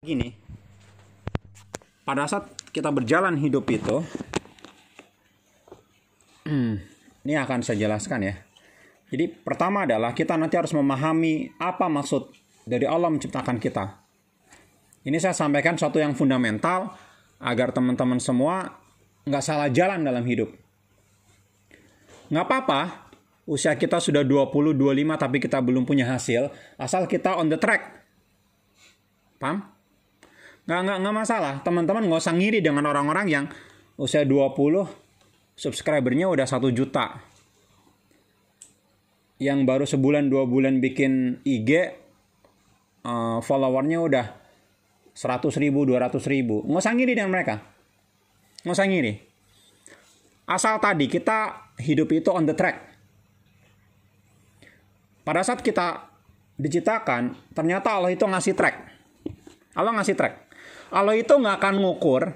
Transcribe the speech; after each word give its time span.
gini. 0.00 0.32
Pada 2.08 2.24
saat 2.24 2.48
kita 2.72 2.88
berjalan 2.88 3.36
hidup 3.36 3.68
itu 3.68 4.00
ini 7.28 7.34
akan 7.36 7.60
saya 7.60 7.84
jelaskan 7.84 8.32
ya. 8.32 8.34
Jadi 9.12 9.28
pertama 9.28 9.84
adalah 9.84 10.16
kita 10.16 10.40
nanti 10.40 10.56
harus 10.56 10.72
memahami 10.72 11.52
apa 11.60 11.92
maksud 11.92 12.32
dari 12.64 12.88
Allah 12.88 13.12
menciptakan 13.12 13.60
kita. 13.60 14.00
Ini 15.04 15.20
saya 15.20 15.36
sampaikan 15.36 15.76
satu 15.76 16.00
yang 16.00 16.16
fundamental 16.16 16.96
agar 17.36 17.68
teman-teman 17.76 18.24
semua 18.24 18.80
nggak 19.28 19.44
salah 19.44 19.68
jalan 19.68 20.00
dalam 20.00 20.24
hidup. 20.24 20.48
Nggak 22.32 22.44
apa-apa 22.48 22.80
usia 23.44 23.76
kita 23.76 24.00
sudah 24.00 24.24
20, 24.24 24.72
25 24.80 24.80
tapi 25.20 25.36
kita 25.44 25.60
belum 25.60 25.84
punya 25.84 26.08
hasil 26.08 26.48
asal 26.80 27.04
kita 27.04 27.36
on 27.36 27.52
the 27.52 27.60
track. 27.60 28.00
Paham? 29.36 29.69
Nggak 30.68 30.80
nggak 30.86 30.98
nggak 31.00 31.16
masalah. 31.16 31.54
Teman-teman 31.64 32.04
nggak 32.08 32.20
usah 32.20 32.34
ngiri 32.36 32.60
dengan 32.60 32.84
orang-orang 32.88 33.26
yang 33.30 33.44
usia 33.96 34.24
20 34.24 34.88
subscribernya 35.56 36.28
udah 36.28 36.46
satu 36.48 36.68
juta. 36.72 37.20
Yang 39.40 39.58
baru 39.64 39.84
sebulan 39.88 40.28
dua 40.28 40.44
bulan 40.44 40.84
bikin 40.84 41.40
IG 41.48 41.96
uh, 43.08 43.40
followernya 43.40 43.98
udah 44.04 44.26
100 45.16 45.48
ribu 45.56 45.88
200 45.88 46.20
ribu. 46.28 46.60
Nggak 46.68 46.80
usah 46.84 46.94
ngiri 46.96 47.12
dengan 47.16 47.32
mereka. 47.32 47.64
Nggak 48.64 48.76
usah 48.76 48.88
ngiri. 48.88 49.12
Asal 50.44 50.76
tadi 50.82 51.08
kita 51.08 51.72
hidup 51.80 52.12
itu 52.12 52.28
on 52.28 52.44
the 52.44 52.52
track. 52.52 52.76
Pada 55.24 55.40
saat 55.40 55.64
kita 55.64 56.10
diciptakan 56.60 57.32
ternyata 57.56 57.96
Allah 57.96 58.12
itu 58.12 58.28
ngasih 58.28 58.52
track. 58.52 58.76
Allah 59.72 59.96
ngasih 59.96 60.16
track 60.18 60.49
Allah 60.90 61.14
itu 61.14 61.30
nggak 61.30 61.56
akan 61.62 61.74
ngukur. 61.78 62.34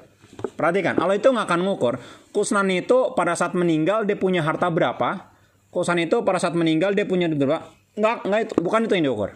Perhatikan 0.55 0.99
Allah 0.99 1.19
itu 1.19 1.29
nggak 1.31 1.47
akan 1.47 1.61
ngukur. 1.67 1.95
Kusnan 2.31 2.71
itu 2.71 3.15
pada 3.15 3.35
saat 3.35 3.55
meninggal 3.55 4.07
dia 4.07 4.19
punya 4.19 4.43
harta 4.43 4.71
berapa? 4.71 5.31
Kusnan 5.71 6.07
itu 6.07 6.23
pada 6.23 6.39
saat 6.39 6.55
meninggal 6.55 6.95
dia 6.95 7.07
punya 7.07 7.27
berapa? 7.31 7.67
Nggak 7.99 8.17
nggak 8.27 8.41
itu 8.47 8.55
bukan 8.63 8.81
itu 8.87 8.93
yang 8.99 9.05
diukur. 9.11 9.31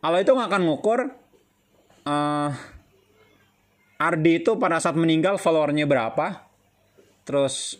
Allah 0.00 0.20
itu 0.24 0.30
nggak 0.32 0.48
akan 0.48 0.62
ngukur 0.68 0.98
uh, 2.06 2.50
Ardi 3.98 4.32
itu 4.38 4.54
pada 4.56 4.78
saat 4.80 4.96
meninggal 4.96 5.36
followernya 5.36 5.84
berapa? 5.84 6.48
Terus 7.28 7.76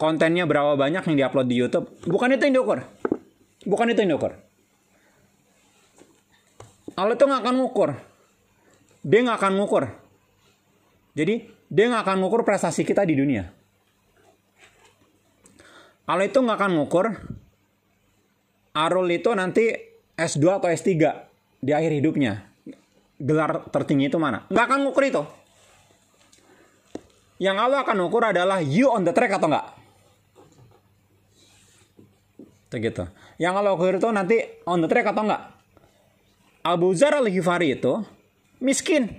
kontennya 0.00 0.48
berapa 0.48 0.78
banyak 0.78 1.04
yang 1.04 1.16
diupload 1.20 1.46
di 1.50 1.56
YouTube? 1.58 1.86
Bukan 2.08 2.32
itu 2.32 2.48
yang 2.48 2.62
diukur. 2.62 2.80
Bukan 3.66 3.92
itu 3.92 3.98
yang 4.00 4.16
diukur. 4.16 4.32
Allah 6.94 7.18
itu 7.18 7.24
nggak 7.26 7.42
akan 7.44 7.56
ngukur 7.60 8.13
dia 9.04 9.20
nggak 9.20 9.38
akan 9.38 9.52
ngukur. 9.60 9.84
Jadi 11.14 11.46
dia 11.68 11.84
nggak 11.92 12.02
akan 12.08 12.16
ngukur 12.24 12.42
prestasi 12.42 12.82
kita 12.82 13.04
di 13.04 13.14
dunia. 13.14 13.44
Allah 16.08 16.28
itu 16.28 16.36
nggak 16.40 16.58
akan 16.60 16.72
ngukur 16.76 17.06
Arul 18.74 19.06
itu 19.14 19.30
nanti 19.38 19.70
S2 20.18 20.44
atau 20.58 20.66
S3 20.66 20.90
di 21.62 21.70
akhir 21.70 21.94
hidupnya. 21.94 22.42
Gelar 23.14 23.70
tertinggi 23.70 24.10
itu 24.10 24.18
mana? 24.18 24.42
Nggak 24.50 24.64
akan 24.66 24.80
ngukur 24.82 25.04
itu. 25.06 25.22
Yang 27.38 27.56
Allah 27.62 27.86
akan 27.86 27.96
ngukur 28.02 28.22
adalah 28.34 28.58
you 28.58 28.90
on 28.90 29.06
the 29.06 29.14
track 29.14 29.38
atau 29.38 29.46
enggak. 29.46 29.66
Itu 32.66 32.76
gitu. 32.82 33.04
Yang 33.38 33.54
Allah 33.54 33.72
ukur 33.78 33.94
itu 33.94 34.08
nanti 34.10 34.42
on 34.66 34.82
the 34.82 34.90
track 34.90 35.14
atau 35.14 35.22
enggak. 35.22 35.42
Abu 36.66 36.90
Zar 36.98 37.14
al-Ghifari 37.14 37.78
itu 37.78 38.02
miskin. 38.64 39.12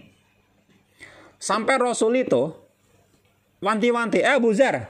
Sampai 1.38 1.78
Rasul 1.78 2.26
itu 2.26 2.52
wanti-wanti, 3.62 4.26
eh 4.26 4.34
Abu 4.34 4.50
Zar, 4.58 4.82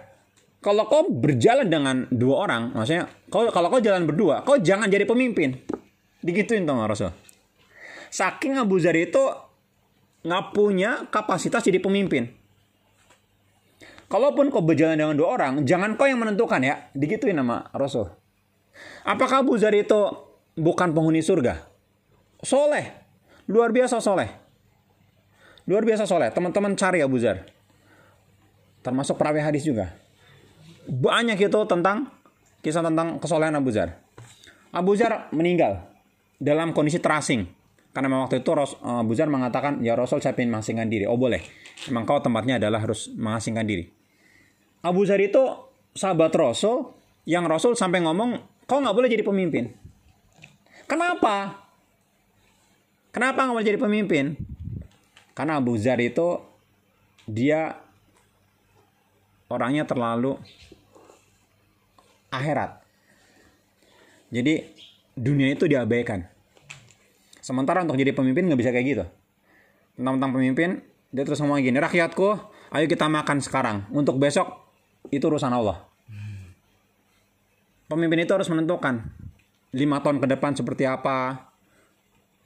kalau 0.63 0.89
kau 0.89 1.05
berjalan 1.11 1.69
dengan 1.69 2.09
dua 2.09 2.49
orang, 2.49 2.73
maksudnya 2.73 3.05
kau 3.29 3.45
kalau 3.51 3.67
kau 3.69 3.83
jalan 3.83 4.07
berdua, 4.07 4.41
kau 4.41 4.57
jangan 4.57 4.89
jadi 4.89 5.05
pemimpin. 5.05 5.61
Digituin 6.25 6.65
tuh 6.65 6.73
Rasul. 6.73 7.13
Saking 8.09 8.57
Abu 8.57 8.81
Zar 8.81 8.97
itu 8.97 9.21
nggak 10.25 10.45
punya 10.57 11.05
kapasitas 11.13 11.61
jadi 11.61 11.77
pemimpin. 11.77 12.31
Kalaupun 14.09 14.53
kau 14.53 14.63
berjalan 14.63 14.97
dengan 14.97 15.13
dua 15.17 15.37
orang, 15.37 15.67
jangan 15.67 15.97
kau 15.99 16.09
yang 16.09 16.21
menentukan 16.21 16.61
ya. 16.63 16.89
Digituin 16.97 17.37
nama 17.37 17.69
Rasul. 17.75 18.09
Apakah 19.05 19.45
Abu 19.45 19.57
Zar 19.57 19.73
itu 19.75 20.13
bukan 20.57 20.93
penghuni 20.93 21.21
surga? 21.21 21.61
Soleh. 22.41 22.89
Luar 23.45 23.69
biasa 23.69 24.01
soleh. 24.01 24.44
Luar 25.65 25.83
biasa 25.85 26.05
soleh. 26.05 26.29
Teman-teman 26.29 26.77
cari 26.77 27.01
Abu 27.01 27.17
Zar. 27.17 27.45
Termasuk 28.85 29.17
perawi 29.17 29.41
hadis 29.41 29.65
juga. 29.65 29.97
Banyak 30.85 31.41
itu 31.41 31.59
tentang 31.65 32.13
kisah 32.61 32.85
tentang 32.85 33.17
kesolehan 33.17 33.57
Abu 33.57 33.73
Zar. 33.73 33.97
Abu 34.69 34.93
Zar 34.93 35.29
meninggal 35.33 35.81
dalam 36.37 36.73
kondisi 36.73 37.01
terasing. 37.01 37.49
Karena 37.95 38.27
waktu 38.27 38.43
itu 38.43 38.51
Abu 38.83 39.15
Zar 39.15 39.31
mengatakan, 39.31 39.79
ya 39.81 39.95
Rasul 39.95 40.19
saya 40.19 40.35
ingin 40.35 40.53
mengasingkan 40.53 40.91
diri. 40.91 41.07
Oh 41.09 41.17
boleh. 41.17 41.41
Memang 41.89 42.03
kau 42.03 42.19
tempatnya 42.19 42.59
adalah 42.61 42.83
harus 42.83 43.09
mengasingkan 43.15 43.65
diri. 43.65 43.87
Abu 44.85 45.01
Zar 45.07 45.17
itu 45.17 45.41
sahabat 45.95 46.35
Rasul 46.35 46.93
yang 47.25 47.49
Rasul 47.49 47.73
sampai 47.73 48.05
ngomong, 48.05 48.37
kau 48.69 48.83
nggak 48.83 48.93
boleh 48.93 49.09
jadi 49.09 49.25
pemimpin. 49.25 49.73
Kenapa? 50.85 51.65
Kenapa 53.09 53.47
nggak 53.47 53.55
boleh 53.57 53.69
jadi 53.73 53.79
pemimpin? 53.81 54.35
Karena 55.35 55.59
Abu 55.59 55.75
Zar 55.75 55.99
itu 55.99 56.39
dia 57.27 57.75
orangnya 59.51 59.83
terlalu 59.83 60.39
akhirat. 62.31 62.79
Jadi 64.31 64.63
dunia 65.13 65.51
itu 65.51 65.67
diabaikan. 65.67 66.25
Sementara 67.43 67.85
untuk 67.85 67.99
jadi 67.99 68.15
pemimpin 68.15 68.47
nggak 68.49 68.59
bisa 68.59 68.71
kayak 68.73 68.87
gitu. 68.87 69.05
Tentang-tentang 69.95 70.33
pemimpin, 70.33 70.69
dia 71.13 71.23
terus 71.23 71.39
ngomong 71.39 71.61
gini, 71.61 71.77
rakyatku, 71.77 72.27
ayo 72.73 72.85
kita 72.89 73.05
makan 73.05 73.37
sekarang. 73.39 73.85
Untuk 73.93 74.17
besok, 74.17 74.65
itu 75.13 75.23
urusan 75.29 75.53
Allah. 75.53 75.85
Pemimpin 77.85 78.25
itu 78.25 78.33
harus 78.33 78.49
menentukan 78.49 79.05
lima 79.77 80.01
tahun 80.01 80.17
ke 80.17 80.27
depan 80.35 80.57
seperti 80.57 80.89
apa. 80.89 81.47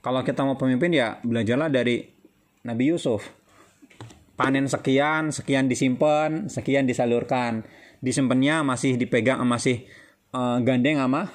Kalau 0.04 0.20
kita 0.22 0.44
mau 0.44 0.60
pemimpin 0.60 0.92
ya 0.92 1.16
belajarlah 1.24 1.72
dari 1.72 2.19
Nabi 2.64 2.92
Yusuf. 2.92 3.24
Panen 4.36 4.68
sekian, 4.68 5.32
sekian 5.32 5.68
disimpan, 5.68 6.48
sekian 6.48 6.88
disalurkan. 6.88 7.64
Disimpannya 8.00 8.64
masih 8.64 8.96
dipegang, 8.96 9.44
masih 9.44 9.84
uh, 10.32 10.60
gandeng 10.64 11.00
sama 11.00 11.28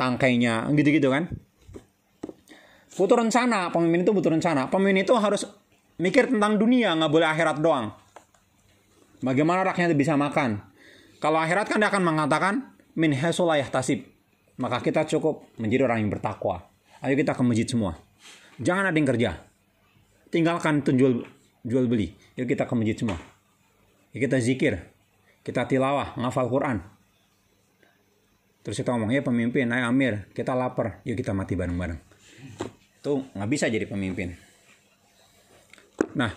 tangkainya, 0.00 0.64
gitu-gitu 0.72 1.12
kan. 1.12 1.28
Butuh 2.92 3.16
rencana, 3.16 3.68
pemimpin 3.72 4.04
itu 4.04 4.12
butuh 4.12 4.32
rencana. 4.32 4.68
Pemimpin 4.72 5.04
itu 5.04 5.12
harus 5.16 5.44
mikir 6.00 6.32
tentang 6.32 6.56
dunia, 6.56 6.96
nggak 6.96 7.12
boleh 7.12 7.28
akhirat 7.28 7.56
doang. 7.60 7.92
Bagaimana 9.20 9.64
rakyat 9.68 9.92
bisa 9.92 10.16
makan? 10.16 10.64
Kalau 11.20 11.38
akhirat 11.38 11.68
kan 11.68 11.78
dia 11.80 11.88
akan 11.92 12.02
mengatakan, 12.04 12.54
min 12.96 13.12
hasulayah 13.12 13.68
tasib. 13.68 14.08
Maka 14.56 14.80
kita 14.84 15.04
cukup 15.08 15.52
menjadi 15.56 15.88
orang 15.88 16.04
yang 16.04 16.10
bertakwa. 16.12 16.64
Ayo 17.04 17.16
kita 17.16 17.36
ke 17.36 17.42
masjid 17.44 17.68
semua. 17.68 17.96
Jangan 18.60 18.88
ada 18.92 18.96
yang 18.96 19.08
kerja 19.08 19.51
tinggalkan 20.32 20.80
itu 20.80 20.96
jual 20.96 21.14
jual 21.62 21.84
beli. 21.86 22.16
Yuk 22.40 22.48
kita 22.48 22.64
ke 22.64 22.72
masjid 22.72 22.96
semua. 22.96 23.20
Yuk 24.16 24.20
kita 24.24 24.40
zikir. 24.40 24.80
Kita 25.44 25.68
tilawah, 25.68 26.16
ngafal 26.16 26.48
Quran. 26.48 26.78
Terus 28.62 28.78
kita 28.78 28.94
ngomong, 28.94 29.10
ya 29.10 29.26
pemimpin, 29.26 29.66
ayo 29.74 29.90
Amir, 29.90 30.30
kita 30.32 30.54
lapar. 30.54 31.02
Yuk 31.04 31.18
kita 31.18 31.34
mati 31.34 31.58
bareng-bareng. 31.58 31.98
Itu 33.02 33.26
nggak 33.34 33.50
bisa 33.50 33.66
jadi 33.66 33.84
pemimpin. 33.84 34.32
Nah, 36.14 36.30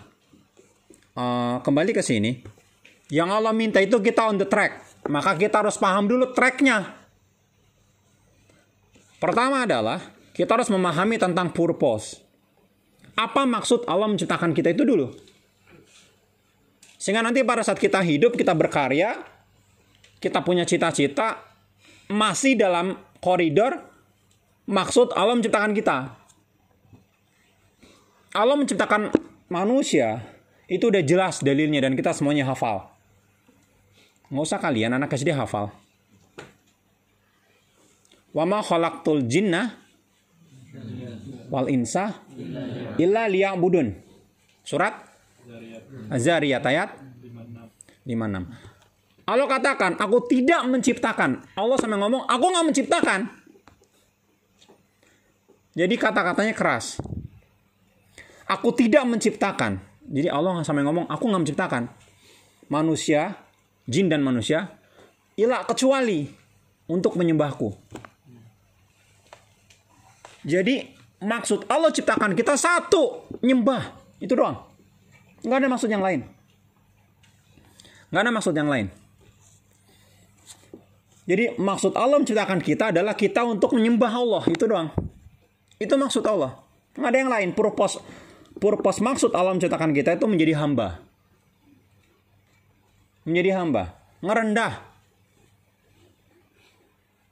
uh, 1.16 1.62
kembali 1.62 1.94
ke 1.94 2.02
sini. 2.02 2.42
Yang 3.14 3.30
Allah 3.30 3.54
minta 3.54 3.78
itu 3.78 4.02
kita 4.02 4.26
on 4.26 4.42
the 4.42 4.50
track. 4.50 5.06
Maka 5.06 5.38
kita 5.38 5.62
harus 5.62 5.78
paham 5.78 6.10
dulu 6.10 6.34
tracknya. 6.34 6.98
Pertama 9.22 9.70
adalah 9.70 10.02
kita 10.34 10.58
harus 10.58 10.74
memahami 10.74 11.22
tentang 11.22 11.54
purpose 11.54 12.25
apa 13.16 13.48
maksud 13.48 13.88
Allah 13.88 14.12
menciptakan 14.12 14.52
kita 14.52 14.76
itu 14.76 14.84
dulu. 14.84 15.08
Sehingga 17.00 17.24
nanti 17.24 17.48
pada 17.48 17.64
saat 17.64 17.80
kita 17.80 18.04
hidup, 18.04 18.36
kita 18.36 18.52
berkarya, 18.52 19.24
kita 20.20 20.44
punya 20.44 20.68
cita-cita, 20.68 21.40
masih 22.12 22.60
dalam 22.60 22.98
koridor 23.24 23.78
maksud 24.68 25.16
Allah 25.16 25.38
menciptakan 25.38 25.72
kita. 25.72 25.98
Allah 28.36 28.56
menciptakan 28.60 29.16
manusia, 29.48 30.20
itu 30.68 30.92
udah 30.92 31.04
jelas 31.06 31.40
dalilnya 31.40 31.80
dan 31.80 31.96
kita 31.96 32.12
semuanya 32.12 32.52
hafal. 32.52 32.90
Nggak 34.28 34.44
usah 34.44 34.60
kalian, 34.60 34.98
anak 34.98 35.14
SD 35.14 35.32
hafal. 35.32 35.72
Wama 38.36 38.60
khalaqtul 38.60 39.24
jinnah 39.32 39.80
wal 41.50 41.68
insa 41.70 42.14
illa 42.98 43.30
liya'budun. 43.30 43.94
Surat 44.66 44.94
Az-Zariyat 46.10 46.64
ayat 46.66 46.90
56. 48.06 49.26
Allah 49.26 49.48
katakan, 49.50 49.98
aku 49.98 50.30
tidak 50.30 50.62
menciptakan. 50.70 51.42
Allah 51.58 51.78
sampai 51.82 51.98
ngomong, 51.98 52.30
aku 52.30 52.46
nggak 52.46 52.66
menciptakan. 52.70 53.20
Jadi 55.74 55.96
kata-katanya 55.98 56.54
keras. 56.54 57.02
Aku 58.46 58.70
tidak 58.78 59.02
menciptakan. 59.10 59.82
Jadi 60.06 60.30
Allah 60.30 60.62
sampai 60.62 60.86
ngomong, 60.86 61.10
aku 61.10 61.26
nggak 61.26 61.42
menciptakan. 61.42 61.90
Manusia, 62.70 63.34
jin 63.90 64.14
dan 64.14 64.22
manusia, 64.22 64.78
ilah 65.34 65.66
kecuali 65.66 66.30
untuk 66.86 67.18
menyembahku. 67.18 67.74
Jadi 70.46 70.95
maksud 71.22 71.68
Allah 71.72 71.92
ciptakan 71.92 72.36
kita 72.36 72.58
satu, 72.60 73.30
nyembah. 73.44 73.96
Itu 74.20 74.36
doang. 74.36 74.64
Nggak 75.46 75.58
ada 75.62 75.70
maksud 75.70 75.90
yang 75.92 76.02
lain. 76.02 76.26
Nggak 78.10 78.22
ada 78.22 78.32
maksud 78.32 78.54
yang 78.56 78.70
lain. 78.72 78.88
Jadi 81.26 81.58
maksud 81.58 81.98
Allah 81.98 82.22
menciptakan 82.22 82.62
kita 82.62 82.94
adalah 82.94 83.18
kita 83.18 83.42
untuk 83.42 83.74
menyembah 83.74 84.14
Allah. 84.14 84.44
Itu 84.46 84.70
doang. 84.70 84.94
Itu 85.82 85.98
maksud 85.98 86.22
Allah. 86.30 86.62
Nggak 86.94 87.10
ada 87.10 87.18
yang 87.18 87.32
lain. 87.34 87.50
Purpose, 87.58 87.98
purpose 88.62 89.02
maksud 89.02 89.34
Allah 89.34 89.58
menciptakan 89.58 89.90
kita 89.90 90.22
itu 90.22 90.26
menjadi 90.30 90.54
hamba. 90.62 91.02
Menjadi 93.26 93.58
hamba. 93.58 93.98
Ngerendah. 94.22 94.74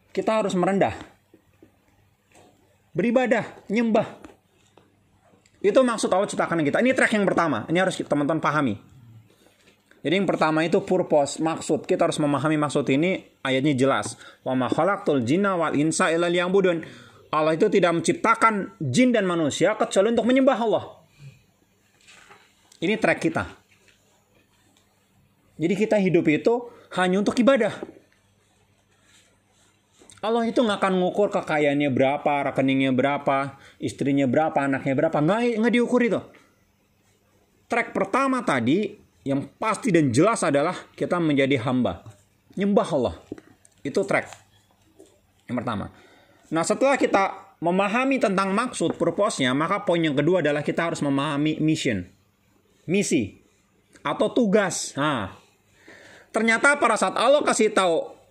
Kita 0.10 0.42
harus 0.42 0.58
merendah. 0.58 1.13
Beribadah, 2.94 3.42
nyembah. 3.74 4.06
Itu 5.66 5.82
maksud 5.82 6.14
Allah 6.14 6.30
ciptakan 6.30 6.62
kita. 6.62 6.78
Ini 6.86 6.94
track 6.94 7.18
yang 7.18 7.26
pertama. 7.26 7.66
Ini 7.66 7.82
harus 7.82 7.98
teman-teman 7.98 8.38
pahami. 8.38 8.78
Jadi 10.04 10.14
yang 10.20 10.28
pertama 10.28 10.62
itu 10.62 10.84
purpose, 10.84 11.42
maksud. 11.42 11.90
Kita 11.90 12.06
harus 12.06 12.22
memahami 12.22 12.60
maksud 12.60 12.86
ini. 12.94 13.24
Ayatnya 13.42 13.74
jelas. 13.74 14.14
Wa 14.46 14.54
ma 14.54 14.70
khalaqtul 14.70 15.26
jinna 15.26 15.58
wal 15.58 15.74
insa 15.74 16.14
illa 16.14 16.30
liya'budun. 16.30 16.86
Allah 17.34 17.58
itu 17.58 17.66
tidak 17.72 17.98
menciptakan 17.98 18.78
jin 18.78 19.10
dan 19.10 19.26
manusia 19.26 19.74
kecuali 19.74 20.14
untuk 20.14 20.30
menyembah 20.30 20.60
Allah. 20.60 20.84
Ini 22.78 23.00
track 23.00 23.20
kita. 23.24 23.44
Jadi 25.58 25.74
kita 25.74 25.98
hidup 25.98 26.30
itu 26.30 26.54
hanya 27.00 27.24
untuk 27.24 27.34
ibadah. 27.40 28.03
Allah 30.24 30.48
itu 30.48 30.64
nggak 30.64 30.80
akan 30.80 31.04
ngukur 31.04 31.28
kekayaannya 31.36 31.92
berapa, 31.92 32.48
rekeningnya 32.48 32.96
berapa, 32.96 33.60
istrinya 33.76 34.24
berapa, 34.24 34.56
anaknya 34.56 34.96
berapa. 34.96 35.20
Nggak, 35.20 35.60
nggak 35.60 35.74
diukur 35.76 36.00
itu. 36.00 36.24
Track 37.68 37.92
pertama 37.92 38.40
tadi 38.40 38.96
yang 39.28 39.44
pasti 39.60 39.92
dan 39.92 40.16
jelas 40.16 40.40
adalah 40.48 40.80
kita 40.96 41.20
menjadi 41.20 41.60
hamba. 41.68 42.08
Nyembah 42.56 42.90
Allah. 42.96 43.16
Itu 43.84 44.08
track. 44.08 44.32
Yang 45.52 45.56
pertama. 45.60 45.92
Nah 46.56 46.64
setelah 46.64 46.96
kita 46.96 47.44
memahami 47.60 48.20
tentang 48.24 48.56
maksud, 48.56 48.96
purpose-nya, 48.96 49.52
maka 49.52 49.84
poin 49.84 50.00
yang 50.00 50.16
kedua 50.16 50.40
adalah 50.40 50.64
kita 50.64 50.88
harus 50.88 51.04
memahami 51.04 51.60
mission. 51.60 52.08
Misi. 52.88 53.44
Atau 54.04 54.32
tugas. 54.32 54.96
Nah, 54.96 55.36
ternyata 56.32 56.80
pada 56.80 56.96
saat 57.00 57.16
Allah 57.16 57.40
kasih 57.44 57.72
tahu 57.72 58.23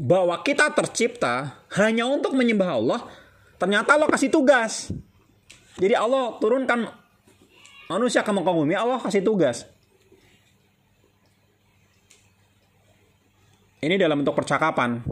bahwa 0.00 0.40
kita 0.40 0.72
tercipta 0.72 1.60
hanya 1.76 2.08
untuk 2.08 2.32
menyembah 2.32 2.80
Allah, 2.80 3.00
ternyata 3.60 4.00
Allah 4.00 4.08
kasih 4.08 4.32
tugas. 4.32 4.88
Jadi 5.76 5.92
Allah 5.92 6.40
turunkan 6.40 6.88
manusia 7.92 8.24
ke 8.24 8.32
muka 8.32 8.48
bumi, 8.48 8.72
Allah 8.72 8.96
kasih 8.96 9.20
tugas. 9.20 9.68
Ini 13.84 14.00
dalam 14.00 14.24
bentuk 14.24 14.40
percakapan 14.40 15.04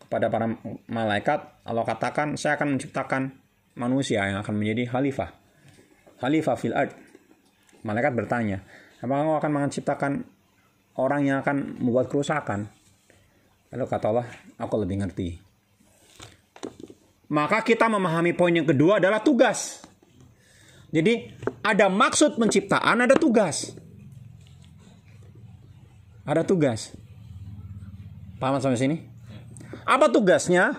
kepada 0.00 0.32
para 0.32 0.48
malaikat, 0.88 1.40
Allah 1.64 1.84
katakan, 1.84 2.36
saya 2.40 2.56
akan 2.56 2.76
menciptakan 2.76 3.32
manusia 3.76 4.24
yang 4.24 4.40
akan 4.40 4.56
menjadi 4.56 4.88
khalifah. 4.88 5.36
Khalifah 6.20 6.56
fil 6.56 6.76
ard. 6.76 6.92
Malaikat 7.84 8.12
bertanya, 8.12 8.64
apakah 9.04 9.20
engkau 9.20 9.36
akan 9.40 9.50
menciptakan 9.52 10.12
orang 10.96 11.20
yang 11.28 11.40
akan 11.40 11.80
membuat 11.80 12.12
kerusakan? 12.12 12.68
Lalu 13.72 13.84
kata 13.88 14.12
Allah, 14.12 14.28
aku 14.60 14.74
lebih 14.76 15.00
ngerti. 15.00 15.40
Maka 17.32 17.64
kita 17.64 17.88
memahami 17.88 18.36
poin 18.36 18.52
yang 18.52 18.68
kedua 18.68 19.00
adalah 19.00 19.24
tugas. 19.24 19.80
Jadi 20.92 21.32
ada 21.64 21.88
maksud 21.88 22.36
penciptaan, 22.36 23.08
ada 23.08 23.16
tugas. 23.16 23.72
Ada 26.28 26.44
tugas. 26.44 26.92
Paham 28.36 28.60
sampai 28.60 28.76
sini? 28.76 28.96
Apa 29.88 30.12
tugasnya? 30.12 30.76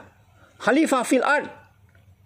Khalifah 0.62 1.02
fil 1.02 1.26
ard. 1.26 1.50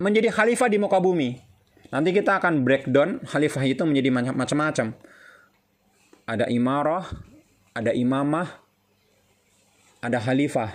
Menjadi 0.04 0.30
khalifah 0.36 0.68
di 0.68 0.78
muka 0.78 1.00
bumi. 1.00 1.40
Nanti 1.88 2.12
kita 2.12 2.44
akan 2.44 2.68
breakdown 2.68 3.24
khalifah 3.24 3.64
itu 3.64 3.88
menjadi 3.88 4.12
macam-macam. 4.12 4.92
Ada 6.28 6.52
imarah, 6.52 7.08
ada 7.72 7.96
imamah, 7.96 8.67
ada 10.02 10.18
khalifah. 10.22 10.74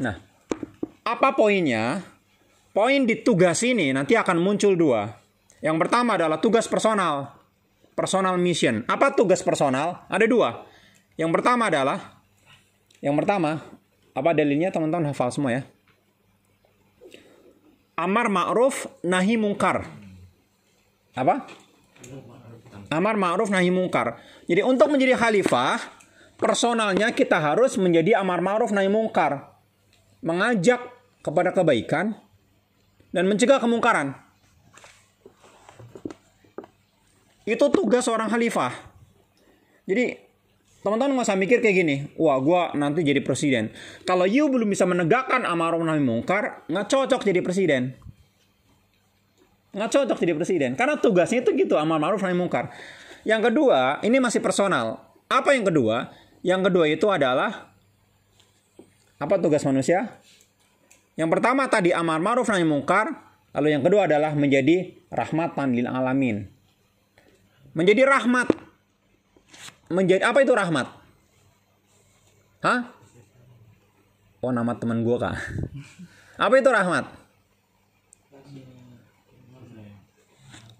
Nah, 0.00 0.16
apa 1.02 1.28
poinnya? 1.36 2.00
Poin 2.72 3.04
di 3.04 3.20
tugas 3.20 3.60
ini 3.60 3.92
nanti 3.92 4.16
akan 4.16 4.40
muncul 4.40 4.72
dua. 4.72 5.12
Yang 5.60 5.76
pertama 5.86 6.16
adalah 6.16 6.40
tugas 6.40 6.64
personal. 6.64 7.36
Personal 7.92 8.40
mission. 8.40 8.88
Apa 8.88 9.12
tugas 9.12 9.44
personal? 9.44 10.08
Ada 10.08 10.24
dua. 10.24 10.64
Yang 11.20 11.30
pertama 11.36 11.68
adalah 11.68 12.22
yang 13.02 13.18
pertama, 13.18 13.58
apa 14.14 14.30
dalilnya 14.30 14.70
teman-teman 14.70 15.10
hafal 15.10 15.28
semua 15.34 15.50
ya? 15.50 15.62
Amar 17.98 18.30
ma'ruf 18.30 18.86
nahi 19.02 19.34
mungkar. 19.34 19.90
Apa? 21.12 21.44
Amar 22.88 23.18
ma'ruf 23.18 23.50
nahi 23.50 23.74
mungkar. 23.74 24.22
Jadi 24.46 24.62
untuk 24.62 24.86
menjadi 24.86 25.18
khalifah, 25.18 25.82
personalnya 26.42 27.14
kita 27.14 27.38
harus 27.38 27.78
menjadi 27.78 28.18
amar 28.18 28.42
ma'ruf 28.42 28.74
nahi 28.74 28.90
mungkar. 28.90 29.54
Mengajak 30.26 30.82
kepada 31.22 31.54
kebaikan 31.54 32.18
dan 33.14 33.30
mencegah 33.30 33.62
kemungkaran. 33.62 34.18
Itu 37.46 37.70
tugas 37.70 38.06
seorang 38.06 38.26
khalifah. 38.26 38.74
Jadi 39.86 40.14
teman-teman 40.82 41.18
nggak 41.18 41.26
usah 41.30 41.38
mikir 41.38 41.58
kayak 41.62 41.76
gini, 41.78 41.96
wah 42.18 42.38
gue 42.42 42.78
nanti 42.78 43.06
jadi 43.06 43.22
presiden. 43.22 43.70
Kalau 44.02 44.26
you 44.26 44.50
belum 44.50 44.66
bisa 44.70 44.86
menegakkan 44.86 45.46
amar 45.46 45.74
ma'ruf 45.74 45.86
nahi 45.86 46.02
mungkar, 46.02 46.66
nggak 46.66 46.86
cocok 46.90 47.22
jadi 47.22 47.40
presiden. 47.42 47.94
Nggak 49.74 49.90
cocok 49.90 50.18
jadi 50.22 50.34
presiden. 50.34 50.70
Karena 50.78 50.98
tugasnya 50.98 51.42
itu 51.42 51.50
gitu, 51.54 51.74
amar 51.78 51.98
ma'ruf 51.98 52.22
nahi 52.22 52.34
mungkar. 52.34 52.70
Yang 53.22 53.50
kedua, 53.50 54.02
ini 54.02 54.18
masih 54.18 54.42
personal. 54.42 55.02
Apa 55.30 55.54
yang 55.54 55.66
kedua? 55.66 56.21
Yang 56.42 56.60
kedua 56.68 56.90
itu 56.90 57.06
adalah 57.06 57.70
apa 59.22 59.34
tugas 59.38 59.62
manusia? 59.62 60.18
Yang 61.14 61.38
pertama 61.38 61.70
tadi 61.70 61.94
amar 61.94 62.18
ma'ruf 62.18 62.50
nahi 62.50 62.66
mungkar, 62.66 63.14
lalu 63.54 63.78
yang 63.78 63.82
kedua 63.86 64.10
adalah 64.10 64.34
menjadi 64.34 64.90
rahmatan 65.14 65.78
lil 65.78 65.86
alamin. 65.86 66.50
Menjadi 67.78 68.02
rahmat. 68.04 68.50
Menjadi 69.92 70.26
apa 70.26 70.42
itu 70.42 70.50
rahmat? 70.50 70.88
Hah? 72.66 72.90
Oh 74.42 74.50
nama 74.50 74.74
teman 74.74 75.06
gua 75.06 75.30
kak. 75.30 75.36
Apa 76.42 76.58
itu 76.58 76.70
rahmat? 76.72 77.06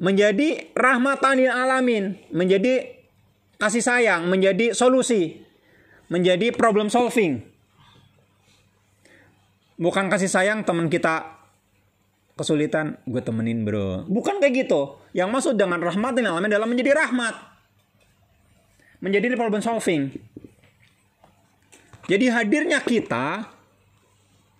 Menjadi 0.02 0.72
rahmatan 0.74 1.38
lil 1.38 1.52
alamin, 1.52 2.18
menjadi 2.34 2.90
kasih 3.62 3.84
sayang, 3.84 4.26
menjadi 4.26 4.74
solusi 4.74 5.41
menjadi 6.12 6.52
problem 6.52 6.92
solving. 6.92 7.40
Bukan 9.80 10.12
kasih 10.12 10.28
sayang 10.28 10.60
teman 10.68 10.92
kita 10.92 11.40
kesulitan, 12.36 13.00
gue 13.08 13.24
temenin 13.24 13.64
bro. 13.64 14.04
Bukan 14.04 14.36
kayak 14.36 14.68
gitu. 14.68 15.00
Yang 15.16 15.28
maksud 15.32 15.54
dengan 15.56 15.80
rahmat 15.80 16.12
ini 16.20 16.28
alamin 16.28 16.52
adalah 16.52 16.68
menjadi 16.68 16.92
rahmat. 16.92 17.34
Menjadi 19.00 19.32
problem 19.40 19.64
solving. 19.64 20.12
Jadi 22.06 22.28
hadirnya 22.28 22.84
kita 22.84 23.48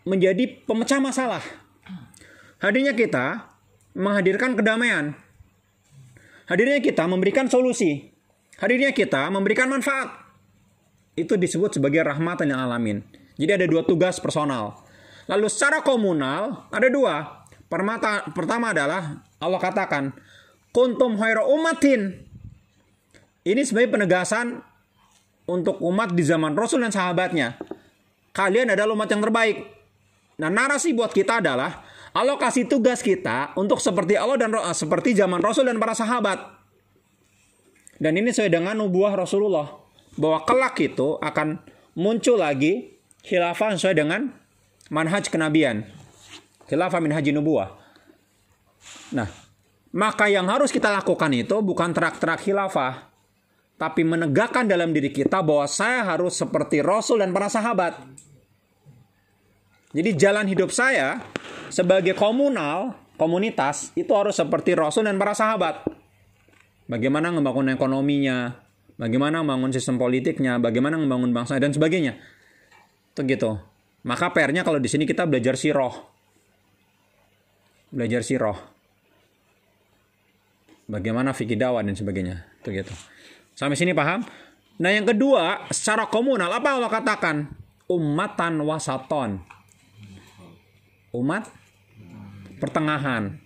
menjadi 0.09 0.64
pemecah 0.64 0.99
masalah. 0.99 1.44
Hadirnya 2.64 2.97
kita 2.97 3.52
menghadirkan 3.92 4.56
kedamaian. 4.56 5.12
Hadirnya 6.49 6.80
kita 6.80 7.04
memberikan 7.06 7.47
solusi. 7.47 8.11
Hadirnya 8.59 8.90
kita 8.97 9.30
memberikan 9.30 9.71
manfaat 9.71 10.21
itu 11.12 11.37
disebut 11.37 11.76
sebagai 11.76 12.00
rahmatan 12.04 12.52
yang 12.52 12.61
alamin. 12.64 13.04
Jadi 13.37 13.50
ada 13.52 13.66
dua 13.69 13.85
tugas 13.85 14.16
personal. 14.21 14.81
Lalu 15.28 15.47
secara 15.49 15.85
komunal 15.85 16.69
ada 16.73 16.88
dua. 16.88 17.45
Permata, 17.69 18.28
pertama 18.37 18.76
adalah 18.76 19.25
Allah 19.40 19.61
katakan, 19.61 20.12
kuntum 20.76 21.16
khaira 21.16 21.49
umatin. 21.49 22.21
Ini 23.42 23.64
sebagai 23.64 23.97
penegasan 23.97 24.61
untuk 25.49 25.81
umat 25.81 26.12
di 26.12 26.21
zaman 26.21 26.52
Rasul 26.52 26.85
dan 26.85 26.92
sahabatnya. 26.92 27.57
Kalian 28.37 28.76
adalah 28.76 28.92
umat 28.92 29.09
yang 29.09 29.25
terbaik. 29.25 29.69
Nah, 30.37 30.52
narasi 30.52 30.92
buat 30.92 31.16
kita 31.16 31.40
adalah 31.40 31.81
Allah 32.12 32.37
kasih 32.37 32.69
tugas 32.69 33.00
kita 33.00 33.57
untuk 33.57 33.81
seperti 33.81 34.21
Allah 34.21 34.37
dan 34.37 34.52
seperti 34.76 35.16
zaman 35.16 35.40
Rasul 35.40 35.64
dan 35.64 35.81
para 35.81 35.97
sahabat. 35.97 36.45
Dan 37.97 38.21
ini 38.21 38.33
sesuai 38.33 38.52
dengan 38.52 38.76
nubuah 38.76 39.16
Rasulullah 39.16 39.81
bahwa 40.16 40.45
kelak 40.45 40.76
itu 40.83 41.16
akan 41.21 41.61
muncul 41.97 42.40
lagi 42.40 42.99
khilafah 43.25 43.76
sesuai 43.76 43.97
dengan 43.97 44.28
manhaj 44.92 45.28
kenabian. 45.28 45.87
Khilafah 46.69 47.00
min 47.00 47.12
haji 47.12 47.31
nubuah. 47.37 47.76
Nah, 49.12 49.28
maka 49.92 50.28
yang 50.28 50.49
harus 50.49 50.73
kita 50.73 50.88
lakukan 50.88 51.33
itu 51.37 51.61
bukan 51.61 51.92
terak-terak 51.92 52.40
khilafah, 52.40 53.12
tapi 53.76 54.02
menegakkan 54.09 54.64
dalam 54.64 54.92
diri 54.97 55.12
kita 55.12 55.45
bahwa 55.45 55.69
saya 55.69 56.07
harus 56.07 56.33
seperti 56.33 56.81
Rasul 56.81 57.21
dan 57.21 57.31
para 57.37 57.52
sahabat. 57.52 58.00
Jadi 59.92 60.16
jalan 60.16 60.49
hidup 60.49 60.73
saya 60.73 61.21
sebagai 61.69 62.16
komunal, 62.16 62.97
komunitas 63.21 63.92
itu 63.92 64.09
harus 64.16 64.33
seperti 64.33 64.73
Rasul 64.73 65.04
dan 65.04 65.21
para 65.21 65.37
sahabat. 65.37 65.85
Bagaimana 66.88 67.28
membangun 67.28 67.69
ekonominya, 67.76 68.57
bagaimana 68.96 69.44
membangun 69.44 69.72
sistem 69.72 69.96
politiknya, 70.00 70.58
bagaimana 70.58 70.99
membangun 70.99 71.32
bangsa 71.32 71.61
dan 71.61 71.72
sebagainya. 71.72 72.18
Itu 73.12 73.22
gitu. 73.28 73.61
Maka 74.02 74.34
PR-nya 74.34 74.66
kalau 74.66 74.82
di 74.82 74.88
sini 74.90 75.06
kita 75.06 75.28
belajar 75.28 75.54
siroh. 75.54 75.94
Belajar 77.92 78.25
siroh. 78.25 78.58
Bagaimana 80.90 81.30
fikih 81.30 81.54
dakwah 81.56 81.84
dan 81.84 81.94
sebagainya. 81.94 82.42
Itu 82.61 82.75
gitu. 82.75 82.92
Sampai 83.54 83.78
sini 83.78 83.94
paham? 83.94 84.26
Nah 84.80 84.90
yang 84.90 85.06
kedua, 85.06 85.70
secara 85.70 86.08
komunal 86.08 86.50
apa 86.50 86.68
Allah 86.75 86.90
katakan? 86.90 87.46
Umatan 87.87 88.64
wasaton. 88.64 89.38
Umat 91.12 91.46
pertengahan. 92.58 93.37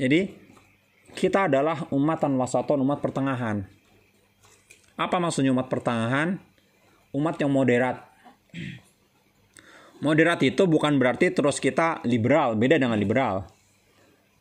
Jadi 0.00 0.32
kita 1.12 1.46
adalah 1.46 1.84
umatan 1.92 2.34
wasaton, 2.40 2.80
umat 2.80 3.04
pertengahan. 3.04 3.68
Apa 4.96 5.16
maksudnya 5.18 5.52
umat 5.54 5.68
pertengahan? 5.72 6.36
Umat 7.12 7.36
yang 7.40 7.52
moderat. 7.52 8.04
Moderat 10.02 10.42
itu 10.42 10.66
bukan 10.66 10.98
berarti 10.98 11.30
terus 11.30 11.62
kita 11.62 12.02
liberal, 12.02 12.58
beda 12.58 12.74
dengan 12.74 12.98
liberal. 12.98 13.46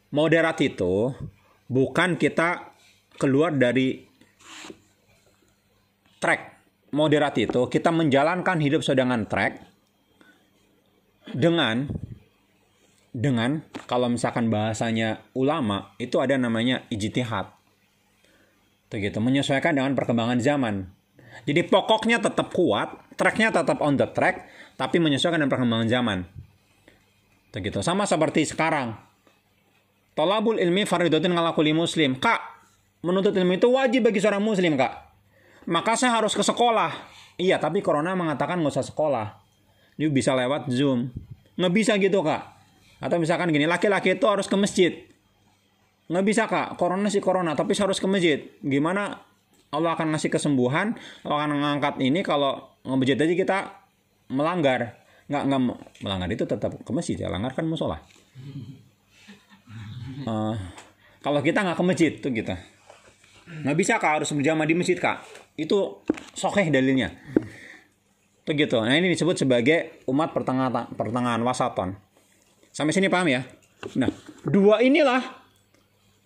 Moderat 0.09 0.57
itu 0.59 1.13
bukan 1.69 2.17
kita 2.17 2.73
keluar 3.21 3.53
dari 3.53 4.01
track. 6.17 6.41
Moderat 6.91 7.37
itu 7.39 7.69
kita 7.71 7.93
menjalankan 7.93 8.57
hidup 8.59 8.83
sedangkan 8.83 9.29
track 9.29 9.63
dengan 11.31 11.87
dengan 13.11 13.63
kalau 13.87 14.07
misalkan 14.11 14.51
bahasanya 14.51 15.23
ulama 15.37 15.95
itu 16.01 16.19
ada 16.19 16.35
namanya 16.35 16.83
ijtihad. 16.89 17.60
Begitu, 18.91 19.23
menyesuaikan 19.23 19.71
dengan 19.71 19.95
perkembangan 19.95 20.43
zaman. 20.43 20.91
Jadi 21.47 21.63
pokoknya 21.63 22.19
tetap 22.19 22.51
kuat, 22.51 22.91
tracknya 23.15 23.55
tetap 23.55 23.79
on 23.79 23.95
the 23.95 24.05
track, 24.11 24.51
tapi 24.75 24.99
menyesuaikan 24.99 25.39
dengan 25.39 25.51
perkembangan 25.55 25.87
zaman. 25.87 26.19
Begitu. 27.55 27.79
Sama 27.79 28.03
seperti 28.03 28.43
sekarang. 28.43 28.99
Tolabul 30.11 30.59
ilmi 30.59 30.83
faridatin 30.83 31.31
ngalakuli 31.31 31.71
muslim. 31.71 32.19
Kak, 32.19 32.39
menuntut 32.99 33.31
ilmu 33.31 33.55
itu 33.55 33.71
wajib 33.71 34.11
bagi 34.11 34.19
seorang 34.19 34.43
muslim, 34.43 34.75
Kak. 34.75 34.93
Maka 35.71 35.95
saya 35.95 36.19
harus 36.19 36.35
ke 36.35 36.43
sekolah. 36.43 36.91
Iya, 37.39 37.63
tapi 37.63 37.79
corona 37.79 38.11
mengatakan 38.11 38.59
nggak 38.59 38.75
usah 38.75 38.85
sekolah. 38.85 39.39
Ini 39.95 40.11
bisa 40.11 40.35
lewat 40.35 40.67
Zoom. 40.67 41.07
Nggak 41.55 41.73
bisa 41.73 41.95
gitu, 41.95 42.19
Kak. 42.27 42.43
Atau 42.99 43.17
misalkan 43.23 43.49
gini, 43.55 43.65
laki-laki 43.65 44.19
itu 44.19 44.25
harus 44.27 44.51
ke 44.51 44.55
masjid. 44.59 45.10
Nggak 46.11 46.25
bisa, 46.27 46.43
Kak. 46.51 46.75
Corona 46.75 47.07
sih 47.07 47.23
corona, 47.23 47.55
tapi 47.55 47.71
harus 47.71 48.03
ke 48.03 48.07
masjid. 48.11 48.43
Gimana? 48.59 49.31
Allah 49.71 49.95
akan 49.95 50.11
ngasih 50.11 50.27
kesembuhan, 50.27 50.99
Allah 51.23 51.37
akan 51.47 51.51
mengangkat 51.55 51.95
ini 52.03 52.19
kalau 52.27 52.59
nge 52.83 53.15
aja 53.15 53.35
kita 53.39 53.57
melanggar. 54.27 54.99
Nggak 55.31 55.43
nggak 55.47 55.61
melanggar 56.03 56.27
itu 56.27 56.43
tetap 56.43 56.75
ke 56.75 56.91
masjid 56.91 57.15
ya. 57.15 57.31
Langgar 57.31 57.55
kan 57.55 57.63
musola. 57.63 58.03
Uh, 60.27 60.59
kalau 61.23 61.39
kita 61.39 61.63
nggak 61.63 61.79
ke 61.79 61.85
masjid 61.87 62.11
tuh 62.19 62.35
kita 62.35 62.59
nggak 63.63 63.77
bisa 63.79 63.95
kak. 63.95 64.19
Harus 64.19 64.35
berjamaah 64.35 64.67
di 64.67 64.75
masjid 64.75 64.99
kak. 64.99 65.23
Itu 65.55 66.03
sokeh 66.35 66.67
dalilnya. 66.67 67.15
Tuh 68.43 68.53
gitu. 68.59 68.83
Nah 68.83 68.91
ini 68.91 69.07
disebut 69.15 69.39
sebagai 69.39 70.03
umat 70.11 70.35
pertengahan 70.35 70.91
pertengahan 70.91 71.39
wasaton. 71.47 71.95
Sampai 72.75 72.91
sini 72.91 73.07
paham 73.07 73.31
ya? 73.31 73.47
Nah 73.95 74.11
dua 74.43 74.83
inilah 74.83 75.40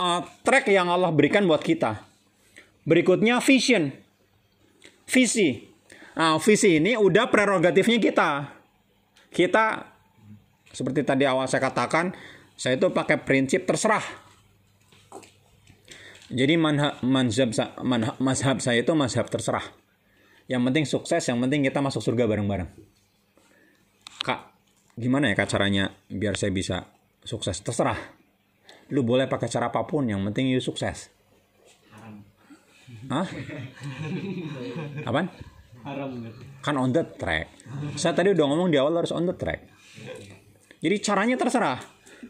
uh, 0.02 0.22
track 0.44 0.72
yang 0.72 0.88
Allah 0.92 1.12
berikan 1.14 1.46
buat 1.46 1.62
kita 1.62 2.02
berikutnya 2.86 3.42
vision 3.42 3.92
visi 5.06 5.76
Nah, 6.16 6.40
visi 6.40 6.80
ini 6.80 6.96
udah 6.96 7.28
prerogatifnya 7.28 8.00
kita. 8.00 8.30
Kita 9.28 9.84
seperti 10.72 11.04
tadi 11.04 11.28
awal 11.28 11.44
saya 11.52 11.68
katakan, 11.68 12.16
saya 12.56 12.80
itu 12.80 12.88
pakai 12.88 13.20
prinsip 13.20 13.68
terserah. 13.68 14.04
Jadi 16.32 16.56
manha, 16.56 16.96
manhab, 17.04 17.52
manhab, 17.84 18.16
mazhab 18.18 18.58
saya 18.64 18.80
itu 18.80 18.96
mazhab 18.96 19.28
terserah. 19.28 19.64
Yang 20.48 20.62
penting 20.72 20.86
sukses, 20.88 21.24
yang 21.28 21.38
penting 21.44 21.68
kita 21.68 21.84
masuk 21.84 22.00
surga 22.00 22.32
bareng-bareng. 22.32 22.70
Kak, 24.24 24.40
gimana 24.96 25.30
ya 25.30 25.36
kak 25.36 25.52
caranya 25.52 25.92
biar 26.08 26.40
saya 26.40 26.56
bisa 26.56 26.88
sukses? 27.28 27.60
Terserah. 27.60 28.25
Lu 28.94 29.02
boleh 29.02 29.26
pakai 29.26 29.50
cara 29.50 29.74
apa 29.74 29.82
pun, 29.88 30.06
yang 30.06 30.22
penting 30.30 30.50
you 30.52 30.62
sukses. 30.62 31.10
Hah? 33.10 33.26
Apaan? 35.10 35.30
Kan 36.66 36.76
on 36.82 36.90
the 36.90 37.06
track. 37.06 37.50
Saya 37.94 38.18
tadi 38.18 38.34
udah 38.34 38.46
ngomong 38.50 38.74
di 38.74 38.78
awal 38.82 38.98
harus 38.98 39.14
on 39.14 39.30
the 39.30 39.36
track. 39.38 39.70
Jadi 40.82 40.96
caranya 41.02 41.38
terserah. 41.38 41.78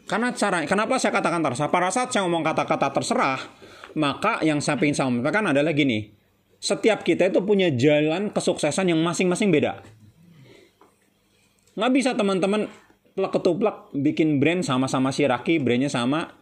Karena 0.04 0.28
cara 0.36 0.60
kenapa 0.68 1.00
saya 1.00 1.12
katakan 1.16 1.40
terserah? 1.40 1.72
Pada 1.72 1.88
saat 1.88 2.12
saya 2.12 2.28
ngomong 2.28 2.44
kata-kata 2.44 2.92
terserah, 2.92 3.40
maka 3.96 4.44
yang 4.44 4.60
saya 4.60 4.76
ingin 4.84 4.96
sampaikan 4.96 5.48
adalah 5.48 5.72
gini. 5.72 6.12
Setiap 6.60 7.04
kita 7.04 7.32
itu 7.32 7.40
punya 7.44 7.72
jalan 7.72 8.32
kesuksesan 8.32 8.92
yang 8.92 9.00
masing-masing 9.00 9.48
beda. 9.48 9.80
Nggak 11.76 11.92
bisa 11.92 12.10
teman-teman 12.16 12.68
plek 13.16 13.32
ketuplak 13.32 13.88
bikin 13.96 14.36
brand 14.40 14.60
sama-sama 14.64 15.12
si 15.12 15.24
Raki, 15.24 15.60
brandnya 15.60 15.88
sama, 15.88 16.36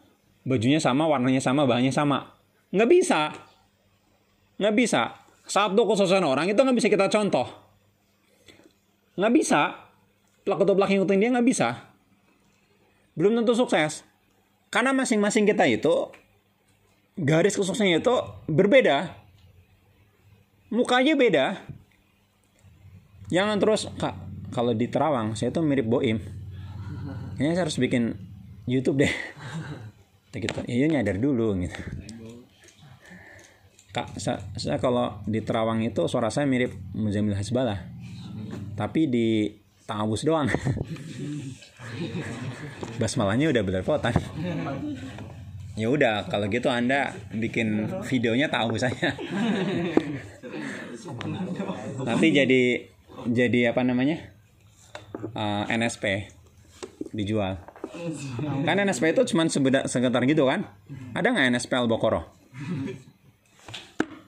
bajunya 0.44 0.78
sama, 0.78 1.08
warnanya 1.08 1.40
sama, 1.40 1.64
bahannya 1.66 1.90
sama. 1.90 2.38
Nggak 2.70 2.88
bisa. 2.88 3.20
Nggak 4.60 4.76
bisa 4.76 5.24
satu 5.44 5.84
kesuksesan 5.84 6.24
orang 6.24 6.48
itu 6.48 6.56
nggak 6.56 6.76
bisa 6.76 6.88
kita 6.88 7.06
contoh. 7.12 7.44
Nggak 9.20 9.32
bisa. 9.36 9.60
Plak 10.44 10.60
atau 10.60 10.76
plak 10.76 10.92
ngikutin 10.92 11.20
dia 11.20 11.30
nggak 11.32 11.46
bisa. 11.48 11.68
Belum 13.16 13.36
tentu 13.40 13.56
sukses. 13.56 14.04
Karena 14.72 14.90
masing-masing 14.92 15.46
kita 15.46 15.64
itu 15.68 16.10
garis 17.14 17.54
kesuksesannya 17.54 18.02
itu 18.02 18.14
berbeda. 18.50 19.14
Mukanya 20.74 21.14
beda. 21.14 21.46
Jangan 23.30 23.56
terus, 23.62 23.88
Kak, 23.96 24.16
kalau 24.50 24.74
di 24.74 24.90
Terawang 24.90 25.38
saya 25.38 25.54
tuh 25.54 25.62
mirip 25.62 25.86
Boim. 25.86 26.18
Kayaknya 27.38 27.54
saya 27.54 27.64
harus 27.68 27.78
bikin 27.78 28.18
YouTube 28.66 29.06
deh. 29.06 29.12
Gitu. 30.34 30.58
Iya 30.66 30.90
nyadar 30.90 31.22
dulu 31.22 31.54
gitu. 31.62 31.78
Kak, 33.94 34.18
saya, 34.18 34.42
saya 34.58 34.82
kalau 34.82 35.22
di 35.22 35.38
Terawang 35.38 35.86
itu 35.86 36.10
suara 36.10 36.26
saya 36.26 36.50
mirip 36.50 36.74
Muzamil 36.98 37.38
Hasbalah. 37.38 37.78
Tapi 38.74 39.06
di 39.06 39.54
Tangabus 39.86 40.26
doang. 40.26 40.50
Basmalahnya 43.00 43.54
udah 43.54 43.62
belepotan. 43.62 44.14
ya 45.78 45.86
udah, 45.90 46.26
kalau 46.26 46.50
gitu 46.50 46.70
Anda 46.70 47.14
bikin 47.30 47.86
videonya 48.02 48.50
tahu 48.50 48.74
saya. 48.74 49.14
Nanti 52.02 52.26
jadi 52.34 52.62
jadi 53.30 53.70
apa 53.70 53.86
namanya? 53.86 54.18
Uh, 55.38 55.62
eh, 55.70 55.78
NSP 55.78 56.34
dijual. 57.14 57.73
Kan 58.66 58.76
NSP 58.80 59.14
itu 59.14 59.22
cuma 59.34 59.46
sebentar 59.50 60.22
gitu 60.26 60.44
kan? 60.48 60.66
Ada 61.14 61.30
nggak 61.30 61.46
NSP 61.54 61.72
Albokoro? 61.78 62.26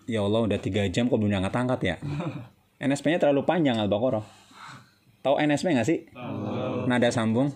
Ya 0.06 0.22
Allah 0.22 0.46
udah 0.46 0.58
tiga 0.62 0.86
jam 0.86 1.10
kok 1.10 1.18
belum 1.18 1.34
angkat-angkat 1.42 1.80
ya. 1.82 1.96
NSP-nya 2.78 3.18
terlalu 3.18 3.42
panjang 3.42 3.80
Al-Baqarah. 3.80 4.22
Tahu 5.24 5.34
NSP 5.42 5.66
nggak 5.74 5.88
sih? 5.88 5.98
nada 6.86 7.10
sambung. 7.10 7.50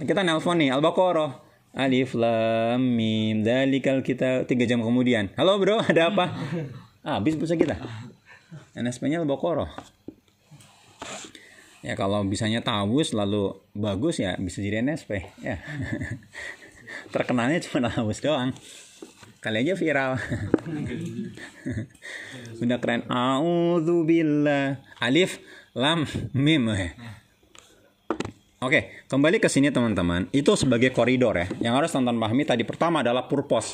Kita 0.00 0.26
nelpon 0.26 0.58
nih 0.58 0.74
Al-Baqarah. 0.74 1.50
Alif 1.70 2.18
lam 2.18 2.82
mim 2.82 3.46
dalikal 3.46 4.02
kita 4.02 4.42
tiga 4.50 4.66
jam 4.66 4.82
kemudian. 4.82 5.30
Halo 5.38 5.54
bro, 5.62 5.78
ada 5.78 6.10
apa? 6.10 6.34
Ah, 7.06 7.14
habis 7.22 7.38
pulsa 7.38 7.54
kita. 7.54 7.78
NSP-nya 8.74 9.22
Al-Baqarah. 9.22 9.70
Ya 11.80 11.96
kalau 11.96 12.20
bisanya 12.28 12.60
tabus 12.60 13.16
lalu 13.16 13.56
bagus 13.72 14.20
ya 14.20 14.36
bisa 14.36 14.60
jadi 14.60 14.84
NSP 14.84 15.10
ya. 15.40 15.56
Terkenalnya 17.14 17.64
cuma 17.64 17.88
tabus 17.88 18.20
doang. 18.20 18.52
Kali 19.40 19.64
aja 19.64 19.72
viral. 19.72 20.20
Udah 22.62 22.76
keren. 22.76 23.08
A'udzubillah. 23.08 24.84
Alif 25.00 25.40
lam 25.72 26.04
mim. 26.36 26.68
Oke, 28.60 29.08
kembali 29.08 29.40
ke 29.40 29.48
sini 29.48 29.72
teman-teman. 29.72 30.28
Itu 30.36 30.52
sebagai 30.60 30.92
koridor 30.92 31.40
ya. 31.40 31.48
Yang 31.64 31.74
harus 31.80 31.90
teman-teman 31.96 32.20
pahami 32.28 32.44
tadi 32.44 32.68
pertama 32.68 33.00
adalah 33.00 33.24
purpose. 33.24 33.72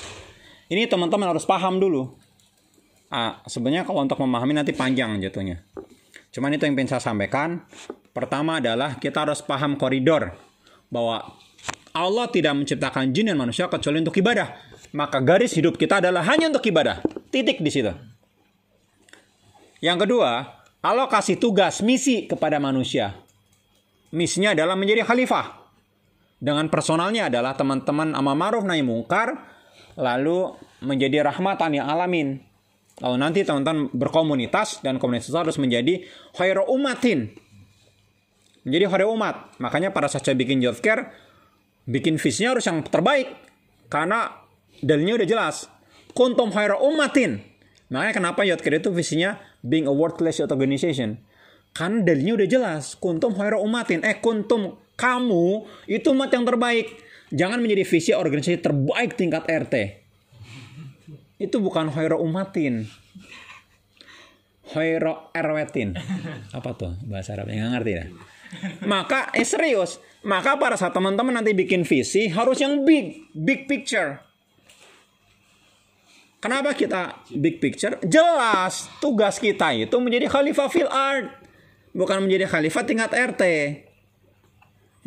Ini 0.71 0.87
teman-teman 0.87 1.35
harus 1.35 1.43
paham 1.43 1.83
dulu. 1.83 2.15
Ah, 3.11 3.43
sebenarnya 3.51 3.83
kalau 3.83 4.07
untuk 4.07 4.23
memahami 4.23 4.55
nanti 4.55 4.71
panjang 4.71 5.19
jatuhnya. 5.19 5.67
Cuman 6.37 6.53
itu 6.53 6.69
yang 6.69 6.77
ingin 6.77 6.93
saya 6.93 7.01
sampaikan. 7.01 7.65
Pertama 8.13 8.61
adalah 8.61 9.01
kita 9.01 9.25
harus 9.25 9.41
paham 9.41 9.81
koridor 9.81 10.37
bahwa 10.93 11.33
Allah 11.97 12.29
tidak 12.29 12.53
menciptakan 12.53 13.17
jin 13.17 13.33
dan 13.33 13.41
manusia 13.41 13.73
kecuali 13.73 14.05
untuk 14.05 14.21
ibadah. 14.21 14.53
Maka 14.93 15.25
garis 15.25 15.57
hidup 15.57 15.81
kita 15.81 16.05
adalah 16.05 16.21
hanya 16.29 16.53
untuk 16.53 16.69
ibadah. 16.69 17.01
Titik 17.33 17.65
di 17.65 17.73
situ. 17.73 17.93
Yang 19.81 20.05
kedua, 20.05 20.61
Allah 20.85 21.09
kasih 21.09 21.41
tugas 21.41 21.81
misi 21.81 22.29
kepada 22.29 22.61
manusia 22.61 23.27
misinya 24.17 24.57
adalah 24.57 24.73
menjadi 24.81 25.05
khalifah. 25.05 25.69
Dengan 26.41 26.69
personalnya 26.73 27.29
adalah 27.29 27.53
teman-teman 27.57 28.17
ama 28.17 28.33
ma'ruf 28.33 28.65
nahi 28.65 28.81
mungkar, 28.85 29.37
lalu 29.97 30.57
menjadi 30.85 31.25
rahmatan 31.29 31.77
yang 31.77 31.87
alamin. 31.89 32.41
Lalu 33.05 33.17
nanti 33.21 33.41
teman-teman 33.45 33.93
berkomunitas 33.93 34.81
dan 34.81 34.97
komunitas 34.97 35.29
harus 35.33 35.61
menjadi 35.61 36.01
khairu 36.33 36.65
umatin. 36.69 37.29
Menjadi 38.65 38.85
khairu 38.89 39.13
umat. 39.13 39.53
Makanya 39.61 39.93
pada 39.93 40.09
saat 40.09 40.25
saya 40.25 40.37
bikin 40.37 40.65
job 40.65 40.81
care, 40.81 41.13
bikin 41.85 42.17
visinya 42.17 42.57
harus 42.57 42.65
yang 42.65 42.81
terbaik. 42.81 43.37
Karena 43.93 44.33
dalilnya 44.81 45.21
udah 45.23 45.29
jelas. 45.29 45.69
Kuntum 46.17 46.49
khairu 46.49 46.81
umatin. 46.81 47.45
Makanya 47.93 48.15
kenapa 48.17 48.43
job 48.49 48.65
care 48.65 48.81
itu 48.81 48.89
visinya 48.91 49.37
being 49.61 49.85
a 49.85 49.93
world-class 49.93 50.41
organization. 50.41 51.21
Kan 51.77 52.09
dalilnya 52.09 52.41
udah 52.41 52.49
jelas. 52.49 52.97
Kuntum 52.97 53.37
khaira 53.37 53.61
umatin. 53.61 54.01
Eh 54.01 54.17
kuntum 54.25 54.81
kamu 54.97 55.69
itu 55.85 56.09
umat 56.17 56.33
yang 56.33 56.49
terbaik. 56.49 56.89
Jangan 57.29 57.61
menjadi 57.61 57.85
visi 57.85 58.11
organisasi 58.17 58.65
terbaik 58.65 59.21
tingkat 59.21 59.45
RT. 59.45 60.06
Itu 61.37 61.61
bukan 61.61 61.93
khaira 61.93 62.17
umatin. 62.17 62.89
Khaira 64.73 65.31
erwetin. 65.37 65.95
Apa 66.57 66.75
tuh 66.75 66.97
bahasa 67.07 67.37
Arab? 67.37 67.53
Nggak 67.53 67.71
ngerti 67.77 67.93
ya. 67.93 68.05
Maka 68.89 69.31
eh 69.37 69.47
serius. 69.47 70.01
Maka 70.27 70.59
pada 70.59 70.75
saat 70.75 70.91
teman-teman 70.91 71.39
nanti 71.39 71.55
bikin 71.55 71.87
visi 71.87 72.27
harus 72.33 72.59
yang 72.59 72.83
big, 72.83 73.31
big 73.37 73.71
picture. 73.71 74.19
Kenapa 76.43 76.75
kita 76.75 77.27
big 77.37 77.63
picture? 77.63 77.99
Jelas 78.03 78.91
tugas 78.99 79.39
kita 79.39 79.71
itu 79.75 79.97
menjadi 79.99 80.31
khalifah 80.31 80.69
fil 80.71 80.91
art 80.91 81.47
bukan 81.97 82.21
menjadi 82.21 82.45
khalifah 82.45 82.85
tingkat 82.85 83.11
RT. 83.11 83.43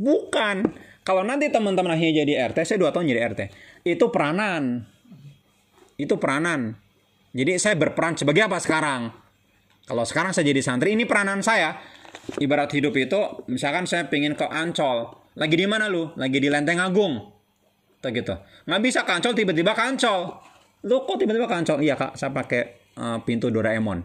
Bukan. 0.01 0.57
Kalau 1.05 1.21
nanti 1.21 1.53
teman-teman 1.53 1.93
akhirnya 1.93 2.25
jadi 2.25 2.49
RT, 2.49 2.57
saya 2.65 2.77
dua 2.81 2.89
tahun 2.89 3.09
jadi 3.09 3.21
RT. 3.29 3.41
Itu 3.85 4.09
peranan. 4.09 4.89
Itu 5.99 6.15
peranan. 6.15 6.79
Jadi 7.35 7.59
saya 7.59 7.75
berperan 7.75 8.15
sebagai 8.15 8.47
apa 8.47 8.57
sekarang? 8.63 9.11
Kalau 9.83 10.07
sekarang 10.07 10.31
saya 10.31 10.47
jadi 10.47 10.63
santri, 10.63 10.95
ini 10.95 11.03
peranan 11.03 11.43
saya. 11.43 11.75
Ibarat 12.39 12.71
hidup 12.71 12.95
itu, 12.95 13.19
misalkan 13.51 13.83
saya 13.83 14.07
pengen 14.07 14.39
ke 14.39 14.47
Ancol. 14.47 15.11
Lagi 15.35 15.55
di 15.59 15.67
mana 15.67 15.91
lu? 15.91 16.15
Lagi 16.15 16.39
di 16.39 16.47
Lenteng 16.47 16.79
Agung. 16.79 17.19
Tuh 17.99 18.09
gitu. 18.15 18.33
Nggak 18.65 18.81
bisa 18.81 18.99
ke 19.03 19.11
Ancol, 19.11 19.33
tiba-tiba 19.35 19.75
ke 19.75 19.83
Ancol. 19.83 20.39
Lu 20.87 21.03
kok 21.03 21.19
tiba-tiba 21.19 21.45
ke 21.45 21.55
Ancol? 21.59 21.83
Iya 21.83 21.99
kak, 21.99 22.15
saya 22.15 22.31
pakai 22.31 22.95
uh, 22.95 23.19
pintu 23.27 23.51
Doraemon. 23.51 23.99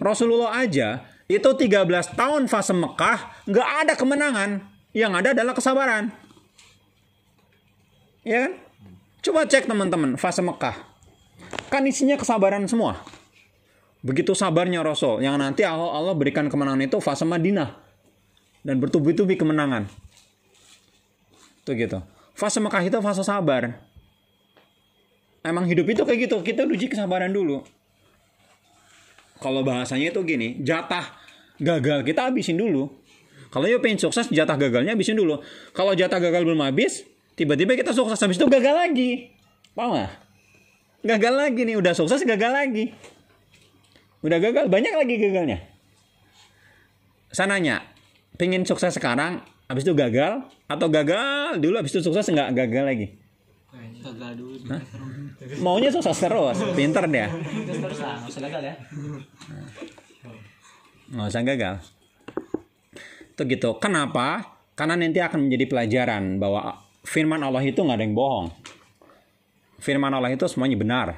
Rasulullah 0.00 0.60
aja 0.60 1.04
itu 1.26 1.50
13 1.50 2.14
tahun 2.14 2.42
fase 2.46 2.72
Mekah 2.76 3.48
nggak 3.48 3.68
ada 3.84 3.92
kemenangan. 3.98 4.50
Yang 4.96 5.12
ada 5.20 5.28
adalah 5.36 5.52
kesabaran. 5.52 6.04
Ya 8.24 8.48
kan? 8.48 8.52
Coba 9.26 9.42
cek 9.42 9.66
teman-teman 9.66 10.14
fase 10.14 10.38
Mekah. 10.38 10.78
Kan 11.66 11.82
isinya 11.90 12.14
kesabaran 12.14 12.62
semua. 12.70 13.02
Begitu 14.06 14.38
sabarnya 14.38 14.86
Rasul. 14.86 15.18
Yang 15.18 15.36
nanti 15.42 15.62
Allah, 15.66 15.90
Allah 15.90 16.14
berikan 16.14 16.46
kemenangan 16.46 16.86
itu 16.86 17.02
fase 17.02 17.26
Madinah. 17.26 17.74
Dan 18.62 18.78
bertubi-tubi 18.78 19.34
kemenangan. 19.34 19.90
Tuh 21.66 21.74
gitu. 21.74 21.98
Fase 22.38 22.62
Mekah 22.62 22.86
itu 22.86 22.98
fase 23.02 23.26
sabar. 23.26 23.82
Emang 25.42 25.66
hidup 25.66 25.90
itu 25.90 26.06
kayak 26.06 26.30
gitu. 26.30 26.46
Kita 26.46 26.62
uji 26.62 26.86
kesabaran 26.86 27.34
dulu 27.34 27.66
kalau 29.36 29.60
bahasanya 29.60 30.12
itu 30.12 30.20
gini, 30.24 30.64
jatah 30.64 31.12
gagal 31.60 32.04
kita 32.08 32.28
habisin 32.28 32.56
dulu. 32.56 32.88
Kalau 33.52 33.68
ya 33.68 33.80
pengen 33.80 34.00
sukses, 34.00 34.28
jatah 34.32 34.56
gagalnya 34.56 34.96
habisin 34.96 35.16
dulu. 35.16 35.40
Kalau 35.72 35.92
jatah 35.92 36.18
gagal 36.20 36.44
belum 36.44 36.60
habis, 36.64 37.04
tiba-tiba 37.36 37.76
kita 37.76 37.92
sukses 37.92 38.18
habis 38.18 38.40
itu 38.40 38.48
gagal 38.48 38.74
lagi. 38.74 39.30
Paham 39.76 39.92
gak? 39.94 40.10
Gagal 41.06 41.34
lagi 41.36 41.60
nih, 41.62 41.76
udah 41.78 41.92
sukses 41.94 42.24
gagal 42.24 42.50
lagi. 42.50 42.90
Udah 44.24 44.40
gagal, 44.42 44.66
banyak 44.66 44.90
lagi 44.96 45.14
gagalnya. 45.20 45.62
Sananya, 47.30 47.84
pengen 48.40 48.64
sukses 48.64 48.96
sekarang, 48.96 49.44
habis 49.68 49.84
itu 49.84 49.92
gagal, 49.92 50.42
atau 50.66 50.88
gagal 50.88 51.60
dulu 51.60 51.78
habis 51.78 51.92
itu 51.94 52.02
sukses 52.02 52.26
nggak 52.26 52.56
gagal 52.56 52.84
lagi? 52.88 53.06
Gagal 54.02 54.32
dulu. 54.40 54.56
Hah? 54.72 54.82
Maunya 55.60 55.92
sukses 55.92 56.16
terus, 56.16 56.58
pinter 56.74 57.04
dia. 57.06 57.28
Terus 57.30 57.98
lah, 58.00 58.16
nggak 58.24 58.30
usah 58.32 58.42
gagal 58.42 58.62
ya. 58.64 58.74
Nggak 61.12 61.28
usah 61.28 61.42
gagal. 61.44 61.74
Itu 63.36 63.42
gitu. 63.44 63.70
Kenapa? 63.78 64.56
Karena 64.72 64.96
nanti 64.96 65.20
akan 65.20 65.46
menjadi 65.46 65.64
pelajaran 65.68 66.40
bahwa 66.40 66.85
firman 67.06 67.38
Allah 67.38 67.62
itu 67.62 67.78
nggak 67.78 67.96
ada 67.96 68.04
yang 68.04 68.18
bohong. 68.18 68.50
Firman 69.78 70.10
Allah 70.10 70.34
itu 70.34 70.42
semuanya 70.50 70.74
benar. 70.74 71.08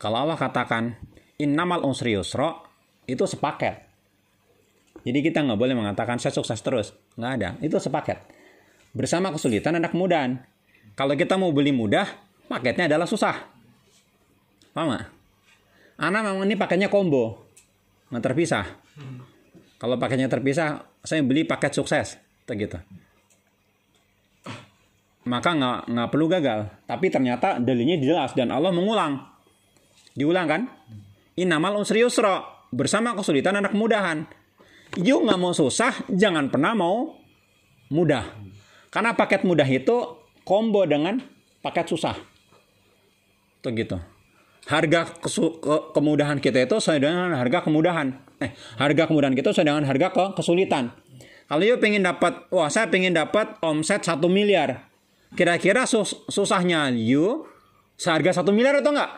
Kalau 0.00 0.24
Allah 0.24 0.40
katakan 0.40 0.96
innamal 1.36 1.84
unsri 1.84 2.16
yusra 2.16 2.56
itu 3.04 3.20
sepaket. 3.28 3.84
Jadi 5.04 5.18
kita 5.20 5.44
nggak 5.44 5.60
boleh 5.60 5.76
mengatakan 5.76 6.16
saya 6.16 6.32
sukses 6.32 6.56
terus. 6.64 6.96
Nggak 7.20 7.32
ada. 7.36 7.48
Itu 7.60 7.76
sepaket. 7.76 8.16
Bersama 8.96 9.28
kesulitan 9.28 9.76
ada 9.76 9.92
kemudahan. 9.92 10.40
Kalau 10.96 11.14
kita 11.14 11.36
mau 11.36 11.52
beli 11.52 11.70
mudah, 11.70 12.08
paketnya 12.48 12.88
adalah 12.88 13.04
susah. 13.04 13.36
Paham 14.72 14.96
gak? 14.96 15.06
Anak 16.00 16.20
memang 16.24 16.44
ini 16.48 16.56
paketnya 16.56 16.88
combo. 16.88 17.48
Nggak 18.08 18.24
terpisah. 18.32 18.66
Kalau 19.80 19.96
paketnya 19.96 20.28
terpisah, 20.28 20.84
saya 21.04 21.20
beli 21.24 21.44
paket 21.44 21.76
sukses. 21.76 22.16
Gitu. 22.50 22.76
Maka 25.30 25.54
nggak 25.54 25.78
nggak 25.94 26.08
perlu 26.10 26.26
gagal. 26.26 26.66
Tapi 26.90 27.06
ternyata 27.06 27.62
dalilnya 27.62 28.02
jelas 28.02 28.34
dan 28.34 28.50
Allah 28.50 28.74
mengulang. 28.74 29.22
Diulang 30.18 30.50
kan? 30.50 30.62
Inamal 31.38 31.86
yusra. 31.86 32.66
Bersama 32.74 33.14
kesulitan 33.14 33.54
anak 33.54 33.70
kemudahan. 33.70 34.26
You 34.98 35.22
nggak 35.22 35.38
mau 35.38 35.54
susah, 35.54 35.94
jangan 36.10 36.50
pernah 36.50 36.74
mau 36.74 37.14
mudah. 37.94 38.26
Karena 38.90 39.14
paket 39.14 39.46
mudah 39.46 39.66
itu 39.70 40.18
combo 40.42 40.82
dengan 40.82 41.22
paket 41.62 41.86
susah. 41.94 42.18
Tuh 43.62 43.70
gitu. 43.70 44.02
Harga 44.66 45.14
kesu, 45.22 45.62
ke, 45.62 45.94
kemudahan 45.94 46.42
kita 46.42 46.66
itu 46.66 46.74
sesuai 46.82 46.98
dengan 46.98 47.38
harga 47.38 47.62
kemudahan. 47.62 48.18
Eh, 48.42 48.50
harga 48.82 49.06
kemudahan 49.06 49.34
kita 49.38 49.54
sesuai 49.54 49.66
dengan 49.70 49.84
harga 49.86 50.10
ke, 50.10 50.24
kesulitan. 50.34 50.90
Kalau 51.46 51.62
you 51.66 51.78
pengen 51.78 52.02
dapat, 52.06 52.50
wah 52.50 52.70
saya 52.70 52.90
pengen 52.90 53.14
dapat 53.14 53.58
omset 53.62 54.02
1 54.02 54.22
miliar. 54.26 54.89
Kira-kira 55.34 55.86
sus, 55.86 56.26
susahnya 56.26 56.90
you 56.90 57.46
seharga 57.94 58.42
1 58.42 58.50
miliar 58.50 58.82
atau 58.82 58.90
enggak? 58.90 59.10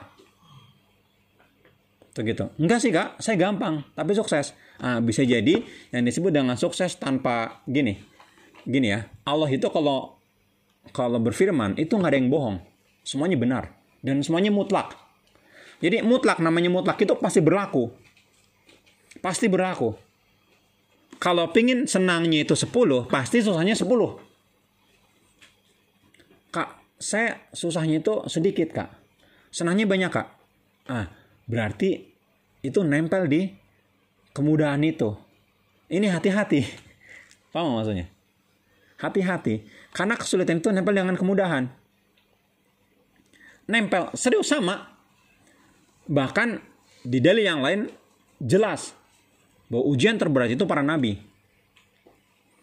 Tuh 2.12 2.22
gitu. 2.28 2.44
Enggak 2.60 2.78
sih 2.84 2.92
kak, 2.92 3.16
saya 3.16 3.40
gampang, 3.40 3.80
tapi 3.96 4.12
sukses. 4.12 4.52
Nah, 4.82 5.00
bisa 5.00 5.24
jadi 5.24 5.64
yang 5.94 6.04
disebut 6.04 6.28
dengan 6.28 6.60
sukses 6.60 7.00
tanpa 7.00 7.64
gini. 7.64 7.96
Gini 8.68 8.92
ya, 8.92 9.08
Allah 9.24 9.48
itu 9.48 9.64
kalau 9.72 10.20
kalau 10.92 11.22
berfirman 11.22 11.78
itu 11.78 11.94
nggak 11.94 12.10
ada 12.12 12.18
yang 12.18 12.28
bohong. 12.28 12.56
Semuanya 13.06 13.38
benar. 13.38 13.64
Dan 14.02 14.20
semuanya 14.20 14.50
mutlak. 14.50 14.98
Jadi 15.78 16.02
mutlak 16.02 16.42
namanya 16.42 16.68
mutlak 16.68 16.98
itu 17.00 17.14
pasti 17.16 17.38
berlaku. 17.38 17.90
Pasti 19.22 19.46
berlaku. 19.46 19.94
Kalau 21.22 21.54
pingin 21.54 21.86
senangnya 21.86 22.42
itu 22.42 22.58
10, 22.58 23.06
pasti 23.06 23.38
susahnya 23.38 23.78
10. 23.78 23.86
Saya 27.02 27.50
susahnya 27.50 27.98
itu 27.98 28.22
sedikit, 28.30 28.70
Kak. 28.70 28.94
Senangnya 29.50 29.90
banyak, 29.90 30.10
Kak. 30.14 30.28
Ah, 30.86 31.10
berarti 31.50 32.06
itu 32.62 32.80
nempel 32.86 33.26
di 33.26 33.50
kemudahan 34.30 34.78
itu. 34.86 35.10
Ini 35.90 36.06
hati-hati. 36.14 36.62
Paham 37.50 37.74
maksudnya? 37.74 38.06
Hati-hati. 39.02 39.66
Karena 39.90 40.14
kesulitan 40.14 40.62
itu 40.62 40.70
nempel 40.70 40.94
dengan 40.94 41.18
kemudahan. 41.18 41.66
Nempel, 43.66 44.14
serius 44.14 44.46
sama. 44.46 44.94
Bahkan 46.06 46.48
di 47.02 47.18
dalil 47.18 47.42
yang 47.42 47.66
lain 47.66 47.90
jelas 48.38 48.94
bahwa 49.66 49.90
ujian 49.90 50.22
terberat 50.22 50.54
itu 50.54 50.62
para 50.70 50.86
nabi. 50.86 51.18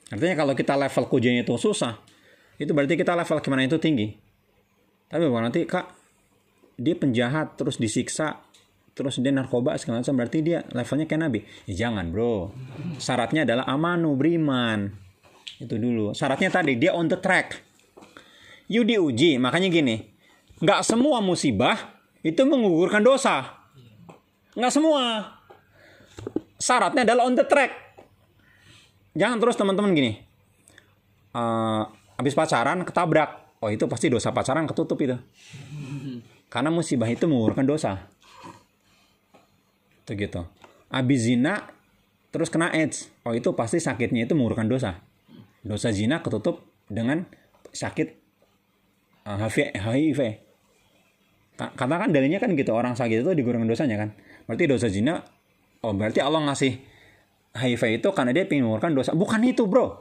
Artinya 0.09 0.35
kalau 0.41 0.53
kita 0.55 0.73
level 0.79 1.05
ujian 1.11 1.43
itu 1.43 1.53
susah, 1.59 1.99
itu 2.57 2.71
berarti 2.71 2.95
kita 2.95 3.13
level 3.13 3.37
gimana 3.43 3.67
itu 3.67 3.77
tinggi. 3.77 4.28
Tapi 5.09 5.23
bukan 5.25 5.49
nanti 5.49 5.65
kak 5.65 5.89
dia 6.79 6.95
penjahat 6.95 7.57
terus 7.59 7.81
disiksa 7.81 8.39
terus 8.93 9.17
dia 9.19 9.31
narkoba 9.31 9.79
segala 9.79 10.03
macam 10.03 10.15
berarti 10.15 10.39
dia 10.45 10.61
levelnya 10.69 11.09
kayak 11.09 11.21
nabi. 11.23 11.39
Ya 11.65 11.87
jangan 11.87 12.13
bro. 12.13 12.53
Syaratnya 13.01 13.43
adalah 13.47 13.65
amanu 13.65 14.13
beriman. 14.13 14.91
Itu 15.57 15.81
dulu. 15.81 16.13
Syaratnya 16.13 16.53
tadi 16.53 16.77
dia 16.77 16.93
on 16.93 17.09
the 17.09 17.17
track. 17.17 17.57
You 18.69 18.85
diuji 18.85 19.41
makanya 19.41 19.73
gini. 19.73 20.03
Nggak 20.61 20.85
semua 20.85 21.23
musibah 21.25 21.79
itu 22.21 22.43
menggugurkan 22.45 23.01
dosa. 23.01 23.65
Nggak 24.53 24.73
semua 24.75 25.03
syaratnya 26.59 27.07
adalah 27.07 27.25
on 27.25 27.33
the 27.39 27.47
track. 27.47 27.71
Jangan 29.17 29.41
terus 29.41 29.57
teman-teman 29.57 29.95
gini. 29.95 30.11
Uh, 31.33 31.87
habis 32.19 32.35
pacaran 32.35 32.83
ketabrak. 32.83 33.48
Oh 33.59 33.67
itu 33.67 33.85
pasti 33.91 34.07
dosa 34.07 34.31
pacaran 34.31 34.63
ketutup 34.65 34.95
itu. 35.03 35.19
Karena 36.47 36.71
musibah 36.71 37.07
itu 37.11 37.27
mengurungkan 37.27 37.67
dosa. 37.67 38.07
Itu 40.03 40.15
gitu. 40.15 40.47
Habis 40.89 41.19
zina 41.27 41.67
terus 42.31 42.47
kena 42.47 42.71
AIDS. 42.71 43.11
Oh 43.27 43.35
itu 43.35 43.51
pasti 43.53 43.83
sakitnya 43.83 44.25
itu 44.25 44.33
mengurungkan 44.33 44.71
dosa. 44.71 45.03
Dosa 45.61 45.91
zina 45.91 46.23
ketutup 46.23 46.63
dengan 46.87 47.27
sakit 47.75 48.07
uh, 49.27 49.37
HIV. 49.37 49.75
HIV. 49.75 50.19
Katakan 51.59 52.15
dalilnya 52.15 52.39
kan 52.39 52.55
gitu 52.55 52.71
orang 52.71 52.95
sakit 52.95 53.27
itu 53.27 53.31
digurungkan 53.35 53.67
dosanya 53.67 53.99
kan. 53.99 54.09
Berarti 54.47 54.63
dosa 54.71 54.87
zina 54.87 55.19
Oh 55.79 55.95
berarti 55.95 56.19
Allah 56.19 56.43
ngasih 56.51 56.75
HIV 57.55 58.03
itu 58.03 58.07
karena 58.11 58.35
dia 58.35 58.43
ingin 58.45 58.67
mengurangkan 58.67 58.93
dosa. 58.95 59.11
Bukan 59.15 59.39
itu 59.47 59.63
bro. 59.63 59.95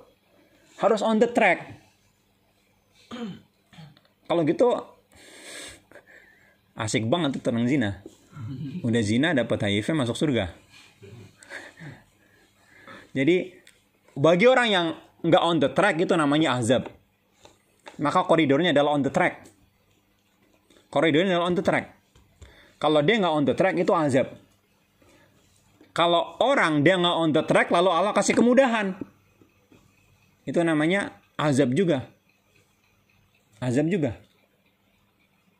Harus 0.82 1.02
on 1.02 1.22
the 1.22 1.30
track. 1.30 1.78
Kalau 4.28 4.44
gitu 4.44 4.76
asik 6.76 7.08
banget 7.08 7.40
tuh 7.40 7.42
tenang 7.48 7.64
zina. 7.64 8.04
Udah 8.84 9.02
zina 9.02 9.34
dapat 9.34 9.58
HIV 9.64 9.96
masuk 9.96 10.14
surga. 10.14 10.52
Jadi 13.16 13.56
bagi 14.14 14.46
orang 14.46 14.68
yang 14.68 14.86
nggak 15.24 15.42
on 15.42 15.56
the 15.58 15.70
track 15.72 15.96
itu 15.98 16.12
namanya 16.14 16.60
azab. 16.60 16.86
Maka 17.98 18.22
koridornya 18.28 18.70
adalah 18.70 18.94
on 18.94 19.02
the 19.02 19.10
track. 19.10 19.48
Koridornya 20.92 21.34
adalah 21.34 21.48
on 21.50 21.56
the 21.58 21.64
track. 21.64 21.90
Kalau 22.78 23.02
dia 23.02 23.18
nggak 23.18 23.34
on 23.34 23.44
the 23.48 23.54
track 23.58 23.74
itu 23.74 23.90
azab 23.90 24.38
kalau 25.98 26.38
orang 26.38 26.86
dia 26.86 26.94
nggak 26.94 27.16
on 27.18 27.34
the 27.34 27.42
track 27.42 27.74
lalu 27.74 27.90
Allah 27.90 28.14
kasih 28.14 28.38
kemudahan 28.38 28.94
itu 30.46 30.62
namanya 30.62 31.18
azab 31.34 31.74
juga 31.74 32.06
azab 33.58 33.86
juga. 33.90 34.16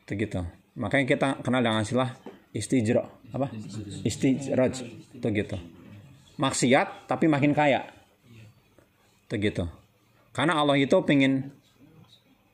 Itu 0.07 0.15
gitu 0.17 0.41
makanya 0.79 1.07
kita 1.11 1.29
kenal 1.43 1.61
dengan 1.61 1.83
istilah 1.83 2.15
istijro 2.55 3.05
apa? 3.35 3.51
Istijroj. 4.07 4.75
Itu 5.19 5.27
gitu 5.35 5.57
maksiat 6.39 7.11
tapi 7.11 7.27
makin 7.27 7.53
kaya. 7.53 7.83
Itu 9.27 9.37
gitu 9.43 9.65
karena 10.31 10.55
Allah 10.55 10.79
itu 10.79 10.95
pengen 11.03 11.51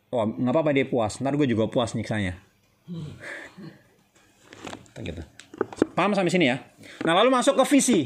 oh 0.09 0.25
nggak 0.25 0.55
apa-apa 0.57 0.73
dia 0.73 0.89
puas 0.89 1.21
ntar 1.21 1.37
gue 1.37 1.45
juga 1.45 1.69
puas 1.69 1.93
nyiksanya. 1.93 2.41
Itu 4.95 5.01
gitu 5.03 5.23
Paham 5.95 6.13
sampai 6.15 6.33
sini 6.35 6.51
ya? 6.51 6.59
Nah, 7.07 7.15
lalu 7.15 7.31
masuk 7.31 7.55
ke 7.55 7.65
visi. 7.71 8.01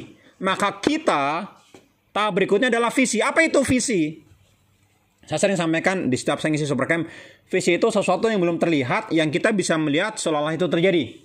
Maka 0.44 0.76
kita 0.78 1.48
tahap 2.12 2.32
berikutnya 2.36 2.68
adalah 2.68 2.92
visi. 2.92 3.24
Apa 3.24 3.40
itu 3.40 3.64
visi? 3.64 4.20
Saya 5.28 5.44
sering 5.44 5.60
sampaikan 5.60 6.08
di 6.08 6.16
setiap 6.16 6.40
saya 6.40 6.56
ngisi 6.56 6.64
supercamp, 6.64 7.04
visi 7.52 7.76
itu 7.76 7.84
sesuatu 7.92 8.32
yang 8.32 8.40
belum 8.40 8.56
terlihat 8.56 9.12
yang 9.12 9.28
kita 9.28 9.52
bisa 9.52 9.76
melihat 9.76 10.16
seolah-olah 10.16 10.56
itu 10.56 10.64
terjadi. 10.72 11.20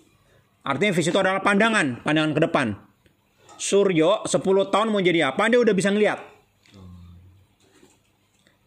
Artinya 0.68 0.92
visi 0.92 1.08
itu 1.08 1.20
adalah 1.24 1.40
pandangan, 1.40 2.04
pandangan 2.04 2.36
ke 2.36 2.42
depan. 2.44 2.68
Suryo 3.56 4.28
10 4.28 4.44
tahun 4.76 4.92
mau 4.92 5.00
jadi 5.00 5.32
apa, 5.32 5.48
dia 5.48 5.56
udah 5.64 5.72
bisa 5.72 5.88
ngeliat. 5.88 6.20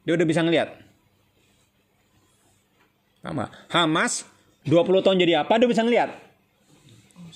Dia 0.08 0.12
udah 0.16 0.24
bisa 0.24 0.40
ngeliat. 0.40 0.68
Sama. 3.20 3.52
Hamas 3.68 4.24
20 4.64 5.04
tahun 5.04 5.20
jadi 5.20 5.44
apa, 5.44 5.60
dia 5.60 5.68
bisa 5.68 5.84
ngeliat. 5.84 6.16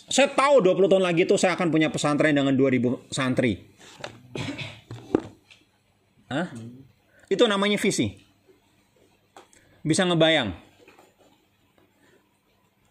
Saya 0.09 0.33
tahu 0.33 0.65
20 0.65 0.89
tahun 0.89 1.05
lagi 1.05 1.29
itu 1.29 1.37
saya 1.37 1.53
akan 1.53 1.69
punya 1.69 1.93
pesantren 1.93 2.33
dengan 2.33 2.57
2000 2.57 3.13
santri. 3.13 3.61
Hah? 6.33 6.49
Itu 7.31 7.47
namanya 7.47 7.79
visi. 7.79 8.19
Bisa 9.81 10.05
ngebayang. 10.05 10.53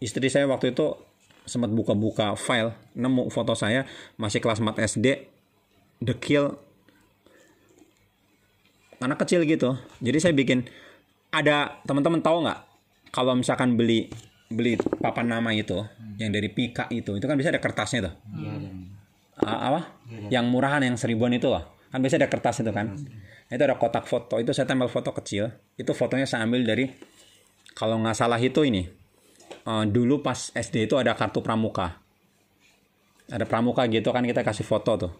Istri 0.00 0.32
saya 0.32 0.48
waktu 0.48 0.72
itu 0.72 0.96
sempat 1.44 1.68
buka-buka 1.68 2.34
file, 2.40 2.72
nemu 2.96 3.28
foto 3.28 3.52
saya 3.52 3.84
masih 4.16 4.40
kelas 4.40 4.64
4 4.64 4.80
SD, 4.80 5.28
dekil, 6.00 6.56
anak 9.04 9.20
kecil 9.20 9.44
gitu. 9.44 9.76
Jadi 10.00 10.18
saya 10.24 10.32
bikin, 10.32 10.64
ada 11.30 11.78
teman-teman 11.86 12.24
tahu 12.24 12.48
nggak 12.48 12.60
kalau 13.14 13.38
misalkan 13.38 13.78
beli 13.78 14.10
beli 14.50 14.74
papan 14.98 15.30
nama 15.30 15.54
itu 15.54 15.78
hmm. 15.78 16.18
yang 16.18 16.34
dari 16.34 16.50
Pika 16.50 16.90
itu 16.90 17.14
itu 17.14 17.26
kan 17.26 17.38
bisa 17.38 17.54
ada 17.54 17.62
kertasnya 17.62 18.10
tuh 18.10 18.14
ya, 18.34 18.50
uh, 19.46 19.60
apa 19.70 19.80
ya, 20.10 20.42
yang 20.42 20.50
murahan 20.50 20.82
yang 20.82 20.98
seribuan 20.98 21.30
itu 21.30 21.46
loh 21.46 21.78
kan 21.94 22.02
biasa 22.02 22.18
ada 22.18 22.26
kertas 22.26 22.66
itu 22.66 22.74
kan 22.74 22.98
hmm. 22.98 23.29
Itu 23.50 23.62
ada 23.66 23.74
kotak 23.74 24.06
foto. 24.06 24.38
Itu 24.38 24.54
saya 24.54 24.70
tempel 24.70 24.86
foto 24.86 25.10
kecil. 25.10 25.50
Itu 25.74 25.90
fotonya 25.90 26.22
saya 26.22 26.46
ambil 26.46 26.62
dari 26.62 26.86
kalau 27.74 27.98
nggak 27.98 28.14
salah 28.14 28.38
itu 28.38 28.62
ini. 28.62 28.86
Uh, 29.66 29.84
dulu 29.84 30.22
pas 30.22 30.54
SD 30.54 30.86
itu 30.86 30.94
ada 30.94 31.18
kartu 31.18 31.42
pramuka. 31.42 31.98
Ada 33.26 33.44
pramuka 33.46 33.90
gitu 33.90 34.14
kan 34.14 34.22
kita 34.22 34.46
kasih 34.46 34.62
foto 34.62 34.92
tuh. 34.94 35.12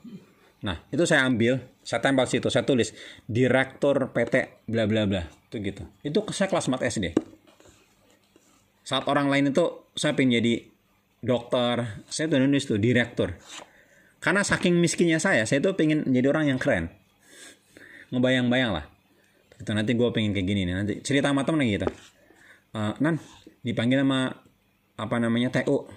Nah 0.63 0.79
itu 0.95 1.03
saya 1.03 1.27
ambil 1.27 1.59
saya 1.83 1.99
tempel 1.99 2.29
situ 2.31 2.47
saya 2.53 2.63
tulis 2.63 2.95
direktur 3.27 4.13
PT 4.15 4.63
bla 4.71 4.87
bla 4.87 5.11
bla 5.11 5.23
itu 5.51 5.57
gitu. 5.59 5.83
Itu 6.07 6.23
saya 6.31 6.47
kelas 6.47 6.71
4 6.71 6.87
SD 6.87 7.07
saat 8.87 9.07
orang 9.07 9.31
lain 9.31 9.55
itu 9.55 9.87
saya 9.95 10.19
pengen 10.19 10.43
jadi 10.43 10.67
dokter. 11.23 12.03
Saya 12.11 12.27
tuh 12.27 12.43
nulis 12.43 12.67
tuh 12.67 12.81
direktur. 12.81 13.39
Karena 14.21 14.43
saking 14.45 14.77
miskinnya 14.77 15.23
saya 15.23 15.47
saya 15.49 15.63
tuh 15.63 15.79
pengen 15.79 16.05
jadi 16.11 16.29
orang 16.29 16.53
yang 16.53 16.59
keren 16.61 17.00
ngebayang-bayang 18.11 18.71
lah. 18.75 18.85
Itu 19.59 19.71
nanti 19.75 19.95
gue 19.95 20.09
pengen 20.11 20.35
kayak 20.35 20.47
gini 20.47 20.63
nih. 20.67 20.75
Nanti 20.75 20.95
cerita 21.03 21.31
sama 21.31 21.43
temen 21.43 21.67
gitu. 21.67 21.89
Uh, 22.71 22.95
nan 23.03 23.19
dipanggil 23.67 24.03
sama 24.03 24.31
apa 24.95 25.17
namanya 25.19 25.51
TU 25.51 25.91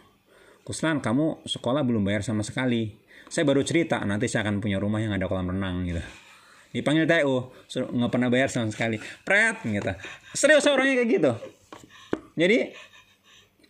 Kuslan 0.63 1.04
kamu 1.04 1.43
sekolah 1.43 1.84
belum 1.84 2.08
bayar 2.08 2.23
sama 2.23 2.41
sekali. 2.41 2.95
Saya 3.28 3.43
baru 3.43 3.67
cerita 3.67 3.99
nanti 4.08 4.32
saya 4.32 4.47
akan 4.47 4.63
punya 4.63 4.80
rumah 4.80 5.04
yang 5.04 5.12
ada 5.12 5.28
kolam 5.28 5.52
renang 5.52 5.84
gitu. 5.84 5.99
Dipanggil 6.71 7.06
TU 7.06 7.52
nggak 7.69 8.12
pernah 8.12 8.30
bayar 8.32 8.47
sama 8.47 8.71
sekali. 8.71 8.95
Pret 9.28 9.60
gitu. 9.67 9.91
Serius 10.32 10.63
orangnya 10.71 11.04
kayak 11.04 11.10
gitu. 11.19 11.32
Jadi 12.34 12.58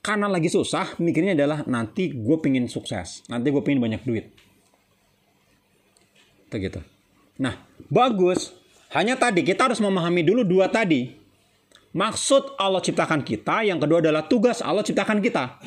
karena 0.04 0.28
lagi 0.28 0.52
susah, 0.52 1.00
mikirnya 1.00 1.34
adalah 1.34 1.64
nanti 1.64 2.12
gue 2.12 2.38
pengen 2.44 2.68
sukses, 2.68 3.24
nanti 3.32 3.50
gue 3.50 3.64
pengen 3.64 3.80
banyak 3.80 4.02
duit. 4.04 4.26
Itu 6.52 6.56
gitu. 6.60 6.84
Nah, 7.40 7.56
bagus. 7.88 8.56
Hanya 8.94 9.18
tadi 9.18 9.42
kita 9.42 9.72
harus 9.72 9.82
memahami 9.82 10.22
dulu 10.22 10.46
dua 10.46 10.70
tadi. 10.70 11.10
Maksud 11.94 12.58
Allah 12.58 12.82
ciptakan 12.82 13.22
kita, 13.22 13.66
yang 13.66 13.78
kedua 13.78 14.02
adalah 14.02 14.26
tugas 14.26 14.66
Allah 14.66 14.82
ciptakan 14.82 15.22
kita. 15.22 15.62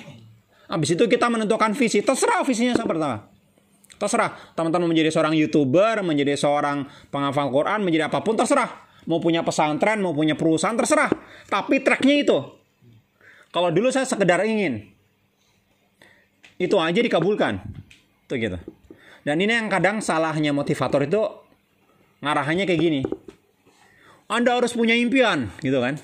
Habis 0.66 0.98
itu 0.98 1.06
kita 1.06 1.30
menentukan 1.30 1.70
visi. 1.78 2.02
Terserah 2.02 2.42
visinya 2.42 2.74
seperti 2.74 3.02
apa. 3.02 3.30
Terserah. 3.96 4.34
Teman-teman 4.58 4.90
menjadi 4.90 5.14
seorang 5.14 5.38
YouTuber, 5.38 6.02
menjadi 6.02 6.34
seorang 6.34 6.90
penghafal 7.14 7.48
Quran, 7.54 7.86
menjadi 7.86 8.10
apa 8.10 8.20
pun 8.26 8.34
terserah. 8.34 8.86
Mau 9.06 9.22
punya 9.22 9.46
pesantren, 9.46 10.02
mau 10.02 10.10
punya 10.10 10.34
perusahaan 10.34 10.74
terserah. 10.74 11.08
Tapi 11.46 11.78
tracknya 11.80 12.14
itu. 12.26 12.38
Kalau 13.54 13.70
dulu 13.70 13.94
saya 13.94 14.04
sekedar 14.04 14.42
ingin. 14.42 14.90
Itu 16.58 16.82
aja 16.82 16.98
dikabulkan. 16.98 17.62
Tuh 18.26 18.36
gitu. 18.36 18.58
Dan 19.22 19.38
ini 19.38 19.54
yang 19.54 19.70
kadang 19.70 20.02
salahnya 20.02 20.50
motivator 20.50 21.06
itu 21.06 21.22
ngarahannya 22.20 22.64
kayak 22.64 22.80
gini. 22.80 23.00
Anda 24.26 24.58
harus 24.58 24.74
punya 24.74 24.98
impian, 24.98 25.54
gitu 25.62 25.78
kan? 25.78 26.02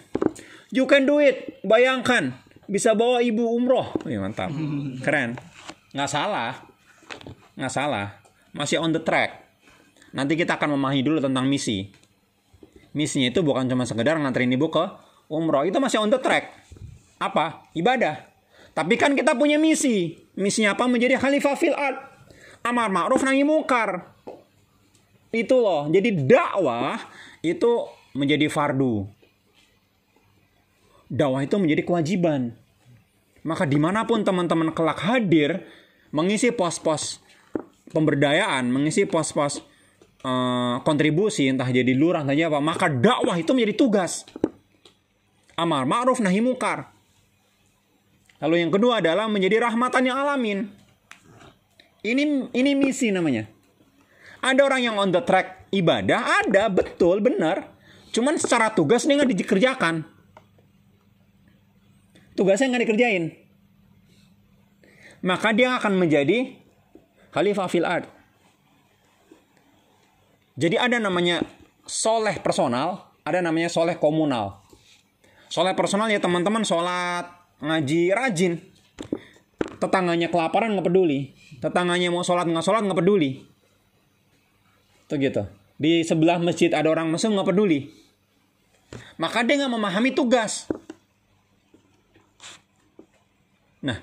You 0.72 0.87
can 0.87 1.05
do 1.05 1.18
it. 1.18 1.61
Bayangkan 1.66 2.33
bisa 2.70 2.96
bawa 2.96 3.20
ibu 3.20 3.44
umroh. 3.53 3.92
Wih, 4.09 4.16
mantap. 4.22 4.48
Keren. 5.05 5.37
Nggak 5.92 6.11
salah. 6.11 6.64
Nggak 7.59 7.72
salah. 7.72 8.07
Masih 8.57 8.81
on 8.81 8.96
the 8.96 9.03
track. 9.03 9.42
Nanti 10.16 10.37
kita 10.37 10.57
akan 10.57 10.77
memahami 10.77 11.05
dulu 11.05 11.18
tentang 11.20 11.44
misi. 11.44 11.92
Misinya 12.92 13.33
itu 13.33 13.40
bukan 13.40 13.68
cuma 13.68 13.88
sekedar 13.88 14.16
nganterin 14.20 14.53
ibu 14.53 14.68
ke 14.72 14.85
umroh. 15.29 15.64
Itu 15.64 15.81
masih 15.81 16.01
on 16.01 16.12
the 16.12 16.20
track. 16.20 16.53
Apa? 17.20 17.68
Ibadah. 17.77 18.29
Tapi 18.72 18.96
kan 18.96 19.12
kita 19.12 19.37
punya 19.37 19.61
misi. 19.61 20.16
Misinya 20.37 20.72
apa? 20.72 20.88
Menjadi 20.88 21.20
khalifah 21.20 21.57
fil 21.57 21.77
ard. 21.77 21.96
Amar 22.64 22.88
ma'ruf 22.88 23.20
nahi 23.20 23.44
mungkar. 23.44 24.12
Itu 25.33 25.64
loh. 25.64 25.88
Jadi 25.88 26.29
dakwah 26.29 27.01
itu 27.40 27.88
menjadi 28.12 28.53
fardu. 28.53 29.09
Dakwah 31.09 31.40
itu 31.45 31.57
menjadi 31.57 31.83
kewajiban. 31.88 32.53
Maka 33.42 33.66
di 33.66 33.81
mana 33.81 34.07
pun 34.07 34.23
teman-teman 34.23 34.71
kelak 34.71 35.03
hadir, 35.03 35.66
mengisi 36.14 36.55
pos-pos 36.55 37.18
pemberdayaan, 37.90 38.71
mengisi 38.71 39.05
pos-pos 39.05 39.61
uh, 40.25 40.81
kontribusi, 40.87 41.51
entah 41.51 41.68
jadi 41.68 41.92
lurah, 41.92 42.25
entah 42.25 42.33
jadi 42.33 42.49
apa, 42.49 42.62
maka 42.62 42.88
dakwah 42.88 43.37
itu 43.37 43.53
menjadi 43.53 43.75
tugas. 43.77 44.25
Amar 45.59 45.85
ma'ruf 45.85 46.23
nahi 46.23 46.40
mungkar. 46.40 46.88
Lalu 48.40 48.64
yang 48.66 48.73
kedua 48.73 49.05
adalah 49.05 49.29
menjadi 49.29 49.62
rahmatan 49.68 50.03
yang 50.09 50.16
alamin. 50.18 50.59
Ini 52.03 52.51
ini 52.57 52.71
misi 52.75 53.14
namanya. 53.14 53.47
Ada 54.42 54.61
orang 54.66 54.81
yang 54.83 54.98
on 54.98 55.14
the 55.14 55.22
track 55.22 55.70
ibadah, 55.70 56.42
ada 56.42 56.66
betul 56.66 57.22
benar. 57.22 57.70
Cuman 58.11 58.37
secara 58.37 58.74
tugas 58.74 59.07
dia 59.07 59.14
nggak 59.16 59.33
dikerjakan 59.38 60.12
tugasnya 62.37 62.72
nggak 62.72 62.83
dikerjain. 62.88 63.24
Maka 65.22 65.55
dia 65.55 65.78
akan 65.78 66.02
menjadi 66.02 66.59
khalifah 67.31 67.68
fil 67.70 67.87
ard. 67.87 68.11
Jadi 70.59 70.76
ada 70.76 70.98
namanya 70.98 71.40
soleh 71.87 72.37
personal, 72.42 73.14
ada 73.22 73.38
namanya 73.40 73.70
soleh 73.72 73.96
komunal. 73.96 74.61
Soleh 75.48 75.72
personal 75.76 76.11
ya 76.11 76.18
teman-teman 76.18 76.66
sholat, 76.66 77.28
ngaji, 77.62 78.12
rajin. 78.12 78.59
Tetangganya 79.78 80.28
kelaparan 80.28 80.74
nggak 80.74 80.90
peduli. 80.90 81.33
Tetangganya 81.62 82.11
mau 82.11 82.26
sholat 82.26 82.48
nggak 82.50 82.64
sholat 82.64 82.83
nggak 82.85 82.98
peduli. 82.98 83.51
Itu 85.12 85.20
gitu. 85.20 85.44
Di 85.77 86.01
sebelah 86.09 86.40
masjid 86.40 86.72
ada 86.72 86.88
orang 86.88 87.12
mesum 87.12 87.37
nggak 87.37 87.53
peduli. 87.53 87.85
Maka 89.20 89.44
dia 89.44 89.61
nggak 89.61 89.72
memahami 89.77 90.16
tugas. 90.16 90.64
Nah, 93.85 94.01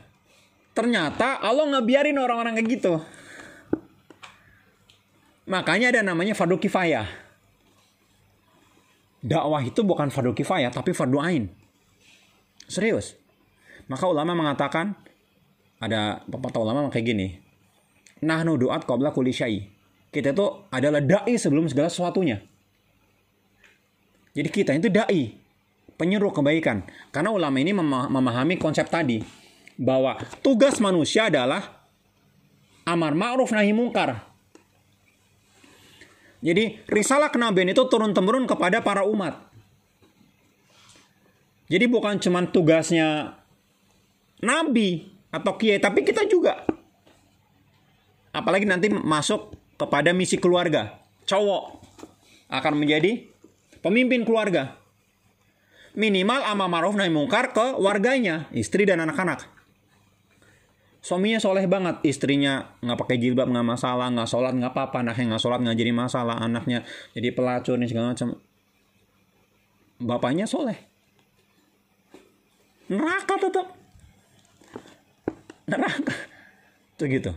ternyata 0.77 1.41
Allah 1.41 1.65
nggak 1.65 1.85
biarin 1.89 2.13
orang-orang 2.21 2.61
kayak 2.61 2.69
gitu. 2.77 2.93
Makanya 5.49 5.97
ada 5.97 6.05
namanya 6.05 6.37
fardu 6.37 6.61
kifayah. 6.61 7.09
Dakwah 9.25 9.65
itu 9.65 9.81
bukan 9.81 10.13
fardu 10.13 10.37
kifayah, 10.37 10.69
tapi 10.69 10.93
fardu 10.93 11.17
ain. 11.25 11.49
Serius. 12.69 13.17
Maka 13.89 14.05
ulama 14.05 14.37
mengatakan, 14.37 14.93
ada 15.81 16.21
pepatah 16.29 16.61
ulama 16.61 16.85
kayak 16.93 17.05
gini. 17.09 17.27
Nah, 18.21 18.45
duat 18.45 18.85
qabla 18.85 19.09
kulli 19.09 19.33
syai. 19.33 19.78
Kita 20.09 20.33
itu 20.33 20.45
adalah 20.73 21.01
dai 21.05 21.37
sebelum 21.37 21.69
segala 21.69 21.89
sesuatunya. 21.89 22.41
Jadi 24.33 24.49
kita 24.49 24.73
itu 24.73 24.89
dai, 24.89 25.37
penyuruh 25.97 26.33
kebaikan. 26.33 26.81
Karena 27.13 27.29
ulama 27.29 27.57
ini 27.61 27.73
memahami 27.75 28.57
konsep 28.57 28.89
tadi 28.89 29.21
bahwa 29.77 30.17
tugas 30.41 30.81
manusia 30.81 31.29
adalah 31.29 31.85
amar 32.89 33.13
ma'ruf 33.13 33.53
nahi 33.53 33.69
mungkar. 33.69 34.25
Jadi 36.39 36.87
risalah 36.87 37.29
kenabian 37.29 37.69
itu 37.69 37.83
turun 37.91 38.15
temurun 38.15 38.47
kepada 38.47 38.79
para 38.79 39.03
umat. 39.03 39.37
Jadi 41.69 41.85
bukan 41.85 42.17
cuma 42.17 42.41
tugasnya 42.49 43.37
nabi 44.41 45.05
atau 45.29 45.53
kiai, 45.59 45.77
tapi 45.77 46.01
kita 46.01 46.25
juga. 46.25 46.65
Apalagi 48.33 48.65
nanti 48.65 48.87
masuk 48.89 49.58
kepada 49.79 50.11
misi 50.11 50.35
keluarga. 50.35 50.99
Cowok 51.23 51.79
akan 52.51 52.73
menjadi 52.75 53.23
pemimpin 53.79 54.27
keluarga. 54.27 54.75
Minimal 55.95 56.45
amar 56.45 56.69
ma'ruf 56.69 56.93
nahi 56.99 57.09
mungkar 57.09 57.55
ke 57.55 57.79
warganya, 57.79 58.45
istri 58.53 58.85
dan 58.85 59.01
anak-anak. 59.01 59.47
Suaminya 60.99 61.39
soleh 61.39 61.63
banget. 61.65 62.03
Istrinya 62.03 62.75
nggak 62.83 62.99
pakai 62.99 63.17
jilbab 63.17 63.47
nggak 63.47 63.67
masalah 63.67 64.11
nggak 64.11 64.27
sholat 64.27 64.51
nggak 64.51 64.75
apa-apa. 64.75 64.99
Anaknya 65.01 65.25
nggak 65.33 65.41
sholat 65.41 65.59
nggak 65.63 65.77
jadi 65.79 65.91
masalah. 65.95 66.35
Anaknya 66.43 66.83
jadi 67.15 67.31
pelacur 67.31 67.79
nih 67.79 67.87
segala 67.87 68.13
macam. 68.13 68.35
Bapaknya 69.99 70.45
soleh. 70.45 70.75
Neraka 72.91 73.35
tetap. 73.39 73.67
Neraka. 75.71 76.13
Tuh 76.99 77.07
gitu 77.07 77.31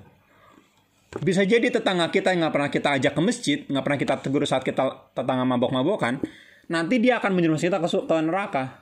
bisa 1.20 1.44
jadi 1.44 1.68
tetangga 1.68 2.09
kita 2.09 2.33
yang 2.33 2.48
nggak 2.48 2.55
pernah 2.57 2.70
kita 2.72 2.88
ajak 2.96 3.12
ke 3.12 3.20
masjid 3.20 3.59
nggak 3.68 3.85
pernah 3.85 3.98
kita 4.01 4.14
tegur 4.25 4.42
saat 4.48 4.64
kita 4.64 5.12
tetangga 5.12 5.44
mabok-mabokan 5.44 6.25
nanti 6.72 6.96
dia 6.96 7.20
akan 7.20 7.37
menjerumus 7.37 7.61
kita 7.61 7.77
ke, 7.77 7.88
ke 7.88 8.16
neraka 8.25 8.81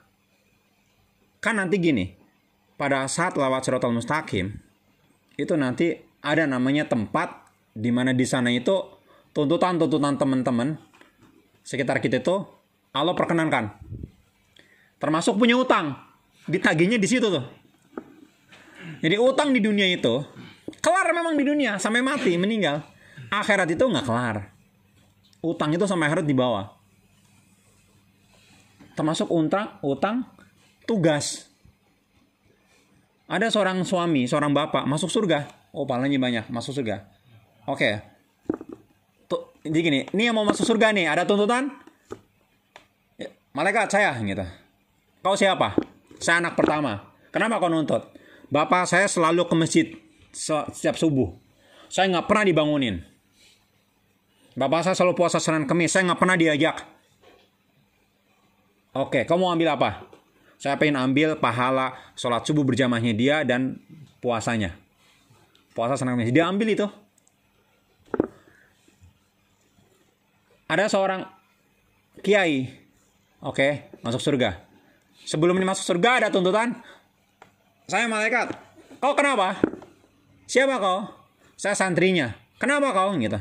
kan 1.43 1.59
nanti 1.59 1.75
gini 1.75 2.15
pada 2.79 3.03
saat 3.11 3.35
lewat 3.35 3.67
suratul 3.67 3.99
mustaqim 3.99 4.55
itu 5.35 5.53
nanti 5.59 5.99
ada 6.23 6.47
namanya 6.47 6.87
tempat 6.87 7.49
di 7.75 7.91
mana 7.91 8.15
di 8.15 8.23
sana 8.23 8.53
itu 8.53 8.79
tuntutan-tuntutan 9.35 10.15
teman-teman 10.15 10.79
sekitar 11.63 11.99
kita 12.03 12.19
itu 12.19 12.43
Allah 12.91 13.15
perkenankan. 13.15 13.79
Termasuk 14.99 15.39
punya 15.39 15.55
utang. 15.55 15.95
Ditagihnya 16.45 16.99
di 16.99 17.07
situ 17.07 17.31
tuh. 17.31 17.45
Jadi 19.01 19.15
utang 19.17 19.55
di 19.55 19.63
dunia 19.63 19.87
itu 19.87 20.21
kelar 20.79 21.11
memang 21.11 21.35
di 21.35 21.43
dunia 21.43 21.75
sampai 21.81 21.99
mati 21.99 22.39
meninggal. 22.39 22.85
Akhirat 23.31 23.67
itu 23.67 23.83
nggak 23.83 24.05
kelar. 24.07 24.47
Utang 25.43 25.73
itu 25.73 25.83
sampai 25.83 26.07
akhirat 26.07 26.25
dibawa. 26.27 26.71
Termasuk 28.95 29.27
utang, 29.31 29.81
utang 29.81 30.27
tugas 30.85 31.51
ada 33.31 33.47
seorang 33.47 33.87
suami, 33.87 34.27
seorang 34.27 34.51
bapak 34.51 34.83
masuk 34.83 35.07
surga. 35.07 35.47
Oh, 35.71 35.87
pahalanya 35.87 36.19
banyak, 36.19 36.45
masuk 36.51 36.75
surga. 36.75 37.07
Oke. 37.63 37.79
Okay. 37.79 37.93
Tuh, 39.31 39.55
jadi 39.63 39.79
gini, 39.79 39.99
ini 40.11 40.27
yang 40.27 40.35
mau 40.35 40.43
masuk 40.43 40.67
surga 40.67 40.91
nih, 40.91 41.07
ada 41.07 41.23
tuntutan? 41.23 41.71
Ya, 43.15 43.31
malaikat 43.55 43.87
saya 43.87 44.11
gitu. 44.19 44.43
Kau 45.23 45.39
siapa? 45.39 45.79
Saya 46.19 46.43
anak 46.43 46.59
pertama. 46.59 47.15
Kenapa 47.31 47.63
kau 47.63 47.71
nuntut? 47.71 48.03
Bapak 48.51 48.83
saya 48.83 49.07
selalu 49.07 49.47
ke 49.47 49.55
masjid 49.55 49.87
setiap 50.31 50.95
subuh. 50.97 51.31
Saya 51.91 52.07
nggak 52.11 52.27
pernah 52.27 52.43
dibangunin. 52.47 53.03
Bapak 54.55 54.83
saya 54.83 54.95
selalu 54.95 55.15
puasa 55.15 55.39
Senin 55.39 55.67
Kemis. 55.67 55.91
Saya 55.91 56.11
nggak 56.11 56.19
pernah 56.19 56.35
diajak. 56.35 56.83
Oke, 58.91 59.23
kamu 59.23 59.55
ambil 59.55 59.75
apa? 59.79 59.89
Saya 60.59 60.75
pengen 60.75 60.99
ambil 60.99 61.39
pahala 61.39 61.95
sholat 62.13 62.43
subuh 62.43 62.67
berjamahnya 62.67 63.15
dia 63.15 63.35
dan 63.47 63.79
puasanya. 64.19 64.75
Puasa 65.71 65.95
senang 65.95 66.19
Dia 66.19 66.51
ambil 66.51 66.75
itu. 66.75 66.87
Ada 70.67 70.91
seorang 70.91 71.23
kiai. 72.19 72.67
Oke, 73.39 73.87
masuk 74.03 74.19
surga. 74.19 74.59
Sebelum 75.23 75.55
ini 75.55 75.63
masuk 75.63 75.87
surga 75.87 76.23
ada 76.23 76.27
tuntutan. 76.27 76.75
Saya 77.87 78.11
malaikat. 78.11 78.51
Kau 78.99 79.15
kenapa? 79.15 79.57
Siapa 80.51 80.83
kau? 80.83 81.07
Saya 81.55 81.79
santrinya. 81.79 82.35
Kenapa 82.59 82.91
kau? 82.91 83.15
Gitu. 83.15 83.39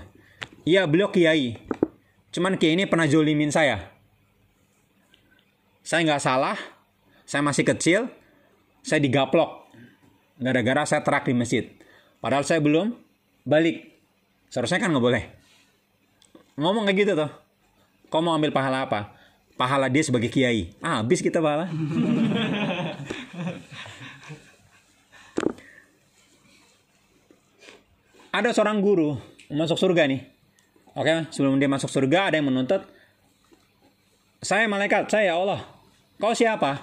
Iya, 0.63 0.87
beliau 0.87 1.11
kiai. 1.11 1.59
Cuman 2.31 2.55
kiai 2.55 2.79
ini 2.79 2.87
pernah 2.87 3.11
jolimin 3.11 3.51
saya. 3.51 3.91
Saya 5.83 6.07
nggak 6.07 6.23
salah, 6.23 6.55
saya 7.27 7.43
masih 7.43 7.67
kecil, 7.67 8.07
saya 8.87 9.03
digaplok 9.03 9.67
gara-gara 10.39 10.87
saya 10.87 11.03
terak 11.03 11.27
di 11.27 11.35
masjid. 11.35 11.67
Padahal 12.23 12.47
saya 12.47 12.63
belum 12.63 12.95
balik. 13.43 13.91
Seharusnya 14.47 14.79
kan 14.79 14.95
nggak 14.95 15.03
boleh. 15.03 15.25
Ngomong 16.63 16.87
kayak 16.87 16.99
gitu 17.03 17.13
tuh. 17.19 17.31
Kau 18.07 18.23
mau 18.23 18.39
ambil 18.39 18.55
pahala 18.55 18.87
apa? 18.87 19.19
Pahala 19.59 19.91
dia 19.91 20.07
sebagai 20.07 20.31
kiai. 20.31 20.79
Ah, 20.79 21.03
habis 21.03 21.19
kita 21.19 21.43
pahala. 21.43 21.67
Ada 28.31 28.55
seorang 28.55 28.79
guru 28.79 29.19
masuk 29.51 29.75
surga 29.75 30.07
nih. 30.07 30.23
Oke, 30.95 31.27
sebelum 31.35 31.59
dia 31.59 31.67
masuk 31.67 31.91
surga 31.91 32.31
ada 32.31 32.39
yang 32.39 32.51
menuntut 32.51 32.87
saya 34.41 34.65
malaikat, 34.71 35.13
saya 35.13 35.31
ya 35.31 35.35
Allah. 35.37 35.61
Kau 36.17 36.33
siapa? 36.33 36.81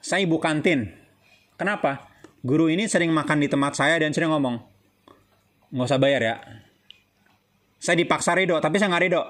Saya 0.00 0.24
ibu 0.24 0.40
kantin. 0.40 0.88
Kenapa? 1.60 2.08
Guru 2.40 2.72
ini 2.72 2.88
sering 2.88 3.12
makan 3.12 3.44
di 3.44 3.48
tempat 3.50 3.76
saya 3.76 4.00
dan 4.00 4.16
sering 4.16 4.32
ngomong. 4.32 4.56
Nggak 5.68 5.84
usah 5.84 6.00
bayar 6.00 6.22
ya. 6.24 6.36
Saya 7.76 8.00
dipaksa 8.00 8.32
ridho, 8.32 8.56
tapi 8.56 8.80
saya 8.80 8.88
nggak 8.88 9.04
ridho. 9.04 9.22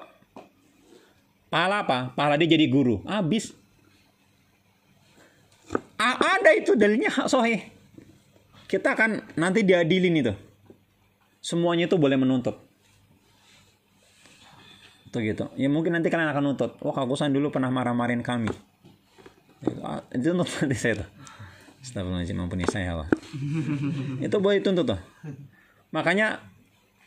Pahala 1.50 1.82
apa? 1.82 2.14
Pahala 2.14 2.38
dia 2.38 2.54
jadi 2.54 2.70
guru. 2.70 3.02
Habis. 3.08 3.50
A- 5.98 6.38
ada 6.38 6.54
itu 6.54 6.78
dalilnya 6.78 7.10
sohih. 7.26 7.58
Kita 8.70 8.94
akan 8.94 9.34
nanti 9.34 9.66
diadilin 9.66 10.20
itu. 10.20 10.34
Semuanya 11.38 11.86
itu 11.86 11.96
boleh 11.96 12.18
menuntut. 12.18 12.58
Itu 15.08 15.24
gitu. 15.24 15.48
Ya 15.56 15.72
mungkin 15.72 15.96
nanti 15.96 16.12
kalian 16.12 16.28
akan 16.28 16.52
nuntut. 16.52 16.76
Wah, 16.84 16.92
Kak 16.92 17.08
Kusan 17.08 17.32
dulu 17.32 17.48
pernah 17.48 17.72
marah-marahin 17.72 18.20
kami. 18.20 18.52
Itu, 20.12 20.28
nuntut 20.36 20.52
nanti 20.60 20.76
saya 20.76 21.00
tuh. 21.00 21.08
Astagfirullahaladzim, 21.78 22.36
ampuni 22.36 22.66
saya 22.68 22.92
Allah. 22.98 23.08
itu 24.26 24.36
boleh 24.36 24.60
tuntut 24.60 24.84
tuh. 24.84 25.00
Makanya 25.94 26.44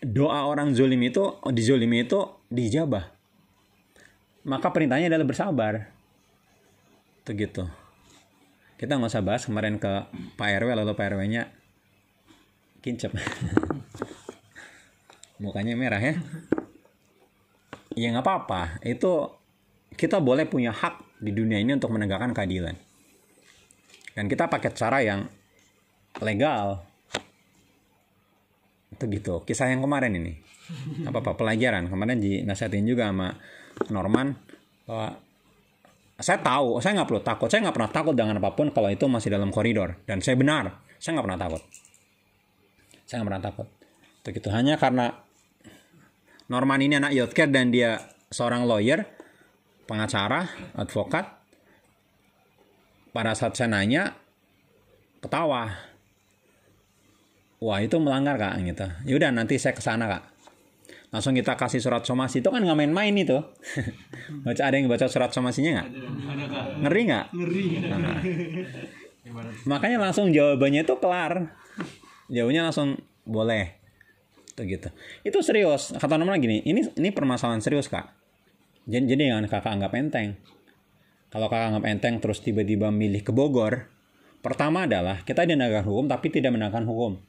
doa 0.01 0.49
orang 0.49 0.73
zolim 0.73 0.97
itu, 1.05 1.37
dizolimi 1.53 2.07
itu 2.07 2.25
dijabah. 2.49 3.05
Maka 4.49 4.73
perintahnya 4.73 5.13
adalah 5.13 5.27
bersabar. 5.27 5.93
Itu 7.21 7.37
gitu. 7.37 7.63
Kita 8.81 8.97
nggak 8.97 9.13
usah 9.13 9.21
bahas 9.21 9.45
kemarin 9.45 9.77
ke 9.77 10.09
Pak 10.41 10.49
RW 10.57 10.73
lalu 10.73 10.97
Pak 10.97 11.05
RW-nya 11.13 11.53
kincep. 12.81 13.13
Mukanya 15.41 15.73
merah 15.73 15.97
ya. 15.97 16.21
Ya 17.97 18.13
nggak 18.13 18.23
apa-apa. 18.23 18.77
Itu 18.85 19.33
kita 19.97 20.21
boleh 20.21 20.45
punya 20.45 20.69
hak 20.69 21.17
di 21.17 21.33
dunia 21.33 21.57
ini 21.57 21.73
untuk 21.73 21.89
menegakkan 21.89 22.31
keadilan. 22.31 22.77
Dan 24.13 24.29
kita 24.29 24.45
pakai 24.45 24.69
cara 24.77 25.01
yang 25.01 25.25
legal. 26.21 26.85
Itu 28.93 29.09
gitu. 29.09 29.41
Kisah 29.41 29.73
yang 29.73 29.81
kemarin 29.81 30.13
ini. 30.13 30.37
Apa-apa 31.09 31.33
pelajaran. 31.33 31.89
Kemarin 31.89 32.21
dinasihatin 32.21 32.85
juga 32.85 33.09
sama 33.09 33.33
Norman 33.89 34.37
bahwa 34.85 35.17
saya 36.21 36.37
tahu, 36.37 36.77
saya 36.77 37.01
nggak 37.01 37.09
perlu 37.09 37.21
takut. 37.25 37.49
Saya 37.49 37.65
nggak 37.65 37.75
pernah 37.81 37.91
takut 37.91 38.13
dengan 38.13 38.37
apa 38.37 38.53
pun 38.53 38.69
kalau 38.69 38.93
itu 38.93 39.09
masih 39.09 39.33
dalam 39.33 39.49
koridor. 39.49 39.97
Dan 40.05 40.21
saya 40.21 40.37
benar, 40.37 40.85
saya 41.01 41.17
nggak 41.17 41.25
pernah 41.25 41.41
takut. 41.41 41.61
Saya 43.09 43.15
nggak 43.19 43.29
pernah 43.33 43.43
takut. 43.43 43.67
Itu 44.21 44.27
gitu. 44.37 44.47
Hanya 44.53 44.77
karena 44.77 45.30
Norman 46.51 46.83
ini 46.83 46.99
anak 46.99 47.15
Yotker 47.15 47.47
dan 47.47 47.71
dia 47.71 47.95
seorang 48.27 48.67
lawyer, 48.67 49.07
pengacara, 49.87 50.51
advokat. 50.75 51.39
Pada 53.15 53.31
saat 53.31 53.55
saya 53.55 53.71
nanya, 53.71 54.19
ketawa. 55.23 55.71
Wah 57.63 57.79
itu 57.79 57.95
melanggar 58.03 58.35
kak 58.35 58.59
gitu. 58.67 58.87
Yaudah 59.07 59.31
nanti 59.31 59.55
saya 59.55 59.71
ke 59.71 59.79
sana 59.79 60.11
kak. 60.11 60.23
Langsung 61.11 61.35
kita 61.35 61.55
kasih 61.55 61.79
surat 61.79 62.03
somasi 62.03 62.43
itu 62.43 62.51
kan 62.51 62.59
nggak 62.59 62.75
main-main 62.83 63.15
itu. 63.15 63.35
baca 64.47 64.61
ada 64.63 64.75
yang 64.75 64.91
baca 64.91 65.07
surat 65.07 65.31
somasinya 65.31 65.79
nggak? 65.79 65.87
Ngeri 66.83 67.01
nggak? 67.07 67.25
Ngeri. 67.31 67.65
Nah. 67.87 68.19
Makanya 69.71 70.03
langsung 70.03 70.35
jawabannya 70.35 70.83
itu 70.83 70.95
kelar. 70.99 71.51
Jawabnya 72.27 72.67
langsung 72.67 72.99
boleh. 73.23 73.80
Itu 74.51 74.61
gitu. 74.67 74.89
Itu 75.23 75.39
serius. 75.39 75.95
Kata 75.95 76.19
nomor 76.19 76.35
gini, 76.37 76.59
ini 76.67 76.83
ini 76.99 77.09
permasalahan 77.15 77.63
serius 77.63 77.87
kak. 77.87 78.11
Jadi, 78.85 79.05
jadi 79.15 79.21
jangan 79.31 79.45
kakak 79.47 79.71
anggap 79.71 79.91
enteng. 79.95 80.29
Kalau 81.31 81.47
kakak 81.47 81.67
anggap 81.71 81.85
enteng 81.87 82.15
terus 82.19 82.43
tiba-tiba 82.43 82.91
milih 82.91 83.23
ke 83.23 83.31
Bogor, 83.31 83.87
pertama 84.43 84.83
adalah 84.83 85.23
kita 85.23 85.47
menegakkan 85.47 85.87
hukum 85.87 86.05
tapi 86.11 86.27
tidak 86.27 86.51
menegakkan 86.51 86.83
hukum. 86.83 87.21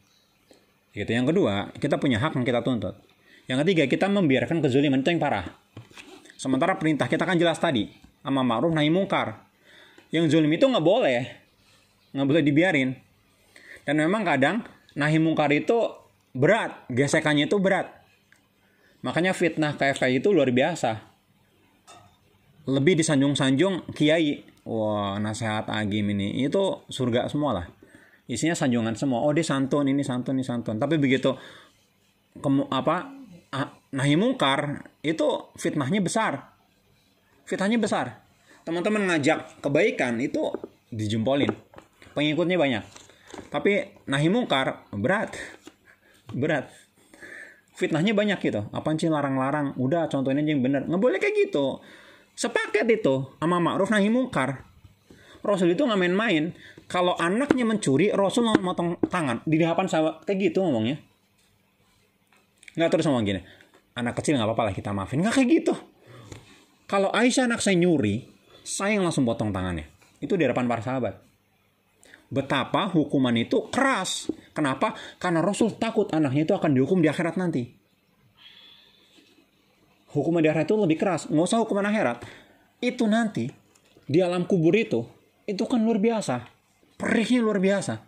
Gitu. 0.92 1.08
Yang 1.08 1.32
kedua, 1.32 1.70
kita 1.78 1.96
punya 2.02 2.18
hak 2.18 2.34
yang 2.34 2.44
kita 2.44 2.60
tuntut. 2.66 2.98
Yang 3.46 3.58
ketiga, 3.66 3.82
kita 3.86 4.06
membiarkan 4.10 4.58
kezuliman 4.60 5.00
itu 5.00 5.08
yang 5.14 5.22
parah. 5.22 5.46
Sementara 6.36 6.74
perintah 6.74 7.06
kita 7.06 7.22
kan 7.22 7.38
jelas 7.38 7.62
tadi, 7.62 7.86
sama 8.20 8.42
ma'ruf 8.42 8.74
nahi 8.74 8.90
mungkar. 8.90 9.46
Yang 10.10 10.36
zulim 10.36 10.50
itu 10.52 10.66
nggak 10.66 10.84
boleh, 10.84 11.20
nggak 12.12 12.26
boleh 12.26 12.42
dibiarin. 12.42 12.90
Dan 13.86 14.02
memang 14.02 14.26
kadang 14.26 14.66
nahi 14.98 15.16
mungkar 15.22 15.48
itu 15.54 16.01
berat, 16.32 16.88
gesekannya 16.88 17.48
itu 17.48 17.60
berat. 17.60 18.02
Makanya 19.04 19.36
fitnah 19.36 19.76
KFK 19.76 20.22
itu 20.22 20.30
luar 20.32 20.48
biasa. 20.48 21.00
Lebih 22.70 22.98
disanjung-sanjung 22.98 23.92
kiai. 23.92 24.46
Wah, 24.62 25.18
nasihat 25.18 25.66
agim 25.66 26.06
ini. 26.14 26.46
Itu 26.46 26.86
surga 26.86 27.26
semua 27.26 27.50
lah. 27.50 27.66
Isinya 28.30 28.54
sanjungan 28.54 28.94
semua. 28.94 29.26
Oh, 29.26 29.34
dia 29.34 29.42
santun, 29.42 29.90
ini 29.90 30.06
santun, 30.06 30.38
ini 30.38 30.46
santun. 30.46 30.78
Tapi 30.78 30.96
begitu 31.02 31.34
kemu, 32.38 32.70
apa 32.70 33.10
ah, 33.52 33.68
nahi 33.92 34.14
mungkar 34.14 34.86
itu 35.02 35.52
fitnahnya 35.58 35.98
besar. 35.98 36.54
Fitnahnya 37.44 37.82
besar. 37.82 38.22
Teman-teman 38.62 39.10
ngajak 39.10 39.58
kebaikan 39.58 40.22
itu 40.22 40.54
dijempolin. 40.94 41.50
Pengikutnya 42.14 42.54
banyak. 42.54 42.84
Tapi 43.50 43.98
nahi 44.06 44.30
mungkar 44.30 44.86
berat. 44.94 45.34
Berat. 46.34 46.72
Fitnahnya 47.72 48.12
banyak 48.12 48.38
gitu. 48.44 48.68
Apaan 48.72 49.00
sih 49.00 49.08
larang-larang? 49.08 49.72
Udah 49.80 50.06
contohnya 50.12 50.44
aja 50.44 50.50
yang 50.52 50.60
bener. 50.60 50.84
Nggak 50.84 51.00
boleh 51.00 51.18
kayak 51.18 51.48
gitu. 51.48 51.80
Sepaket 52.36 52.88
itu 52.88 53.32
sama 53.40 53.60
ma'ruf 53.60 53.88
nahi 53.88 54.12
mungkar. 54.12 54.64
Rasul 55.42 55.72
itu 55.72 55.82
nggak 55.84 56.00
main-main. 56.00 56.52
Kalau 56.86 57.16
anaknya 57.16 57.64
mencuri, 57.64 58.12
Rasul 58.12 58.46
nggak 58.48 58.62
motong 58.62 59.00
tangan 59.08 59.40
di 59.48 59.56
hadapan 59.60 59.86
sahabat. 59.88 60.14
Kayak 60.28 60.52
gitu 60.52 60.60
ngomongnya. 60.60 61.00
Nggak 62.76 62.90
terus 62.92 63.04
ngomong 63.08 63.24
gini. 63.24 63.40
Anak 63.96 64.20
kecil 64.20 64.36
nggak 64.36 64.48
apa-apa 64.48 64.72
lah 64.72 64.74
kita 64.76 64.92
maafin. 64.92 65.20
Nggak 65.24 65.34
kayak 65.40 65.48
gitu. 65.48 65.74
Kalau 66.88 67.08
Aisyah 67.08 67.48
anak 67.48 67.64
saya 67.64 67.80
nyuri, 67.80 68.28
saya 68.60 69.00
yang 69.00 69.08
langsung 69.08 69.24
potong 69.24 69.48
tangannya. 69.48 69.88
Itu 70.20 70.36
di 70.36 70.44
hadapan 70.44 70.68
para 70.68 70.84
sahabat. 70.84 71.31
Betapa 72.32 72.88
hukuman 72.88 73.36
itu 73.36 73.68
keras. 73.68 74.32
Kenapa? 74.56 74.96
Karena 75.20 75.44
Rasul 75.44 75.76
takut 75.76 76.08
anaknya 76.16 76.48
itu 76.48 76.54
akan 76.56 76.72
dihukum 76.72 77.04
di 77.04 77.12
akhirat 77.12 77.36
nanti. 77.36 77.68
Hukuman 80.16 80.40
di 80.40 80.48
akhirat 80.48 80.64
itu 80.64 80.76
lebih 80.80 80.96
keras. 80.96 81.28
Nggak 81.28 81.44
usah 81.44 81.60
hukuman 81.60 81.84
akhirat. 81.92 82.24
Itu 82.80 83.04
nanti, 83.04 83.52
di 84.08 84.18
alam 84.24 84.48
kubur 84.48 84.72
itu, 84.72 85.04
itu 85.44 85.64
kan 85.68 85.84
luar 85.84 86.00
biasa. 86.00 86.48
Perihnya 86.96 87.44
luar 87.44 87.60
biasa. 87.60 88.00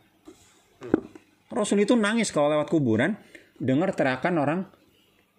Rasul 1.53 1.85
itu 1.85 1.93
nangis 1.93 2.33
kalau 2.33 2.49
lewat 2.49 2.73
kuburan, 2.73 3.21
dengar 3.61 3.93
teriakan 3.93 4.35
orang 4.41 4.61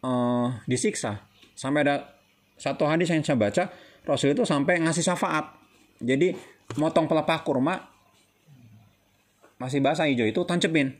uh, 0.06 0.62
disiksa. 0.70 1.26
Sampai 1.58 1.90
ada 1.90 2.22
satu 2.54 2.86
hadis 2.86 3.10
yang 3.10 3.26
saya 3.26 3.36
baca, 3.36 3.74
Rasul 4.06 4.38
itu 4.38 4.46
sampai 4.46 4.78
ngasih 4.86 5.02
syafaat. 5.02 5.58
Jadi 5.98 6.38
motong 6.78 7.10
pelepah 7.10 7.42
kurma 7.42 7.95
masih 9.62 9.80
basah 9.80 10.08
hijau 10.08 10.28
itu 10.28 10.42
tancepin. 10.44 10.98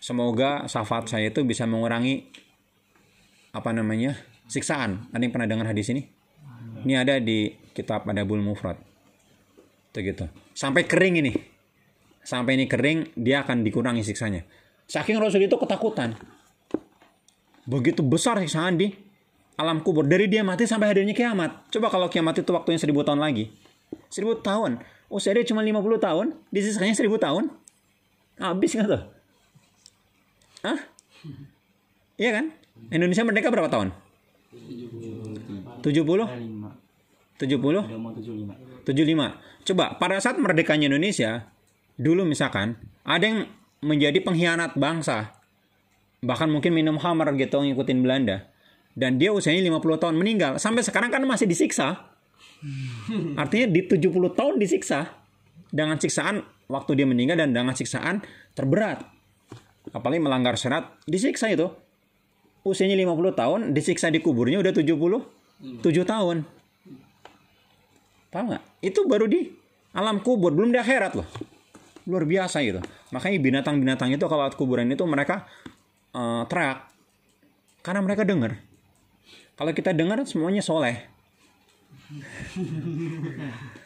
Semoga 0.00 0.64
syafaat 0.64 1.12
saya 1.12 1.28
itu 1.28 1.44
bisa 1.44 1.68
mengurangi 1.68 2.24
apa 3.52 3.70
namanya 3.72 4.16
siksaan. 4.48 5.12
Ada 5.12 5.22
yang 5.22 5.32
pernah 5.32 5.48
dengar 5.48 5.66
hadis 5.68 5.92
ini? 5.92 6.08
Ini 6.80 6.94
ada 6.96 7.20
di 7.20 7.52
kitab 7.76 8.08
Adabul 8.08 8.40
Mufrad. 8.40 8.80
Itu 9.92 10.00
gitu. 10.00 10.24
Sampai 10.56 10.88
kering 10.88 11.20
ini. 11.20 11.32
Sampai 12.20 12.56
ini 12.56 12.68
kering, 12.68 13.16
dia 13.16 13.44
akan 13.44 13.64
dikurangi 13.64 14.04
siksanya. 14.04 14.44
Saking 14.88 15.20
Rasul 15.20 15.44
itu 15.44 15.56
ketakutan. 15.56 16.16
Begitu 17.68 18.00
besar 18.00 18.40
siksaan 18.40 18.80
di 18.80 18.92
alam 19.60 19.84
kubur. 19.84 20.08
Dari 20.08 20.26
dia 20.26 20.40
mati 20.40 20.64
sampai 20.64 20.90
hadirnya 20.92 21.12
kiamat. 21.12 21.68
Coba 21.68 21.92
kalau 21.92 22.08
kiamat 22.08 22.40
itu 22.40 22.50
waktunya 22.50 22.80
seribu 22.80 23.04
tahun 23.04 23.20
lagi. 23.20 23.52
Seribu 24.08 24.40
tahun. 24.40 24.80
Usia 25.10 25.34
dia 25.34 25.42
cuma 25.42 25.60
50 25.60 25.98
tahun. 25.98 26.38
Disisanya 26.54 26.94
seribu 26.94 27.18
tahun. 27.18 27.50
Habis 28.38 28.78
nggak 28.78 28.88
tuh? 28.88 29.02
Hah? 30.64 30.78
Iya 32.16 32.30
kan? 32.38 32.46
Indonesia 32.88 33.26
merdeka 33.26 33.50
berapa 33.50 33.68
tahun? 33.68 33.90
70? 35.82 35.82
70? 35.82 37.42
75. 38.86 39.66
Coba 39.66 39.84
pada 39.96 40.20
saat 40.20 40.36
merdekanya 40.40 40.88
Indonesia, 40.88 41.44
dulu 42.00 42.24
misalkan 42.24 42.76
ada 43.04 43.24
yang 43.24 43.44
menjadi 43.80 44.20
pengkhianat 44.20 44.76
bangsa. 44.76 45.32
Bahkan 46.20 46.52
mungkin 46.52 46.76
minum 46.76 47.00
hammer 47.00 47.32
gitu 47.36 47.64
ngikutin 47.64 48.04
Belanda. 48.04 48.44
Dan 48.92 49.16
dia 49.16 49.32
usianya 49.32 49.64
50 49.64 50.02
tahun 50.02 50.16
meninggal. 50.20 50.60
Sampai 50.60 50.84
sekarang 50.84 51.08
kan 51.08 51.24
masih 51.24 51.48
disiksa. 51.48 52.09
Artinya 53.40 53.66
di 53.70 53.80
70 53.84 54.36
tahun 54.36 54.54
disiksa. 54.60 55.08
Dengan 55.70 56.02
siksaan 56.02 56.42
waktu 56.66 56.98
dia 56.98 57.06
meninggal 57.06 57.38
dan 57.38 57.54
dengan 57.54 57.74
siksaan 57.74 58.22
terberat. 58.58 59.06
Apalagi 59.90 60.20
melanggar 60.22 60.54
syarat, 60.58 60.92
disiksa 61.08 61.50
itu. 61.50 61.70
usianya 62.60 62.92
50 62.92 63.32
tahun, 63.32 63.60
disiksa 63.72 64.12
di 64.12 64.20
kuburnya 64.20 64.60
udah 64.60 64.68
77 64.76 66.04
tahun. 66.04 66.44
Paham 68.28 68.44
nggak? 68.52 68.62
Itu 68.84 69.08
baru 69.08 69.24
di 69.24 69.48
alam 69.96 70.20
kubur, 70.20 70.52
belum 70.52 70.68
di 70.68 70.78
akhirat 70.78 71.16
loh. 71.16 71.24
Luar 72.04 72.28
biasa 72.28 72.60
gitu. 72.60 72.84
Makanya 73.16 73.38
binatang-binatang 73.40 74.12
itu 74.12 74.28
kalau 74.28 74.44
kuburan 74.52 74.92
itu 74.92 75.02
mereka 75.08 75.48
uh, 76.12 76.44
teriak. 76.46 76.92
Karena 77.80 78.04
mereka 78.04 78.28
dengar. 78.28 78.60
Kalau 79.56 79.72
kita 79.72 79.96
dengar 79.96 80.20
semuanya 80.28 80.60
soleh. 80.60 81.19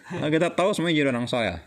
Kalau 0.08 0.30
kita 0.32 0.48
tahu 0.52 0.70
semuanya 0.72 0.96
jadi 1.04 1.08
orang 1.12 1.28
soleh. 1.28 1.60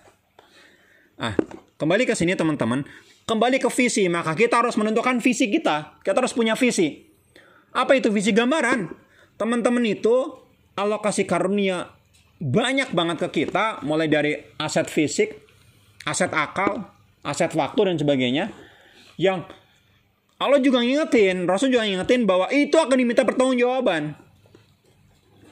Ah, 1.18 1.34
kembali 1.78 2.06
ke 2.06 2.14
sini 2.14 2.38
teman-teman. 2.38 2.86
Kembali 3.28 3.60
ke 3.60 3.68
visi, 3.74 4.08
maka 4.08 4.34
kita 4.38 4.64
harus 4.64 4.80
menentukan 4.80 5.20
visi 5.20 5.52
kita. 5.52 6.00
Kita 6.00 6.18
harus 6.24 6.32
punya 6.32 6.56
visi. 6.56 7.04
Apa 7.76 7.98
itu 8.00 8.08
visi 8.10 8.32
gambaran? 8.32 8.88
Teman-teman 9.36 9.84
itu 9.84 10.34
alokasi 10.80 11.28
karunia 11.28 11.92
banyak 12.38 12.94
banget 12.94 13.18
ke 13.28 13.44
kita, 13.44 13.82
mulai 13.82 14.06
dari 14.06 14.38
aset 14.62 14.86
fisik, 14.88 15.34
aset 16.06 16.30
akal, 16.32 16.86
aset 17.26 17.52
waktu 17.58 17.94
dan 17.94 17.96
sebagainya. 17.98 18.46
Yang 19.18 19.50
Allah 20.38 20.62
juga 20.62 20.86
ngingetin, 20.86 21.50
Rasul 21.50 21.74
juga 21.74 21.90
ngingetin 21.90 22.30
bahwa 22.30 22.46
itu 22.54 22.78
akan 22.78 22.94
diminta 22.94 23.26
pertanggungjawaban. 23.26 24.27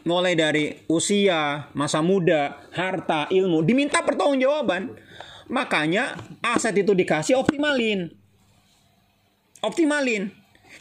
Mulai 0.06 0.38
dari 0.38 0.86
usia, 0.86 1.74
masa 1.74 2.06
muda, 2.06 2.62
harta, 2.70 3.26
ilmu, 3.34 3.66
diminta 3.66 4.06
pertanggungjawaban. 4.06 4.94
Makanya 5.50 6.14
aset 6.46 6.78
itu 6.78 6.94
dikasih 6.94 7.42
optimalin. 7.42 8.14
Optimalin. 9.66 10.30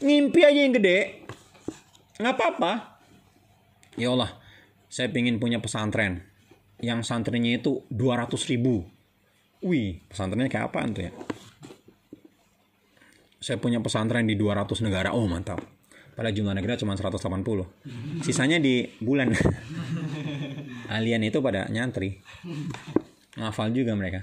Ngimpi 0.05 0.41
aja 0.45 0.61
yang 0.61 0.77
gede. 0.77 1.25
Nggak 2.21 2.35
apa-apa. 2.37 2.73
Ya 3.97 4.13
Allah, 4.13 4.37
saya 4.93 5.09
ingin 5.09 5.41
punya 5.41 5.57
pesantren. 5.57 6.29
Yang 6.85 7.09
santrinya 7.09 7.57
itu 7.57 7.81
200 7.89 8.29
ribu. 8.53 8.85
Wih, 9.65 10.05
pesantrennya 10.13 10.53
kayak 10.53 10.69
apa 10.69 10.79
tuh 10.93 11.03
ya? 11.09 11.13
Saya 13.41 13.57
punya 13.57 13.81
pesantren 13.81 14.29
di 14.29 14.37
200 14.37 14.85
negara. 14.85 15.17
Oh, 15.17 15.25
mantap. 15.25 15.74
Pada 16.15 16.31
jumlah 16.31 16.55
negara 16.55 16.79
cuma 16.79 16.95
180. 16.95 17.43
Sisanya 18.23 18.63
di 18.63 18.87
bulan. 19.03 19.35
Alien 20.95 21.27
itu 21.27 21.43
pada 21.43 21.67
nyantri. 21.67 22.23
Ngafal 23.35 23.75
juga 23.75 23.99
mereka. 23.99 24.23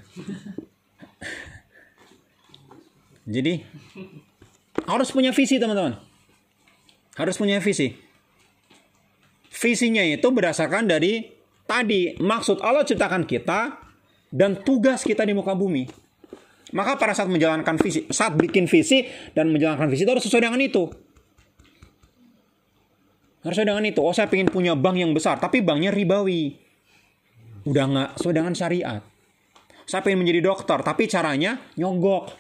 Jadi 3.28 3.60
harus 4.88 5.12
punya 5.12 5.36
visi 5.36 5.60
teman-teman. 5.60 6.00
Harus 7.20 7.36
punya 7.36 7.60
visi. 7.60 7.92
Visinya 9.52 10.02
itu 10.08 10.26
berdasarkan 10.32 10.88
dari 10.88 11.28
tadi 11.68 12.16
maksud 12.18 12.64
Allah 12.64 12.88
ciptakan 12.88 13.28
kita 13.28 13.78
dan 14.32 14.64
tugas 14.64 15.04
kita 15.04 15.28
di 15.28 15.36
muka 15.36 15.52
bumi. 15.52 15.92
Maka 16.72 16.96
pada 16.96 17.12
saat 17.12 17.28
menjalankan 17.28 17.76
visi 17.84 18.08
saat 18.08 18.40
bikin 18.40 18.64
visi 18.64 19.04
dan 19.36 19.52
menjalankan 19.52 19.92
visi 19.92 20.08
itu 20.08 20.12
harus 20.16 20.24
sesuai 20.24 20.48
dengan 20.48 20.64
itu 20.64 20.88
harus 23.42 23.58
dengan 23.58 23.86
itu 23.86 24.02
oh 24.02 24.14
saya 24.14 24.30
ingin 24.30 24.50
punya 24.54 24.74
bank 24.78 24.98
yang 25.02 25.12
besar 25.18 25.42
tapi 25.42 25.66
banknya 25.66 25.90
ribawi 25.90 26.62
udah 27.66 27.84
nggak 27.86 28.10
sesuai 28.18 28.36
dengan 28.36 28.54
syariat. 28.58 29.02
Saya 29.86 30.02
pengen 30.06 30.24
menjadi 30.24 30.42
dokter, 30.46 30.80
tapi 30.82 31.06
caranya 31.06 31.60
nyogok. 31.78 32.32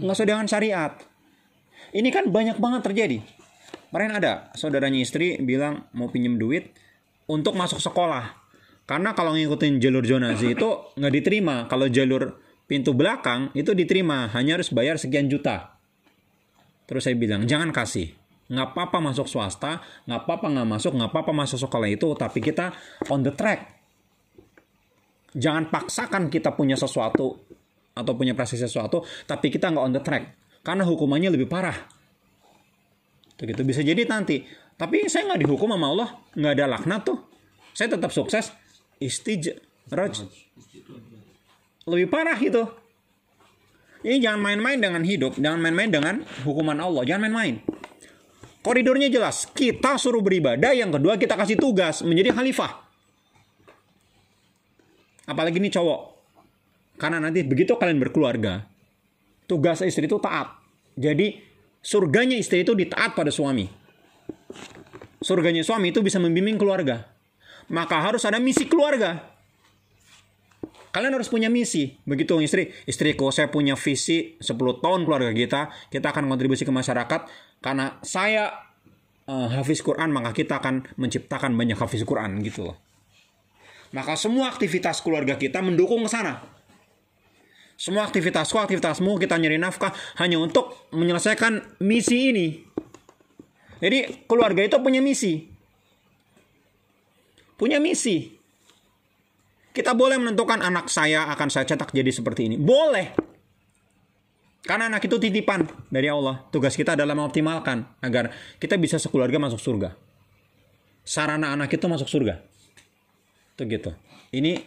Nggak 0.00 0.14
sesuai 0.16 0.28
dengan 0.28 0.46
syariat. 0.50 0.92
Ini 1.94 2.08
kan 2.10 2.28
banyak 2.28 2.58
banget 2.58 2.82
terjadi. 2.82 3.18
Kemarin 3.88 4.18
ada 4.18 4.50
saudaranya 4.58 4.98
istri 4.98 5.38
bilang 5.38 5.86
mau 5.94 6.10
pinjem 6.10 6.34
duit 6.34 6.74
untuk 7.30 7.54
masuk 7.54 7.78
sekolah. 7.78 8.42
Karena 8.84 9.14
kalau 9.14 9.38
ngikutin 9.38 9.78
jalur 9.78 10.02
zonasi 10.02 10.58
itu 10.58 10.68
nggak 10.98 11.14
diterima. 11.14 11.70
Kalau 11.70 11.86
jalur 11.86 12.42
pintu 12.66 12.90
belakang 12.92 13.54
itu 13.54 13.70
diterima, 13.72 14.28
hanya 14.34 14.58
harus 14.58 14.74
bayar 14.74 14.98
sekian 14.98 15.30
juta. 15.30 15.78
Terus 16.84 17.06
saya 17.06 17.16
bilang, 17.16 17.48
jangan 17.48 17.72
kasih. 17.72 18.12
Nggak 18.44 18.76
apa-apa 18.76 18.98
masuk 19.00 19.26
swasta, 19.28 19.80
nggak 20.04 20.20
apa-apa 20.24 20.46
nggak 20.52 20.68
masuk, 20.68 20.92
nggak 20.96 21.10
apa-apa 21.10 21.32
masuk 21.32 21.58
sekolah 21.64 21.88
itu, 21.88 22.12
tapi 22.12 22.44
kita 22.44 22.76
on 23.08 23.24
the 23.24 23.32
track 23.32 23.74
Jangan 25.34 25.66
paksakan 25.66 26.30
kita 26.30 26.54
punya 26.54 26.78
sesuatu 26.78 27.34
atau 27.94 28.12
punya 28.14 28.38
prestasi 28.38 28.70
sesuatu, 28.70 29.02
tapi 29.26 29.50
kita 29.50 29.74
nggak 29.74 29.84
on 29.84 29.94
the 29.94 30.02
track. 30.02 30.24
Karena 30.62 30.86
hukumannya 30.86 31.34
lebih 31.34 31.50
parah. 31.50 31.74
Begitu 33.34 33.66
bisa 33.66 33.82
jadi 33.82 34.06
nanti. 34.06 34.46
Tapi 34.78 35.10
saya 35.10 35.34
nggak 35.34 35.42
dihukum 35.42 35.74
sama 35.74 35.86
Allah, 35.90 36.08
nggak 36.38 36.52
ada 36.54 36.64
laknat 36.78 37.02
tuh. 37.02 37.18
Saya 37.74 37.98
tetap 37.98 38.14
sukses. 38.14 38.54
Istij, 39.02 39.58
raj. 39.90 40.22
Lebih 41.90 42.06
parah 42.06 42.38
itu. 42.38 42.62
Ini 44.06 44.22
jangan 44.22 44.38
main-main 44.38 44.78
dengan 44.78 45.02
hidup, 45.02 45.34
jangan 45.40 45.58
main-main 45.58 45.90
dengan 45.90 46.14
hukuman 46.46 46.78
Allah, 46.78 47.02
jangan 47.08 47.26
main-main. 47.26 47.58
Koridornya 48.64 49.12
jelas, 49.12 49.44
kita 49.52 50.00
suruh 50.00 50.24
beribadah, 50.24 50.72
yang 50.72 50.88
kedua 50.88 51.20
kita 51.20 51.36
kasih 51.36 51.60
tugas 51.60 52.00
menjadi 52.00 52.32
khalifah. 52.32 52.80
Apalagi 55.28 55.60
ini 55.60 55.68
cowok. 55.68 56.00
Karena 56.96 57.20
nanti 57.20 57.44
begitu 57.44 57.76
kalian 57.76 58.00
berkeluarga, 58.00 58.64
tugas 59.44 59.84
istri 59.84 60.08
itu 60.08 60.16
taat. 60.16 60.56
Jadi 60.96 61.44
surganya 61.84 62.40
istri 62.40 62.64
itu 62.64 62.72
ditaat 62.72 63.12
pada 63.12 63.28
suami. 63.28 63.68
Surganya 65.20 65.60
suami 65.60 65.92
itu 65.92 66.00
bisa 66.00 66.16
membimbing 66.16 66.56
keluarga. 66.56 67.04
Maka 67.68 68.00
harus 68.00 68.24
ada 68.24 68.40
misi 68.40 68.64
keluarga. 68.64 69.34
Kalian 70.94 71.18
harus 71.18 71.26
punya 71.26 71.50
misi. 71.50 71.98
Begitu 72.06 72.38
istri, 72.38 72.70
istriku 72.86 73.28
saya 73.34 73.50
punya 73.50 73.74
visi 73.74 74.38
10 74.38 74.78
tahun 74.78 75.02
keluarga 75.02 75.34
kita, 75.34 75.60
kita 75.90 76.14
akan 76.14 76.30
kontribusi 76.30 76.62
ke 76.62 76.70
masyarakat 76.70 77.26
karena 77.64 77.96
saya 78.04 78.52
uh, 79.24 79.48
hafiz 79.48 79.80
Quran 79.80 80.12
maka 80.12 80.36
kita 80.36 80.60
akan 80.60 80.84
menciptakan 81.00 81.56
banyak 81.56 81.80
hafiz 81.80 82.04
Quran 82.04 82.44
gitu 82.44 82.68
loh. 82.68 82.76
Maka 83.96 84.20
semua 84.20 84.52
aktivitas 84.52 85.00
keluarga 85.00 85.40
kita 85.40 85.64
mendukung 85.64 86.04
ke 86.04 86.10
sana. 86.12 86.44
Semua 87.80 88.04
aktivitasku, 88.04 88.54
aktivitasmu 88.60 89.16
kita 89.16 89.40
nyari 89.40 89.56
nafkah 89.56 89.96
hanya 90.20 90.38
untuk 90.38 90.92
menyelesaikan 90.92 91.80
misi 91.80 92.30
ini. 92.30 92.46
Jadi 93.80 94.28
keluarga 94.28 94.60
itu 94.60 94.76
punya 94.78 95.00
misi. 95.00 95.48
Punya 97.56 97.80
misi. 97.80 98.28
Kita 99.74 99.96
boleh 99.96 100.20
menentukan 100.20 100.62
anak 100.62 100.86
saya 100.86 101.26
akan 101.34 101.48
saya 101.50 101.66
cetak 101.66 101.90
jadi 101.90 102.12
seperti 102.12 102.46
ini. 102.46 102.56
Boleh. 102.60 103.23
Karena 104.64 104.88
anak 104.88 105.04
itu 105.04 105.20
titipan 105.20 105.68
dari 105.92 106.08
Allah. 106.08 106.40
Tugas 106.48 106.72
kita 106.72 106.96
adalah 106.96 107.12
mengoptimalkan 107.12 108.00
agar 108.00 108.32
kita 108.56 108.80
bisa 108.80 108.96
sekeluarga 108.96 109.36
masuk 109.36 109.60
surga. 109.60 109.92
Sarana 111.04 111.52
anak 111.52 111.68
itu 111.76 111.84
masuk 111.84 112.08
surga. 112.08 112.40
Itu 113.52 113.68
gitu. 113.68 113.92
Ini 114.32 114.64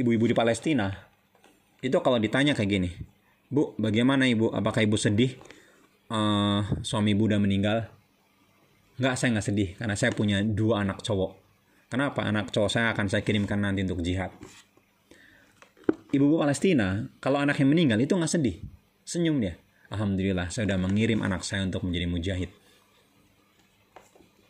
ibu-ibu 0.00 0.24
di 0.24 0.32
Palestina 0.32 0.88
itu 1.84 1.92
kalau 2.00 2.16
ditanya 2.16 2.56
kayak 2.56 2.70
gini, 2.72 2.90
Bu, 3.52 3.76
bagaimana 3.76 4.24
ibu? 4.24 4.48
Apakah 4.48 4.80
ibu 4.80 4.96
sedih 4.96 5.36
uh, 6.08 6.64
suami 6.80 7.12
ibu 7.12 7.28
udah 7.28 7.36
meninggal? 7.36 7.92
Enggak, 8.96 9.14
saya 9.20 9.36
nggak 9.36 9.46
sedih 9.46 9.68
karena 9.76 9.94
saya 10.00 10.16
punya 10.16 10.40
dua 10.40 10.80
anak 10.80 11.04
cowok. 11.04 11.36
Kenapa? 11.92 12.24
Anak 12.24 12.50
cowok 12.56 12.70
saya 12.72 12.96
akan 12.96 13.12
saya 13.12 13.20
kirimkan 13.20 13.60
nanti 13.60 13.84
untuk 13.84 14.00
jihad. 14.00 14.32
Ibu-ibu 16.08 16.40
Palestina, 16.40 17.04
kalau 17.20 17.36
anaknya 17.36 17.68
meninggal 17.68 17.98
itu 18.00 18.16
nggak 18.16 18.32
sedih, 18.32 18.64
senyum 19.04 19.40
dia. 19.40 19.54
Alhamdulillah, 19.92 20.50
saya 20.50 20.66
sudah 20.66 20.80
mengirim 20.80 21.20
anak 21.22 21.44
saya 21.46 21.62
untuk 21.62 21.86
menjadi 21.86 22.06
mujahid. 22.08 22.50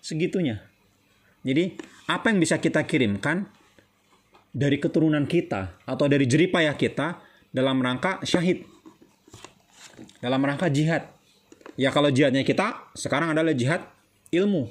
Segitunya. 0.01 0.63
Jadi, 1.45 1.77
apa 2.09 2.33
yang 2.33 2.41
bisa 2.41 2.57
kita 2.57 2.87
kirimkan 2.89 3.45
dari 4.55 4.79
keturunan 4.79 5.27
kita 5.27 5.83
atau 5.83 6.07
dari 6.07 6.25
jeripayah 6.25 6.79
kita 6.79 7.19
dalam 7.51 7.83
rangka 7.83 8.23
syahid. 8.23 8.65
Dalam 10.23 10.41
rangka 10.41 10.71
jihad. 10.71 11.11
Ya 11.75 11.91
kalau 11.91 12.09
jihadnya 12.09 12.47
kita 12.47 12.95
sekarang 12.95 13.35
adalah 13.35 13.51
jihad 13.51 13.83
ilmu. 14.31 14.71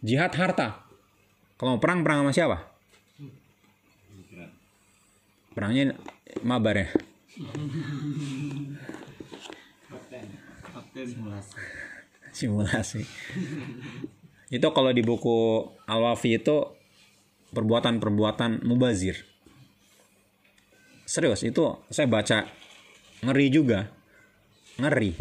Jihad 0.00 0.30
harta. 0.38 0.86
Kalau 1.58 1.74
mau 1.76 1.82
perang, 1.82 2.06
perang 2.06 2.22
sama 2.22 2.32
siapa? 2.32 2.58
Perangnya 5.50 5.98
mabar 6.46 6.86
ya. 6.86 6.88
Simulasi 12.32 13.02
itu 14.48 14.68
kalau 14.72 14.90
di 14.96 15.04
buku 15.04 15.68
Al-Wafi 15.84 16.40
itu 16.40 16.56
perbuatan-perbuatan 17.52 18.64
mubazir. 18.64 19.28
Serius, 21.04 21.44
itu 21.44 21.64
saya 21.88 22.08
baca 22.08 22.48
ngeri 23.24 23.46
juga. 23.52 23.88
Ngeri. 24.80 25.16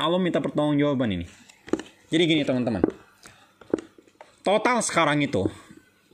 Allah 0.00 0.20
minta 0.20 0.40
pertanggungjawaban 0.40 1.20
ini. 1.20 1.26
Jadi 2.08 2.22
gini 2.24 2.42
teman-teman. 2.44 2.84
Total 4.40 4.80
sekarang 4.80 5.20
itu 5.20 5.44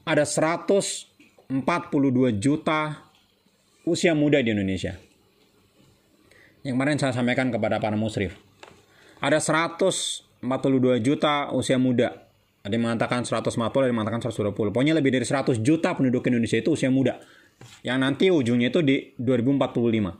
ada 0.02 0.26
142 0.26 1.50
juta 2.38 3.06
usia 3.86 4.14
muda 4.14 4.42
di 4.42 4.50
Indonesia. 4.50 4.98
Yang 6.66 6.74
kemarin 6.74 6.98
saya 6.98 7.14
sampaikan 7.14 7.54
kepada 7.54 7.78
para 7.78 7.94
musrif. 7.94 8.45
Ada 9.20 9.40
142 9.40 11.00
juta 11.00 11.48
usia 11.52 11.78
muda. 11.80 12.12
Ada 12.66 12.74
yang 12.74 12.90
mengatakan 12.90 13.22
140, 13.22 13.62
ada 13.62 13.86
yang 13.88 13.96
mengatakan 13.96 14.20
120. 14.26 14.74
Pokoknya 14.74 14.98
lebih 14.98 15.14
dari 15.14 15.22
100 15.22 15.62
juta 15.62 15.94
penduduk 15.94 16.26
Indonesia 16.26 16.58
itu 16.58 16.74
usia 16.74 16.90
muda. 16.90 17.22
Yang 17.86 17.98
nanti 18.02 18.26
ujungnya 18.28 18.68
itu 18.68 18.82
di 18.82 19.14
2045. 19.16 20.18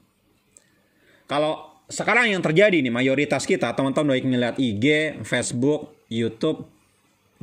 Kalau 1.27 1.83
sekarang 1.91 2.31
yang 2.31 2.43
terjadi 2.43 2.83
nih 2.83 2.91
mayoritas 2.91 3.47
kita 3.47 3.75
teman-teman 3.75 4.15
baik 4.15 4.25
ngeliat 4.27 4.59
IG, 4.59 5.19
Facebook, 5.23 5.95
YouTube 6.11 6.67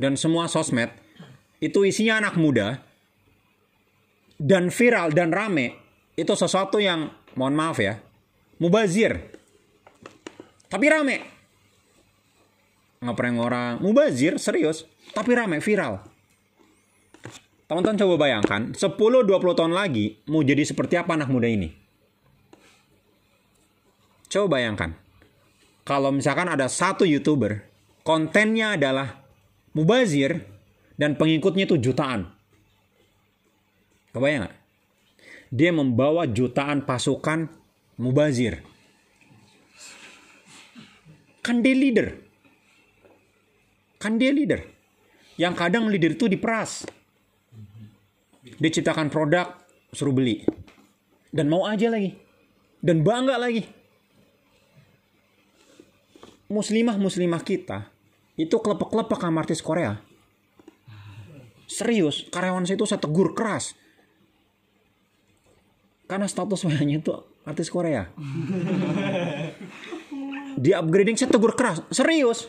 dan 0.00 0.18
semua 0.18 0.48
sosmed 0.48 0.90
itu 1.60 1.84
isinya 1.86 2.18
anak 2.20 2.34
muda 2.36 2.82
dan 4.36 4.68
viral 4.68 5.14
dan 5.14 5.30
rame 5.30 5.78
itu 6.18 6.34
sesuatu 6.34 6.82
yang 6.82 7.08
mohon 7.38 7.54
maaf 7.54 7.78
ya 7.78 8.02
mubazir 8.58 9.30
tapi 10.68 10.86
rame 10.90 11.33
ngeprank 13.04 13.36
orang. 13.38 13.72
Mubazir 13.84 14.40
serius. 14.40 14.88
Tapi 15.12 15.30
rame 15.36 15.60
viral. 15.60 16.00
Teman-teman 17.64 17.96
coba 17.96 18.14
bayangkan 18.28 18.76
10-20 18.76 19.56
tahun 19.56 19.72
lagi 19.72 20.20
mau 20.28 20.44
jadi 20.44 20.64
seperti 20.68 21.00
apa 21.00 21.16
anak 21.16 21.32
muda 21.32 21.48
ini? 21.48 21.72
Coba 24.28 24.60
bayangkan. 24.60 24.92
Kalau 25.84 26.12
misalkan 26.12 26.48
ada 26.48 26.68
satu 26.68 27.04
youtuber 27.04 27.64
kontennya 28.04 28.76
adalah 28.76 29.20
mubazir 29.72 30.44
dan 30.96 31.16
pengikutnya 31.16 31.64
itu 31.68 31.76
jutaan. 31.80 32.32
Kebayang 34.12 34.48
gak? 34.48 34.64
dia 35.54 35.70
membawa 35.70 36.26
jutaan 36.26 36.82
pasukan 36.82 37.46
mubazir. 37.94 38.66
Kan 41.38 41.62
dia 41.62 41.78
leader 41.78 42.23
kan 44.04 44.20
dia 44.20 44.36
leader. 44.36 44.60
Yang 45.40 45.54
kadang 45.56 45.88
leader 45.88 46.12
itu 46.12 46.28
diperas. 46.28 46.84
Dia 48.44 48.68
ciptakan 48.68 49.08
produk 49.08 49.56
suruh 49.96 50.12
beli. 50.12 50.44
Dan 51.32 51.48
mau 51.48 51.64
aja 51.64 51.88
lagi. 51.88 52.12
Dan 52.84 53.00
bangga 53.00 53.40
lagi. 53.40 53.64
Muslimah 56.52 57.00
muslimah 57.00 57.40
kita 57.40 57.88
itu 58.36 58.60
klepek-klepek 58.60 59.16
sama 59.16 59.40
artis 59.40 59.64
Korea. 59.64 59.96
Serius 61.64 62.28
karyawan 62.28 62.68
saya 62.68 62.76
itu 62.76 62.84
saya 62.84 63.00
tegur 63.00 63.32
keras. 63.32 63.72
Karena 66.04 66.28
status 66.28 66.68
WA-nya 66.68 67.00
itu 67.00 67.16
artis 67.48 67.72
Korea. 67.72 68.12
Di 70.62 70.76
upgrading 70.76 71.16
saya 71.16 71.32
tegur 71.32 71.56
keras. 71.56 71.80
Serius 71.88 72.44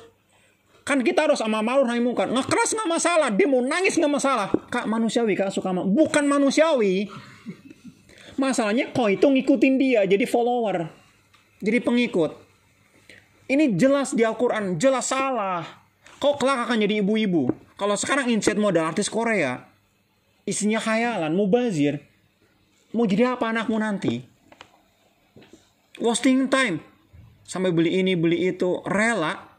kan 0.86 1.02
kita 1.02 1.26
harus 1.26 1.42
sama 1.42 1.66
malu 1.66 1.82
naik 1.82 2.06
muka 2.06 2.30
ngekeras 2.30 2.78
nggak 2.78 2.90
masalah. 2.90 3.30
Dia 3.34 3.50
mau 3.50 3.60
nangis 3.66 3.98
nggak 3.98 4.14
masalah. 4.14 4.54
Kak 4.70 4.86
manusiawi 4.86 5.34
kak 5.34 5.50
suka 5.50 5.74
ma 5.74 5.82
bukan 5.82 6.30
manusiawi. 6.30 7.10
Masalahnya 8.38 8.94
kok 8.94 9.10
itu 9.10 9.26
ngikutin 9.26 9.74
dia 9.82 10.06
jadi 10.06 10.30
follower. 10.30 10.86
Jadi 11.66 11.82
pengikut. 11.82 12.38
Ini 13.50 13.74
jelas 13.74 14.14
di 14.14 14.22
Al-Quran 14.22 14.78
jelas 14.78 15.10
salah. 15.10 15.66
Kok 16.22 16.38
kelak 16.38 16.70
akan 16.70 16.78
jadi 16.86 17.02
ibu-ibu? 17.02 17.50
Kalau 17.76 17.98
sekarang 17.98 18.30
inset 18.30 18.56
modal 18.56 18.94
artis 18.94 19.10
Korea 19.10 19.66
isinya 20.46 20.78
khayalan 20.78 21.34
mubazir. 21.34 22.06
Mau 22.94 23.10
jadi 23.10 23.34
apa 23.34 23.50
anakmu 23.50 23.82
nanti? 23.82 24.22
Wasting 25.98 26.46
time. 26.46 26.78
Sampai 27.42 27.74
beli 27.74 27.98
ini 28.06 28.14
beli 28.14 28.54
itu. 28.54 28.86
Rela 28.86 29.55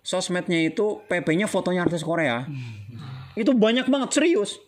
sosmednya 0.00 0.60
itu 0.64 1.04
PP-nya 1.06 1.46
fotonya 1.46 1.84
artis 1.84 2.04
Korea. 2.04 2.44
Itu 3.36 3.54
banyak 3.54 3.86
banget 3.86 4.10
serius. 4.16 4.58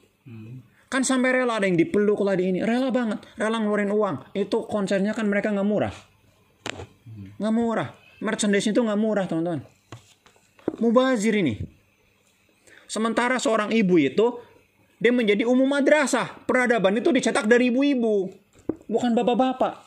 Kan 0.92 1.08
sampai 1.08 1.32
rela 1.32 1.56
ada 1.56 1.64
yang 1.64 1.80
dipeluk 1.80 2.20
lah 2.20 2.36
di 2.36 2.52
ini. 2.52 2.60
Rela 2.60 2.92
banget. 2.92 3.24
Rela 3.40 3.56
ngeluarin 3.56 3.88
uang. 3.88 4.36
Itu 4.36 4.68
konsernya 4.68 5.16
kan 5.16 5.24
mereka 5.24 5.48
nggak 5.48 5.64
murah. 5.64 5.94
Nggak 7.40 7.54
murah. 7.56 7.88
Merchandise 8.20 8.68
itu 8.68 8.80
nggak 8.84 9.00
murah 9.00 9.24
teman-teman. 9.24 9.64
Mubazir 10.78 11.32
ini. 11.32 11.58
Sementara 12.84 13.40
seorang 13.40 13.72
ibu 13.72 13.96
itu 13.96 14.36
dia 15.00 15.10
menjadi 15.10 15.48
umum 15.48 15.64
madrasah. 15.64 16.44
Peradaban 16.44 16.92
itu 17.00 17.08
dicetak 17.08 17.48
dari 17.48 17.72
ibu-ibu. 17.72 18.28
Bukan 18.84 19.16
bapak-bapak. 19.16 19.80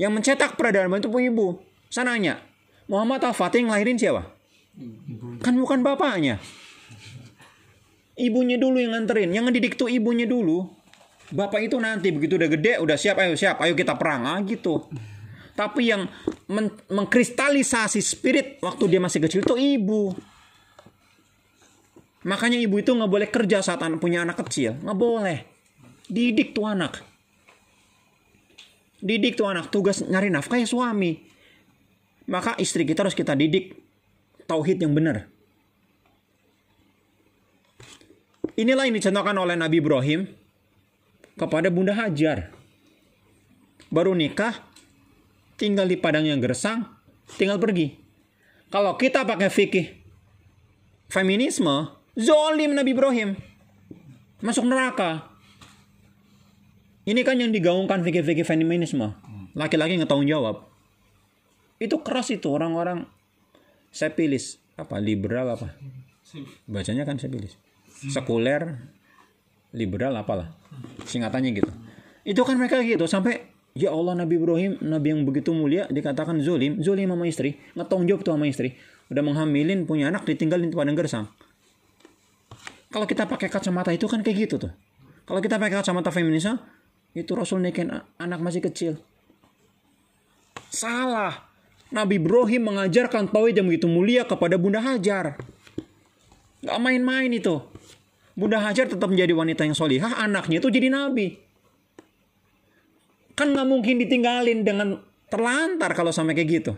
Yang 0.00 0.12
mencetak 0.16 0.56
peradaban 0.56 1.04
itu 1.04 1.12
ibu. 1.12 1.60
Saya 1.92 2.08
nanya, 2.08 2.40
Muhammad 2.90 3.22
Al-Fatih 3.22 3.70
ngelahirin 3.70 3.94
siapa? 3.94 4.26
Kan 5.46 5.54
bukan 5.54 5.86
bapaknya. 5.86 6.42
Ibunya 8.18 8.58
dulu 8.58 8.82
yang 8.82 8.98
nganterin. 8.98 9.30
Yang 9.30 9.44
ngedidik 9.48 9.78
tuh 9.78 9.86
ibunya 9.86 10.26
dulu. 10.26 10.66
Bapak 11.30 11.62
itu 11.62 11.78
nanti 11.78 12.10
begitu 12.10 12.34
udah 12.34 12.50
gede, 12.50 12.82
udah 12.82 12.98
siap, 12.98 13.22
ayo 13.22 13.38
siap, 13.38 13.62
ayo 13.62 13.78
kita 13.78 13.94
perang. 13.94 14.26
Ah 14.26 14.42
gitu. 14.42 14.90
Tapi 15.54 15.94
yang 15.94 16.10
men 16.50 16.74
mengkristalisasi 16.90 18.02
spirit 18.02 18.58
waktu 18.58 18.90
dia 18.90 18.98
masih 18.98 19.22
kecil 19.22 19.46
itu 19.46 19.54
ibu. 19.54 20.10
Makanya 22.26 22.58
ibu 22.58 22.74
itu 22.82 22.90
nggak 22.90 23.06
boleh 23.06 23.28
kerja 23.30 23.62
saat 23.62 23.78
anak 23.86 24.02
punya 24.02 24.26
anak 24.26 24.42
kecil. 24.42 24.74
Nggak 24.82 24.98
boleh. 24.98 25.38
Didik 26.10 26.58
tuh 26.58 26.66
anak. 26.66 26.98
Didik 28.98 29.38
tuh 29.38 29.46
anak. 29.46 29.70
Tugas 29.70 30.02
nyari 30.02 30.34
nafkah 30.34 30.58
ya 30.58 30.66
suami 30.66 31.29
maka 32.30 32.54
istri 32.62 32.86
kita 32.86 33.02
harus 33.02 33.18
kita 33.18 33.34
didik 33.34 33.74
tauhid 34.46 34.78
yang 34.78 34.94
benar. 34.94 35.26
Inilah 38.54 38.86
yang 38.86 38.94
dicontohkan 38.94 39.34
oleh 39.34 39.58
Nabi 39.58 39.82
Ibrahim 39.82 40.30
kepada 41.34 41.66
Bunda 41.74 41.90
Hajar. 41.98 42.54
Baru 43.90 44.14
nikah, 44.14 44.62
tinggal 45.58 45.90
di 45.90 45.98
padang 45.98 46.22
yang 46.22 46.38
gersang, 46.38 46.86
tinggal 47.34 47.58
pergi. 47.58 47.98
Kalau 48.70 48.94
kita 48.94 49.26
pakai 49.26 49.50
fikih 49.50 49.86
feminisme, 51.10 51.90
zolim 52.14 52.78
Nabi 52.78 52.94
Ibrahim. 52.94 53.30
Masuk 54.38 54.70
neraka. 54.70 55.26
Ini 57.02 57.26
kan 57.26 57.42
yang 57.42 57.50
digaungkan 57.50 58.06
fikih-fikih 58.06 58.46
feminisme. 58.46 59.10
Laki-laki 59.58 59.98
nggak 59.98 60.06
tanggung 60.06 60.30
jawab 60.30 60.69
itu 61.80 61.96
keras 62.04 62.28
itu 62.28 62.46
orang-orang. 62.52 63.08
Saya 63.90 64.12
apa 64.76 64.96
liberal 65.00 65.56
apa? 65.56 65.74
Bacanya 66.68 67.08
kan 67.08 67.16
saya 67.16 67.32
sekuler 68.06 68.78
liberal 69.72 70.14
apalah. 70.14 70.52
Singkatannya 71.08 71.50
gitu. 71.56 71.72
Itu 72.22 72.44
kan 72.44 72.60
mereka 72.60 72.84
gitu 72.84 73.08
sampai 73.08 73.48
ya 73.74 73.90
Allah 73.90 74.14
Nabi 74.14 74.38
Ibrahim 74.38 74.78
Nabi 74.84 75.06
yang 75.10 75.20
begitu 75.26 75.50
mulia 75.56 75.88
dikatakan 75.90 76.38
zolim 76.44 76.78
zolim 76.84 77.10
sama 77.10 77.24
istri 77.26 77.56
ngetong 77.74 78.06
jawab 78.06 78.20
tuh 78.22 78.32
sama 78.36 78.46
istri. 78.46 78.76
Udah 79.10 79.26
menghamilin 79.26 79.88
punya 79.90 80.12
anak 80.12 80.22
ditinggalin 80.28 80.70
di 80.70 80.76
padang 80.76 80.94
gersang. 80.94 81.26
Kalau 82.90 83.06
kita 83.06 83.26
pakai 83.26 83.50
kacamata 83.50 83.90
itu 83.90 84.06
kan 84.06 84.22
kayak 84.22 84.46
gitu 84.46 84.68
tuh. 84.68 84.72
Kalau 85.26 85.40
kita 85.42 85.58
pakai 85.58 85.82
kacamata 85.82 86.14
feminisme 86.14 86.58
itu 87.14 87.30
Rasul 87.34 87.62
nikahin 87.62 87.90
anak 88.18 88.38
masih 88.38 88.62
kecil. 88.62 89.02
Salah 90.70 91.49
Nabi 91.90 92.22
Ibrahim 92.22 92.70
mengajarkan 92.70 93.34
tauhid 93.34 93.58
yang 93.58 93.66
begitu 93.66 93.90
mulia 93.90 94.22
kepada 94.22 94.54
Bunda 94.54 94.78
Hajar. 94.78 95.34
Gak 96.62 96.78
main-main 96.78 97.30
itu. 97.34 97.58
Bunda 98.38 98.62
Hajar 98.62 98.86
tetap 98.86 99.10
menjadi 99.10 99.34
wanita 99.34 99.66
yang 99.66 99.74
solihah, 99.74 100.22
anaknya 100.22 100.62
itu 100.62 100.70
jadi 100.70 100.86
nabi. 100.86 101.34
Kan 103.34 103.52
gak 103.52 103.66
mungkin 103.66 103.98
ditinggalin 103.98 104.62
dengan 104.62 105.02
terlantar 105.26 105.90
kalau 105.98 106.14
sampai 106.14 106.38
kayak 106.38 106.50
gitu. 106.62 106.72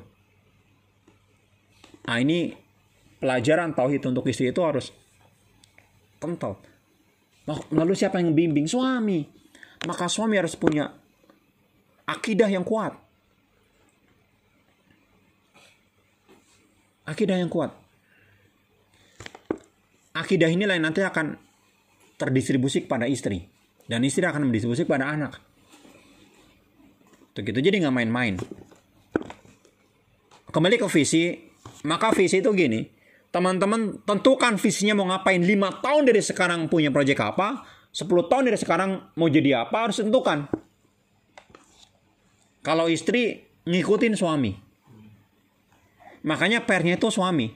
Nah 2.08 2.16
ini 2.18 2.56
pelajaran 3.20 3.76
tauhid 3.76 4.02
untuk 4.08 4.26
istri 4.26 4.50
itu 4.50 4.64
harus 4.64 4.90
kental. 6.18 6.58
Lalu 7.74 7.92
siapa 7.98 8.22
yang 8.22 8.32
membimbing? 8.32 8.70
Suami. 8.70 9.26
Maka 9.82 10.06
suami 10.06 10.38
harus 10.38 10.54
punya 10.54 10.86
akidah 12.06 12.46
yang 12.46 12.62
kuat. 12.62 12.94
Akidah 17.07 17.36
yang 17.38 17.50
kuat. 17.50 17.74
Akidah 20.12 20.50
inilah 20.53 20.76
yang 20.78 20.86
nanti 20.86 21.03
akan 21.03 21.34
terdistribusi 22.20 22.86
kepada 22.86 23.11
istri. 23.11 23.42
Dan 23.88 24.07
istri 24.07 24.22
akan 24.22 24.48
mendistribusi 24.48 24.86
kepada 24.86 25.11
anak. 25.11 25.42
Begitu 27.32 27.59
jadi 27.59 27.82
nggak 27.82 27.96
main-main. 27.96 28.34
Kembali 30.53 30.76
ke 30.76 30.86
visi 30.92 31.53
Maka 31.82 32.14
visi 32.14 32.38
itu 32.38 32.50
gini, 32.55 32.86
teman-teman 33.34 34.07
tentukan 34.07 34.55
visinya 34.55 34.94
mau 34.94 35.11
ngapain. 35.11 35.42
5 35.42 35.82
tahun 35.82 36.03
dari 36.07 36.22
sekarang 36.22 36.70
punya 36.70 36.94
proyek 36.94 37.18
apa, 37.18 37.66
10 37.90 38.30
tahun 38.30 38.42
dari 38.46 38.59
sekarang 38.59 38.90
mau 39.18 39.26
jadi 39.26 39.66
apa, 39.66 39.90
harus 39.90 39.98
tentukan. 39.98 40.46
Kalau 42.62 42.86
istri 42.86 43.42
ngikutin 43.66 44.14
suami. 44.14 44.55
Makanya 46.22 46.62
pernya 46.62 46.94
itu 46.94 47.10
suami. 47.10 47.50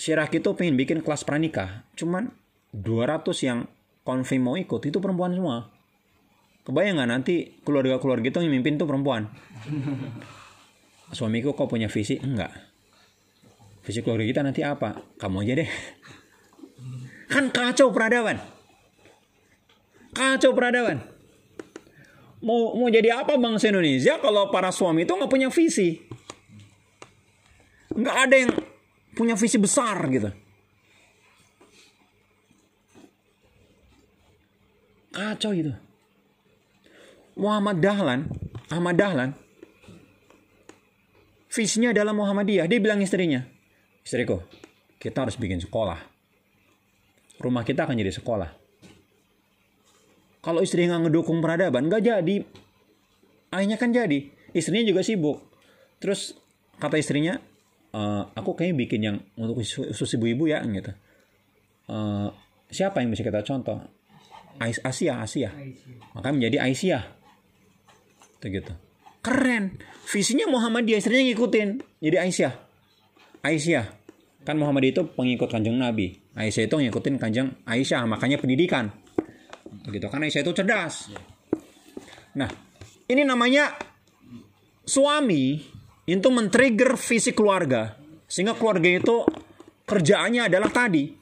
Si 0.00 0.14
Raki 0.14 0.40
itu 0.40 0.50
pengen 0.56 0.78
bikin 0.78 1.04
kelas 1.04 1.26
pranikah. 1.26 1.84
Cuman 1.98 2.32
200 2.72 3.26
yang 3.44 3.66
konfirm 4.06 4.48
mau 4.48 4.56
ikut 4.56 4.80
itu 4.86 4.98
perempuan 5.02 5.34
semua. 5.34 5.68
Kebayang 6.64 7.02
nggak 7.02 7.10
nanti 7.10 7.34
keluarga-keluarga 7.66 8.30
itu 8.30 8.38
yang 8.40 8.52
mimpin 8.54 8.78
tuh 8.78 8.86
perempuan? 8.86 9.28
Suamiku 11.16 11.52
kok 11.58 11.66
punya 11.66 11.90
visi? 11.90 12.16
Enggak. 12.22 12.54
Visi 13.82 14.00
keluarga 14.06 14.24
kita 14.24 14.40
nanti 14.46 14.62
apa? 14.62 15.02
Kamu 15.18 15.42
aja 15.42 15.58
deh. 15.58 15.70
Kan 17.26 17.50
kacau 17.50 17.90
peradaban. 17.90 18.38
Kacau 20.14 20.54
peradaban. 20.54 21.02
Mau 22.40 22.72
mau 22.78 22.88
jadi 22.88 23.20
apa 23.20 23.36
bangsa 23.36 23.68
Indonesia 23.68 24.16
kalau 24.16 24.48
para 24.48 24.72
suami 24.72 25.04
itu 25.04 25.12
nggak 25.12 25.28
punya 25.28 25.48
visi? 25.52 26.00
Nggak 27.90 28.16
ada 28.16 28.34
yang 28.38 28.50
punya 29.18 29.34
visi 29.34 29.58
besar 29.58 29.98
gitu. 30.06 30.30
Kacau 35.10 35.50
itu. 35.50 35.74
Muhammad 37.34 37.82
Dahlan, 37.82 38.30
Ahmad 38.70 38.94
Dahlan, 38.94 39.30
visinya 41.50 41.90
adalah 41.90 42.14
Muhammadiyah. 42.14 42.68
Dia 42.70 42.78
bilang 42.78 43.02
istrinya, 43.02 43.42
istriku, 44.06 44.44
kita 45.02 45.26
harus 45.26 45.40
bikin 45.40 45.58
sekolah. 45.58 45.98
Rumah 47.40 47.64
kita 47.64 47.88
akan 47.88 47.96
jadi 47.96 48.12
sekolah. 48.12 48.50
Kalau 50.40 50.60
istri 50.60 50.84
nggak 50.84 51.08
ngedukung 51.08 51.40
peradaban, 51.40 51.88
nggak 51.88 52.02
jadi. 52.04 52.36
Ayahnya 53.52 53.76
kan 53.80 53.92
jadi. 53.92 54.30
Istrinya 54.52 54.84
juga 54.88 55.00
sibuk. 55.04 55.40
Terus 56.00 56.36
kata 56.80 56.96
istrinya, 57.00 57.40
e, 57.90 58.00
aku 58.32 58.54
kayaknya 58.54 58.76
bikin 58.78 59.00
yang 59.02 59.16
untuk 59.36 59.60
khusus 59.62 60.10
ibu-ibu 60.16 60.50
ya 60.50 60.62
gitu. 60.62 60.92
E, 61.90 61.96
siapa 62.70 63.02
yang 63.02 63.10
bisa 63.10 63.26
kita 63.26 63.42
contoh? 63.42 63.78
Asia, 64.60 65.24
Asia. 65.24 65.50
Maka 66.12 66.28
menjadi 66.36 66.60
Aisyah. 66.60 67.02
Itu 68.36 68.46
gitu. 68.52 68.72
Keren. 69.24 69.80
Visinya 70.04 70.44
Muhammadiyah, 70.52 71.00
istrinya 71.00 71.24
ngikutin. 71.32 71.68
Jadi 72.04 72.16
Aisyah. 72.20 72.52
Aisyah. 73.40 73.84
Kan 74.44 74.56
Muhammad 74.60 74.84
itu 74.84 75.04
pengikut 75.16 75.48
kanjeng 75.48 75.80
Nabi. 75.80 76.16
Aisyah 76.36 76.68
itu 76.68 76.76
ngikutin 76.76 77.16
kanjeng 77.16 77.48
Aisyah. 77.64 78.04
Makanya 78.04 78.36
pendidikan. 78.36 78.92
Begitu. 79.88 80.08
Karena 80.12 80.28
Aisyah 80.28 80.42
itu 80.44 80.52
cerdas. 80.52 80.94
Nah, 82.36 82.48
ini 83.08 83.22
namanya 83.24 83.76
suami 84.84 85.60
itu 86.18 86.28
men-trigger 86.34 86.98
visi 86.98 87.30
keluarga. 87.30 87.94
Sehingga 88.26 88.58
keluarga 88.58 88.90
itu 88.90 89.22
kerjaannya 89.86 90.50
adalah 90.50 90.70
tadi. 90.70 91.20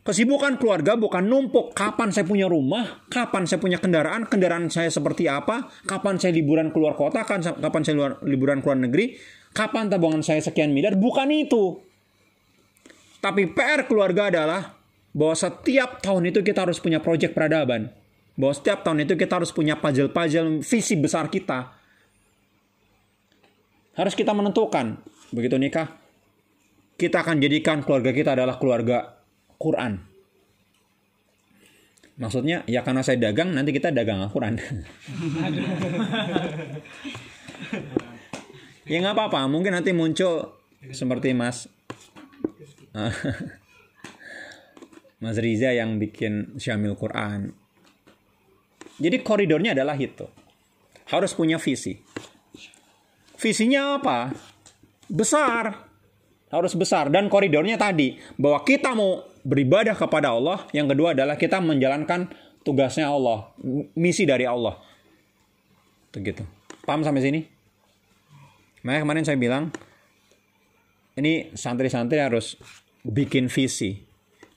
Kesibukan 0.00 0.56
keluarga 0.56 0.96
bukan 0.96 1.22
numpuk 1.22 1.76
kapan 1.76 2.10
saya 2.10 2.26
punya 2.26 2.50
rumah, 2.50 3.04
kapan 3.12 3.46
saya 3.46 3.62
punya 3.62 3.78
kendaraan, 3.78 4.26
kendaraan 4.26 4.66
saya 4.72 4.88
seperti 4.90 5.28
apa, 5.30 5.70
kapan 5.86 6.18
saya 6.18 6.34
liburan 6.34 6.72
keluar 6.74 6.96
kota, 6.98 7.22
kapan 7.28 7.82
saya 7.84 7.94
luar, 7.94 8.12
liburan 8.24 8.58
keluar 8.64 8.80
negeri, 8.80 9.14
kapan 9.52 9.92
tabungan 9.92 10.24
saya 10.24 10.40
sekian 10.42 10.72
miliar, 10.74 10.96
bukan 10.96 11.30
itu. 11.30 11.78
Tapi 13.20 13.52
PR 13.52 13.84
keluarga 13.86 14.32
adalah 14.32 14.80
bahwa 15.12 15.36
setiap 15.36 16.00
tahun 16.00 16.32
itu 16.32 16.40
kita 16.40 16.64
harus 16.64 16.80
punya 16.80 16.98
proyek 17.04 17.36
peradaban. 17.36 17.92
Bahwa 18.34 18.56
setiap 18.56 18.80
tahun 18.80 19.04
itu 19.04 19.14
kita 19.20 19.42
harus 19.42 19.52
punya 19.52 19.76
puzzle-puzzle 19.76 20.64
visi 20.64 20.94
besar 20.96 21.28
kita. 21.28 21.79
Harus 24.00 24.16
kita 24.16 24.32
menentukan. 24.32 24.96
Begitu 25.28 25.60
nikah, 25.60 25.92
kita 26.96 27.20
akan 27.20 27.36
jadikan 27.36 27.84
keluarga 27.84 28.16
kita 28.16 28.32
adalah 28.32 28.56
keluarga 28.56 29.20
Quran. 29.60 30.00
Maksudnya 32.16 32.64
ya 32.64 32.80
karena 32.80 33.04
saya 33.04 33.20
dagang 33.20 33.52
nanti 33.52 33.76
kita 33.76 33.92
dagang 33.92 34.24
Al-Quran. 34.24 34.56
ya 38.88 38.96
nggak 39.04 39.16
apa-apa, 39.16 39.44
mungkin 39.52 39.76
nanti 39.76 39.92
muncul 39.92 40.48
seperti 40.92 41.36
Mas 41.36 41.68
Mas 45.22 45.36
Riza 45.36 45.76
yang 45.76 46.00
bikin 46.00 46.56
Syamil 46.56 46.96
Quran. 46.96 47.52
Jadi 48.96 49.20
koridornya 49.20 49.76
adalah 49.76 49.96
itu. 49.96 50.24
Harus 51.08 51.36
punya 51.36 51.60
visi. 51.60 52.09
Visinya 53.40 53.96
apa? 53.96 54.36
Besar. 55.08 55.88
Harus 56.52 56.76
besar. 56.76 57.08
Dan 57.08 57.32
koridornya 57.32 57.80
tadi. 57.80 58.20
Bahwa 58.36 58.60
kita 58.60 58.92
mau 58.92 59.24
beribadah 59.40 59.96
kepada 59.96 60.36
Allah. 60.36 60.68
Yang 60.76 60.92
kedua 60.92 61.16
adalah 61.16 61.40
kita 61.40 61.58
menjalankan 61.64 62.28
tugasnya 62.60 63.08
Allah. 63.08 63.56
Misi 63.96 64.28
dari 64.28 64.44
Allah. 64.44 64.76
Begitu. 66.12 66.44
Paham 66.84 67.00
sampai 67.00 67.24
sini? 67.24 67.40
Makanya 68.84 69.00
kemarin 69.08 69.24
saya 69.24 69.38
bilang. 69.40 69.72
Ini 71.16 71.56
santri-santri 71.56 72.20
harus 72.20 72.60
bikin 73.00 73.48
visi 73.48 74.10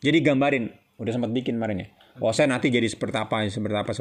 jadi 0.03 0.19
gambarin, 0.19 0.67
udah 0.99 1.11
sempat 1.15 1.31
bikin 1.31 1.55
kemarin 1.55 1.88
ya. 1.88 1.89
Oh 2.19 2.36
saya 2.36 2.51
nanti 2.51 2.67
jadi 2.67 2.86
seperti 2.91 3.15
apa, 3.15 3.47
seperti 3.47 3.73
apa. 3.79 3.91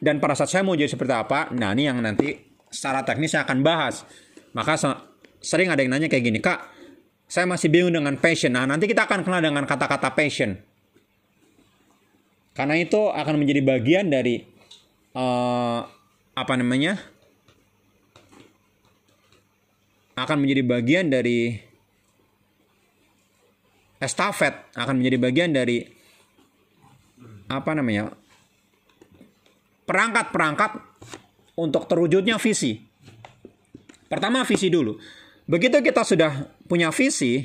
Dan 0.00 0.16
pada 0.18 0.32
saat 0.32 0.48
saya 0.48 0.64
mau 0.64 0.72
jadi 0.72 0.88
seperti 0.88 1.12
apa, 1.12 1.52
nah 1.52 1.76
ini 1.76 1.86
yang 1.86 2.00
nanti 2.00 2.56
secara 2.72 3.04
teknis 3.04 3.36
saya 3.36 3.44
akan 3.44 3.60
bahas. 3.60 4.08
Maka 4.56 4.74
sering 5.38 5.70
ada 5.70 5.80
yang 5.80 5.94
nanya 5.94 6.10
kayak 6.10 6.24
gini, 6.26 6.38
Kak, 6.42 6.66
saya 7.30 7.46
masih 7.46 7.70
bingung 7.70 7.94
dengan 7.94 8.18
passion. 8.18 8.50
Nah 8.50 8.66
nanti 8.66 8.90
kita 8.90 9.06
akan 9.06 9.22
kenal 9.22 9.38
dengan 9.38 9.62
kata-kata 9.62 10.10
passion. 10.12 10.58
Karena 12.50 12.74
itu 12.76 13.08
akan 13.08 13.38
menjadi 13.38 13.62
bagian 13.62 14.10
dari 14.10 14.42
uh, 15.14 15.80
apa 16.34 16.52
namanya? 16.58 16.98
Akan 20.18 20.42
menjadi 20.42 20.62
bagian 20.66 21.06
dari 21.08 21.70
estafet 24.00 24.72
akan 24.74 24.98
menjadi 24.98 25.16
bagian 25.20 25.52
dari 25.52 25.84
apa 27.52 27.70
namanya 27.76 28.16
perangkat-perangkat 29.84 30.80
untuk 31.60 31.84
terwujudnya 31.84 32.40
visi. 32.40 32.89
Pertama 34.10 34.42
visi 34.42 34.66
dulu. 34.66 34.98
Begitu 35.46 35.78
kita 35.78 36.02
sudah 36.02 36.50
punya 36.66 36.90
visi, 36.90 37.38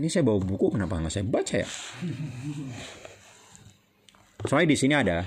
ini 0.00 0.08
saya 0.08 0.24
bawa 0.24 0.40
buku 0.40 0.72
kenapa 0.72 0.96
nggak 0.96 1.12
saya 1.12 1.24
baca 1.28 1.54
ya? 1.60 1.68
Soalnya 4.48 4.72
di 4.72 4.76
sini 4.80 4.94
ada, 4.96 5.18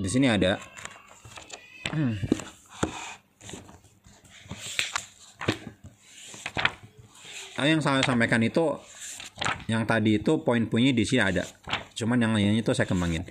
di 0.00 0.08
sini 0.08 0.26
ada. 0.32 0.56
Hmm. 1.92 2.16
yang 7.60 7.84
saya 7.84 8.00
sampaikan 8.00 8.40
itu 8.40 8.72
yang 9.68 9.84
tadi 9.84 10.16
itu 10.16 10.40
poin-poinnya 10.40 10.96
di 10.96 11.04
sini 11.04 11.20
ada. 11.20 11.44
Cuman 11.92 12.16
yang 12.16 12.32
lainnya 12.32 12.56
itu 12.56 12.72
saya 12.72 12.88
kembangin. 12.88 13.28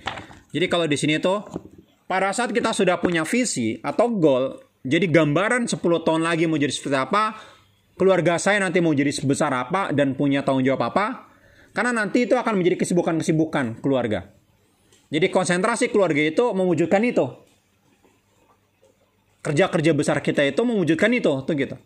Jadi 0.54 0.66
kalau 0.70 0.86
di 0.86 0.94
sini 0.94 1.18
itu 1.18 1.34
pada 2.10 2.34
saat 2.34 2.50
kita 2.50 2.74
sudah 2.74 2.98
punya 2.98 3.22
visi 3.22 3.78
atau 3.78 4.10
goal, 4.10 4.58
jadi 4.82 5.06
gambaran 5.06 5.70
10 5.70 5.78
tahun 5.78 6.26
lagi 6.26 6.50
mau 6.50 6.58
jadi 6.58 6.74
seperti 6.74 6.98
apa, 6.98 7.38
keluarga 7.94 8.34
saya 8.42 8.58
nanti 8.58 8.82
mau 8.82 8.90
jadi 8.90 9.14
sebesar 9.14 9.54
apa 9.54 9.94
dan 9.94 10.18
punya 10.18 10.42
tanggung 10.42 10.66
jawab 10.66 10.90
apa, 10.90 11.30
karena 11.70 11.94
nanti 11.94 12.26
itu 12.26 12.34
akan 12.34 12.58
menjadi 12.58 12.82
kesibukan-kesibukan 12.82 13.78
keluarga. 13.78 14.26
Jadi 15.14 15.30
konsentrasi 15.30 15.94
keluarga 15.94 16.18
itu 16.18 16.50
mewujudkan 16.50 16.98
itu. 17.06 17.30
Kerja-kerja 19.46 19.94
besar 19.94 20.18
kita 20.18 20.42
itu 20.42 20.66
mewujudkan 20.66 21.14
itu, 21.14 21.30
tuh 21.46 21.54
gitu 21.54 21.78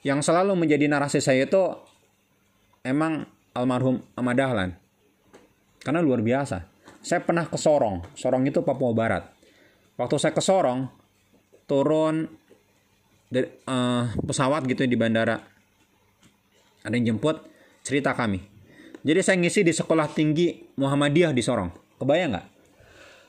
yang 0.00 0.24
selalu 0.24 0.56
menjadi 0.56 0.88
narasi 0.88 1.20
saya 1.20 1.44
itu 1.44 1.60
emang 2.80 3.28
almarhum 3.52 4.00
Ahmad 4.16 4.36
Dahlan. 4.36 4.70
Karena 5.80 6.00
luar 6.00 6.24
biasa. 6.24 6.69
Saya 7.00 7.24
pernah 7.24 7.48
ke 7.48 7.56
Sorong. 7.56 8.04
Sorong 8.12 8.44
itu 8.44 8.60
Papua 8.60 8.92
Barat. 8.92 9.24
Waktu 9.96 10.16
saya 10.20 10.32
ke 10.36 10.44
Sorong, 10.44 10.88
turun 11.64 12.28
dari, 13.28 13.48
uh, 13.68 14.12
pesawat 14.20 14.68
gitu 14.68 14.84
di 14.84 14.96
bandara. 14.96 15.40
Ada 16.84 16.94
yang 16.96 17.16
jemput, 17.16 17.40
cerita 17.84 18.12
kami. 18.12 18.40
Jadi 19.00 19.20
saya 19.24 19.36
ngisi 19.40 19.64
di 19.64 19.72
sekolah 19.72 20.12
tinggi 20.12 20.76
Muhammadiyah 20.76 21.32
di 21.32 21.40
Sorong. 21.40 21.72
Kebayang 21.96 22.36
nggak? 22.36 22.46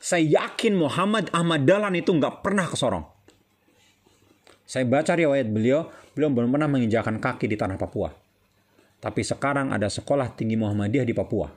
Saya 0.02 0.24
yakin 0.26 0.76
Muhammad 0.76 1.32
Ahmad 1.32 1.64
Dahlan 1.64 1.96
itu 1.96 2.12
nggak 2.12 2.44
pernah 2.44 2.68
ke 2.68 2.76
Sorong. 2.76 3.06
Saya 4.68 4.88
baca 4.88 5.16
riwayat 5.16 5.52
beliau, 5.52 5.88
beliau 6.16 6.32
belum 6.32 6.50
pernah 6.56 6.68
menginjakan 6.72 7.20
kaki 7.20 7.48
di 7.48 7.60
tanah 7.60 7.76
Papua. 7.76 8.12
Tapi 9.02 9.22
sekarang 9.24 9.76
ada 9.76 9.92
sekolah 9.92 10.32
tinggi 10.36 10.56
Muhammadiyah 10.56 11.04
di 11.04 11.12
Papua. 11.16 11.52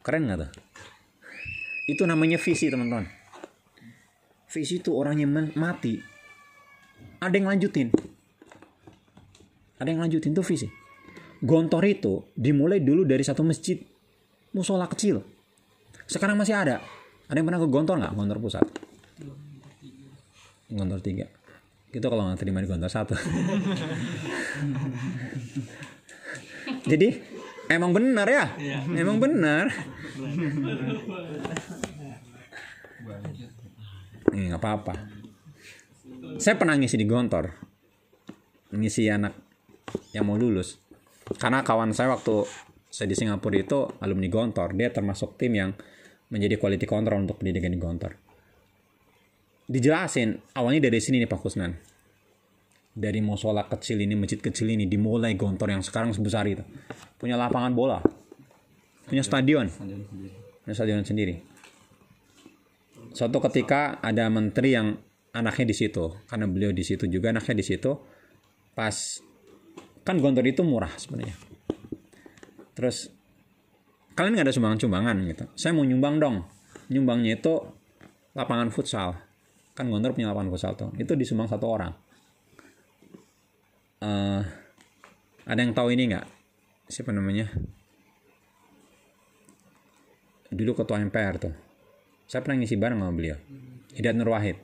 Keren 0.00 0.22
nggak 0.28 0.38
tuh? 0.40 0.50
Itu 1.86 2.04
namanya 2.04 2.36
visi 2.36 2.68
teman-teman. 2.68 3.06
Visi 4.50 4.82
itu 4.82 4.90
orangnya 4.92 5.30
mati. 5.54 6.00
Ada 7.22 7.34
yang 7.36 7.46
lanjutin. 7.52 7.88
Ada 9.78 9.88
yang 9.88 10.00
lanjutin 10.04 10.34
tuh 10.34 10.44
visi. 10.44 10.68
Gontor 11.40 11.84
itu 11.88 12.20
dimulai 12.36 12.84
dulu 12.84 13.08
dari 13.08 13.24
satu 13.24 13.40
masjid 13.40 13.80
musola 14.52 14.84
kecil. 14.90 15.24
Sekarang 16.04 16.36
masih 16.36 16.58
ada. 16.58 16.82
Ada 17.30 17.38
yang 17.38 17.46
pernah 17.46 17.62
ke 17.62 17.68
Gontor 17.70 17.96
nggak? 18.02 18.12
Gontor 18.12 18.38
pusat. 18.42 18.66
Gontor 20.68 21.00
tiga. 21.00 21.30
Gitu 21.94 22.06
kalau 22.06 22.26
nggak 22.26 22.38
terima 22.42 22.60
di 22.60 22.68
Gontor 22.68 22.90
satu. 22.90 23.14
Jadi 26.90 27.39
emang 27.70 27.94
benar 27.94 28.26
ya? 28.26 28.44
Iya. 28.58 28.78
Emang 28.98 29.22
benar. 29.22 29.70
Ini 34.34 34.50
nggak 34.50 34.60
apa-apa. 34.60 34.94
Saya 36.42 36.58
pernah 36.58 36.74
ngisi 36.74 36.98
di 36.98 37.06
Gontor. 37.06 37.54
Ngisi 38.74 39.06
anak 39.06 39.34
yang 40.10 40.26
mau 40.26 40.34
lulus. 40.34 40.82
Karena 41.38 41.62
kawan 41.62 41.94
saya 41.94 42.10
waktu 42.10 42.42
saya 42.90 43.06
di 43.06 43.14
Singapura 43.14 43.54
itu 43.54 43.86
alumni 44.02 44.26
Gontor. 44.26 44.74
Dia 44.74 44.90
termasuk 44.90 45.38
tim 45.38 45.54
yang 45.54 45.70
menjadi 46.30 46.58
quality 46.58 46.86
control 46.86 47.26
untuk 47.26 47.38
pendidikan 47.38 47.70
di 47.70 47.78
Gontor. 47.78 48.18
Dijelasin, 49.70 50.34
awalnya 50.58 50.90
dari 50.90 50.98
sini 50.98 51.22
nih 51.22 51.30
Pak 51.30 51.40
Kusnan 51.46 51.89
dari 52.90 53.22
musola 53.22 53.64
kecil 53.70 54.02
ini, 54.02 54.18
masjid 54.18 54.42
kecil 54.42 54.66
ini 54.66 54.84
dimulai 54.90 55.38
Gontor 55.38 55.70
yang 55.70 55.82
sekarang 55.82 56.10
sebesar 56.10 56.42
itu. 56.50 56.66
Punya 57.16 57.38
lapangan 57.38 57.72
bola. 57.72 57.98
Punya 59.06 59.22
stadion. 59.22 59.70
Punya 60.62 60.74
stadion 60.74 61.06
sendiri. 61.06 61.38
Suatu 63.14 63.38
ketika 63.42 63.98
ada 64.02 64.26
menteri 64.30 64.74
yang 64.74 64.94
anaknya 65.34 65.70
di 65.70 65.76
situ, 65.76 66.04
karena 66.26 66.46
beliau 66.50 66.70
di 66.74 66.82
situ 66.82 67.06
juga 67.06 67.30
anaknya 67.30 67.62
di 67.62 67.64
situ. 67.66 67.90
Pas 68.74 69.22
kan 70.02 70.16
Gontor 70.18 70.46
itu 70.46 70.62
murah 70.66 70.90
sebenarnya. 70.94 71.34
Terus 72.74 73.10
kalian 74.14 74.34
nggak 74.34 74.46
ada 74.50 74.54
sumbangan-sumbangan 74.54 75.16
gitu. 75.30 75.44
Saya 75.54 75.74
mau 75.74 75.86
nyumbang 75.86 76.18
dong. 76.18 76.36
Nyumbangnya 76.90 77.38
itu 77.38 77.54
lapangan 78.34 78.70
futsal. 78.74 79.14
Kan 79.74 79.90
Gontor 79.90 80.14
punya 80.14 80.34
lapangan 80.34 80.50
futsal 80.50 80.72
tuh. 80.74 80.90
Itu 80.98 81.14
disumbang 81.14 81.46
satu 81.50 81.66
orang 81.66 82.09
uh, 84.00 84.42
ada 85.46 85.60
yang 85.60 85.72
tahu 85.72 85.92
ini 85.94 86.12
nggak? 86.12 86.26
Siapa 86.90 87.14
namanya? 87.14 87.48
Dulu 90.50 90.74
ketua 90.74 90.98
MPR 90.98 91.34
tuh. 91.38 91.54
Saya 92.26 92.42
pernah 92.42 92.62
ngisi 92.62 92.74
bareng 92.74 92.98
sama 92.98 93.14
beliau. 93.14 93.38
Hidayat 93.94 94.16
Nur 94.18 94.30
Wahid. 94.34 94.58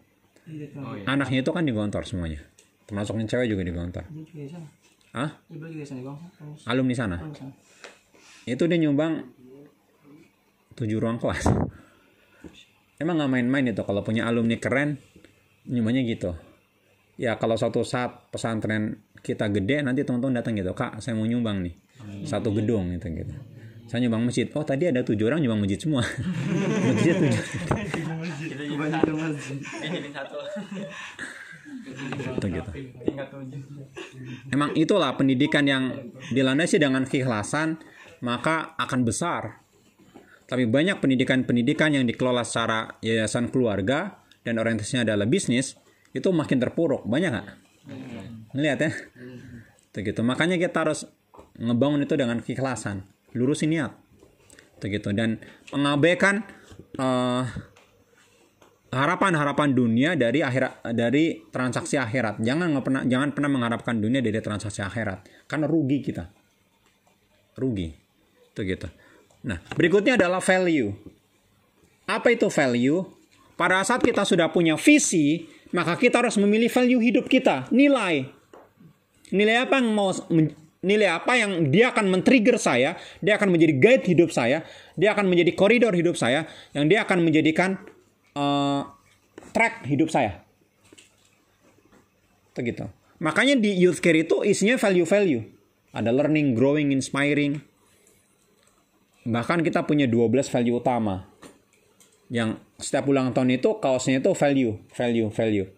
Oh, 0.79 0.95
iya. 0.95 1.03
anaknya 1.11 1.43
itu 1.43 1.51
kan 1.51 1.67
di 1.67 1.75
Gontor 1.75 2.07
semuanya. 2.07 2.39
Termasuk 2.87 3.19
yang 3.19 3.27
cewek 3.27 3.51
juga 3.51 3.67
di 3.67 3.75
Gontor 3.75 4.07
ah 5.17 5.33
alumni 6.69 6.93
sana. 6.93 7.17
Itu 8.45 8.69
dia 8.69 8.77
nyumbang 8.77 9.25
tujuh 10.77 11.01
ruang 11.01 11.17
kelas. 11.17 11.49
Emang 13.03 13.17
nggak 13.17 13.33
main-main 13.33 13.73
itu? 13.73 13.81
Kalau 13.81 14.05
punya 14.05 14.29
alumni 14.29 14.61
keren 14.61 15.01
nyumbangnya 15.65 16.05
gitu. 16.05 16.37
Ya 17.17 17.41
kalau 17.41 17.57
suatu 17.57 17.81
saat 17.81 18.29
pesantren 18.29 19.06
kita 19.27 19.51
gede 19.51 19.83
nanti 19.83 20.07
teman-teman 20.07 20.39
datang 20.39 20.55
gitu 20.55 20.71
kak 20.71 21.03
saya 21.03 21.19
mau 21.19 21.27
nyumbang 21.27 21.67
nih 21.67 21.75
satu 22.23 22.55
gedung 22.55 22.95
gitu 22.95 23.11
gitu. 23.11 23.35
Saya 23.87 24.03
nyumbang 24.03 24.27
masjid. 24.27 24.51
Oh 24.51 24.67
tadi 24.67 24.91
ada 24.91 25.07
tujuh 25.07 25.31
orang 25.31 25.43
nyumbang 25.43 25.63
masjid 25.67 25.79
semua. 25.79 26.03
Masjid. 26.87 27.15
Tujuh 32.43 32.47
itu 32.47 32.47
gitu 32.61 32.71
emang 34.53 34.71
itulah 34.77 35.17
pendidikan 35.17 35.65
yang 35.65 36.13
dilandasi 36.31 36.77
dengan 36.77 37.07
keikhlasan 37.07 37.81
maka 38.25 38.75
akan 38.81 39.01
besar. 39.05 39.61
Tapi 40.47 40.63
banyak 40.63 41.03
pendidikan-pendidikan 41.03 41.91
yang 41.91 42.07
dikelola 42.07 42.47
secara 42.47 43.03
yayasan 43.03 43.51
keluarga 43.51 44.23
dan 44.47 44.63
orientasinya 44.63 45.03
adalah 45.03 45.27
bisnis 45.27 45.75
itu 46.15 46.31
makin 46.31 46.63
terpuruk. 46.63 47.03
Banyak 47.03 47.31
nggak 47.35 47.49
ngelihat 48.53 48.79
ya? 48.83 48.91
Itu 49.93 49.99
gitu. 50.03 50.21
Makanya 50.27 50.61
kita 50.61 50.87
harus 50.87 51.07
ngebangun 51.57 52.05
itu 52.05 52.15
dengan 52.19 52.39
keikhlasan. 52.43 53.07
Lurusin 53.33 53.73
niat. 53.73 53.93
Itu 54.81 54.93
gitu. 54.93 55.13
Dan 55.17 55.41
mengabaikan 55.73 56.45
uh, 57.01 57.45
harapan-harapan 58.93 59.77
dunia 59.77 60.11
dari 60.15 60.41
akhirat 60.41 60.93
dari 60.97 61.45
transaksi 61.53 61.97
akhirat. 62.01 62.41
Jangan 62.41 62.77
pernah 62.81 63.03
jangan 63.05 63.33
pernah 63.33 63.51
mengharapkan 63.51 63.97
dunia 63.99 64.21
dari 64.21 64.39
transaksi 64.41 64.81
akhirat. 64.85 65.49
Karena 65.49 65.67
rugi 65.69 65.99
kita. 66.01 66.25
Rugi. 67.57 67.89
Itu 68.53 68.61
gitu. 68.65 68.89
Nah 69.47 69.61
berikutnya 69.75 70.17
adalah 70.17 70.41
value. 70.41 70.93
Apa 72.07 72.31
itu 72.31 72.47
value? 72.47 73.03
Pada 73.57 73.81
saat 73.83 74.05
kita 74.05 74.23
sudah 74.29 74.53
punya 74.53 74.77
visi 74.77 75.49
maka 75.77 76.01
kita 76.01 76.25
harus 76.25 76.41
memilih 76.41 76.73
value 76.73 77.05
hidup 77.05 77.29
kita 77.29 77.69
nilai 77.69 78.33
nilai 79.29 79.69
apa 79.69 79.83
yang 79.83 79.93
mau 79.93 80.09
nilai 80.87 81.19
apa 81.19 81.35
yang 81.35 81.67
dia 81.75 81.91
akan 81.91 82.07
men-trigger 82.07 82.63
saya, 82.63 82.95
dia 83.19 83.35
akan 83.35 83.51
menjadi 83.51 83.75
guide 83.75 84.05
hidup 84.07 84.31
saya, 84.31 84.63
dia 84.95 85.11
akan 85.11 85.27
menjadi 85.27 85.51
koridor 85.59 85.91
hidup 85.91 86.15
saya, 86.15 86.47
yang 86.71 86.87
dia 86.87 87.03
akan 87.03 87.27
menjadikan 87.27 87.75
uh, 88.39 88.87
track 89.51 89.83
hidup 89.91 90.15
saya. 90.15 90.47
Begitu. 92.55 92.87
Makanya 93.19 93.59
di 93.59 93.75
youth 93.75 93.99
care 93.99 94.23
itu 94.23 94.47
isinya 94.47 94.79
value-value. 94.79 95.43
Ada 95.91 96.15
learning, 96.15 96.55
growing, 96.55 96.95
inspiring. 96.95 97.59
Bahkan 99.27 99.67
kita 99.67 99.83
punya 99.89 100.07
12 100.07 100.53
value 100.53 100.77
utama. 100.79 101.27
Yang 102.29 102.63
setiap 102.77 103.09
ulang 103.09 103.33
tahun 103.33 103.57
itu 103.57 103.81
kaosnya 103.81 104.21
itu 104.21 104.31
value, 104.37 104.77
value, 104.93 105.29
value. 105.33 105.69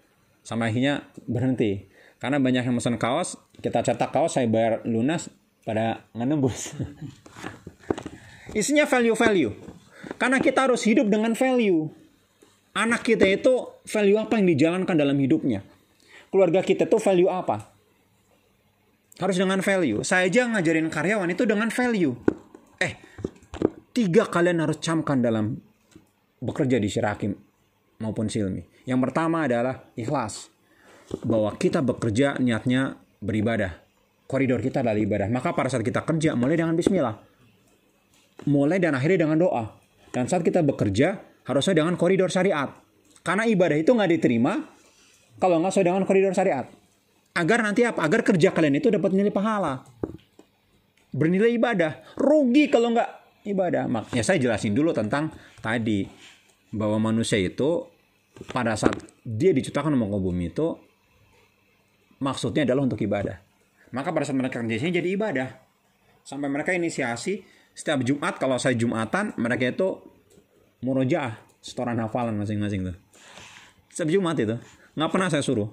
Sama 0.43 0.71
akhirnya 0.71 1.07
berhenti 1.29 1.89
karena 2.19 2.43
banyak 2.43 2.67
yang 2.67 2.77
pesan 2.77 2.99
kaos, 2.99 3.39
kita 3.63 3.79
cetak 3.87 4.11
kaos 4.11 4.35
saya 4.35 4.51
bayar 4.51 4.83
lunas 4.83 5.31
pada 5.63 6.03
ngenembus. 6.19 6.75
Isinya 8.59 8.91
value-value. 8.91 9.55
Karena 10.19 10.43
kita 10.43 10.67
harus 10.67 10.83
hidup 10.83 11.07
dengan 11.07 11.39
value. 11.39 11.87
Anak 12.75 13.07
kita 13.07 13.23
itu 13.23 13.71
value 13.87 14.19
apa 14.19 14.35
yang 14.35 14.51
dijalankan 14.51 14.99
dalam 14.99 15.15
hidupnya. 15.15 15.63
Keluarga 16.35 16.59
kita 16.67 16.91
itu 16.91 16.99
value 16.99 17.31
apa. 17.31 17.71
Harus 19.23 19.39
dengan 19.39 19.63
value. 19.63 20.03
Saya 20.03 20.27
aja 20.27 20.47
ngajarin 20.51 20.91
karyawan 20.91 21.31
itu 21.31 21.47
dengan 21.47 21.71
value. 21.71 22.19
Eh, 22.83 22.99
tiga 23.95 24.27
kalian 24.27 24.59
harus 24.59 24.83
camkan 24.83 25.23
dalam 25.23 25.59
bekerja 26.39 26.79
di 26.79 26.89
Syirakim 26.91 27.33
maupun 28.03 28.31
Silmi. 28.31 28.63
Yang 28.87 29.01
pertama 29.11 29.45
adalah 29.45 29.91
ikhlas 29.99 30.49
bahwa 31.25 31.51
kita 31.57 31.83
bekerja 31.83 32.39
niatnya 32.39 32.97
beribadah. 33.19 33.75
Koridor 34.29 34.61
kita 34.61 34.85
adalah 34.85 35.01
ibadah. 35.01 35.29
Maka 35.33 35.57
pada 35.57 35.73
saat 35.73 35.81
kita 35.81 36.05
kerja, 36.05 36.37
mulai 36.37 36.61
dengan 36.61 36.77
bismillah. 36.77 37.17
Mulai 38.45 38.77
dan 38.77 38.93
akhirnya 38.93 39.25
dengan 39.25 39.41
doa. 39.41 39.65
Dan 40.13 40.29
saat 40.29 40.45
kita 40.45 40.61
bekerja, 40.61 41.17
harusnya 41.49 41.81
dengan 41.81 41.97
koridor 41.97 42.29
syariat. 42.29 42.69
Karena 43.25 43.49
ibadah 43.49 43.77
itu 43.81 43.91
nggak 43.97 44.11
diterima 44.21 44.61
kalau 45.41 45.65
nggak 45.65 45.73
sesuai 45.73 45.87
dengan 45.89 46.05
koridor 46.05 46.37
syariat. 46.37 46.69
Agar 47.33 47.65
nanti 47.65 47.89
apa? 47.89 48.05
Agar 48.05 48.21
kerja 48.21 48.53
kalian 48.53 48.77
itu 48.77 48.93
dapat 48.93 49.17
nilai 49.17 49.33
pahala. 49.33 49.85
Bernilai 51.09 51.57
ibadah. 51.57 52.05
Rugi 52.21 52.69
kalau 52.69 52.93
nggak 52.93 53.11
ibadah. 53.49 53.89
Makanya 53.89 54.25
saya 54.25 54.37
jelasin 54.37 54.77
dulu 54.77 54.93
tentang 54.93 55.33
tadi. 55.65 56.05
Bahwa 56.75 57.01
manusia 57.01 57.41
itu 57.41 57.89
pada 58.53 58.77
saat 58.79 58.95
dia 59.25 59.51
diciptakan 59.51 59.97
sama 59.97 60.07
bumi 60.21 60.53
itu 60.53 60.79
maksudnya 62.23 62.69
adalah 62.69 62.87
untuk 62.87 63.01
ibadah. 63.01 63.41
Maka 63.95 64.13
pada 64.13 64.29
saat 64.29 64.37
mereka 64.37 64.61
kerja 64.61 64.77
sini 64.77 64.93
jadi 65.01 65.09
ibadah. 65.17 65.49
Sampai 66.23 66.53
mereka 66.53 66.77
inisiasi 66.77 67.41
setiap 67.73 68.05
Jumat 68.05 68.37
kalau 68.37 68.61
saya 68.61 68.77
Jumatan 68.77 69.33
mereka 69.41 69.73
itu 69.73 69.97
murojaah 70.85 71.41
setoran 71.65 71.97
hafalan 71.99 72.37
masing-masing 72.37 72.93
tuh. 72.93 72.97
Setiap 73.89 74.13
Jumat 74.13 74.37
itu 74.37 74.57
nggak 74.93 75.11
pernah 75.11 75.29
saya 75.33 75.41
suruh. 75.41 75.73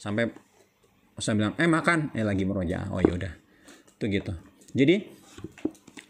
Sampai 0.00 0.32
saya 1.20 1.34
bilang 1.36 1.52
eh 1.60 1.68
makan 1.68 2.16
eh 2.16 2.24
lagi 2.24 2.48
murojaah. 2.48 2.88
Oh 2.94 3.04
yaudah 3.04 3.46
itu 3.96 4.04
gitu. 4.12 4.32
Jadi 4.76 4.96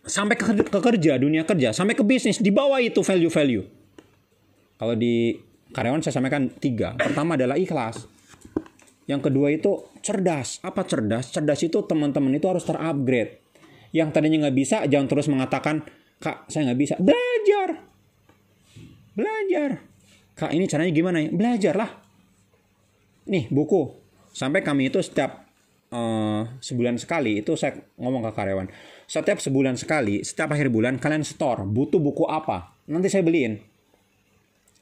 sampai 0.06 0.34
ke, 0.38 0.44
ke 0.70 0.78
kerja 0.78 1.18
dunia 1.18 1.42
kerja 1.42 1.74
sampai 1.74 1.98
ke 1.98 2.02
bisnis 2.06 2.38
di 2.38 2.50
bawah 2.50 2.82
itu 2.82 3.02
value 3.02 3.30
value. 3.30 3.64
Kalau 4.76 4.94
di 4.96 5.36
karyawan 5.72 6.04
saya 6.04 6.20
sampaikan 6.20 6.52
tiga. 6.52 6.94
Pertama 6.96 7.34
adalah 7.34 7.56
ikhlas 7.56 8.08
Yang 9.06 9.30
kedua 9.30 9.54
itu 9.54 9.86
cerdas. 10.02 10.58
Apa 10.66 10.82
cerdas? 10.82 11.30
Cerdas 11.30 11.62
itu 11.62 11.78
teman-teman 11.86 12.34
itu 12.34 12.46
harus 12.50 12.66
terupgrade. 12.66 13.38
Yang 13.94 14.08
tadinya 14.10 14.46
nggak 14.46 14.56
bisa, 14.58 14.82
jangan 14.90 15.06
terus 15.06 15.30
mengatakan, 15.30 15.86
kak 16.18 16.50
saya 16.50 16.70
nggak 16.70 16.80
bisa. 16.82 16.94
Belajar. 16.98 17.86
Belajar. 19.14 19.70
Kak 20.36 20.50
ini 20.52 20.66
caranya 20.66 20.92
gimana 20.92 21.22
ya? 21.22 21.30
Belajarlah. 21.30 21.90
Nih 23.30 23.46
buku. 23.46 23.94
Sampai 24.34 24.60
kami 24.60 24.92
itu 24.92 25.00
setiap 25.00 25.46
uh, 25.94 26.44
sebulan 26.60 27.00
sekali 27.00 27.40
itu 27.40 27.56
saya 27.56 27.78
ngomong 27.96 28.26
ke 28.26 28.32
karyawan. 28.36 28.68
Setiap 29.06 29.38
sebulan 29.38 29.78
sekali, 29.78 30.20
setiap 30.26 30.52
akhir 30.52 30.68
bulan 30.68 30.98
kalian 30.98 31.22
store 31.22 31.64
butuh 31.64 32.02
buku 32.02 32.26
apa? 32.26 32.74
Nanti 32.90 33.06
saya 33.06 33.22
beliin. 33.22 33.75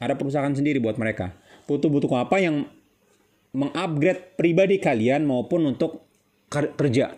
Ada 0.03 0.18
perusahaan 0.18 0.51
sendiri 0.51 0.82
buat 0.82 0.99
mereka. 0.99 1.34
Butuh 1.64 1.88
buku 1.88 2.12
apa 2.14 2.36
yang 2.42 2.66
mengupgrade 3.55 4.34
pribadi 4.34 4.82
kalian 4.82 5.22
maupun 5.24 5.70
untuk 5.70 6.05
kerja. 6.51 7.14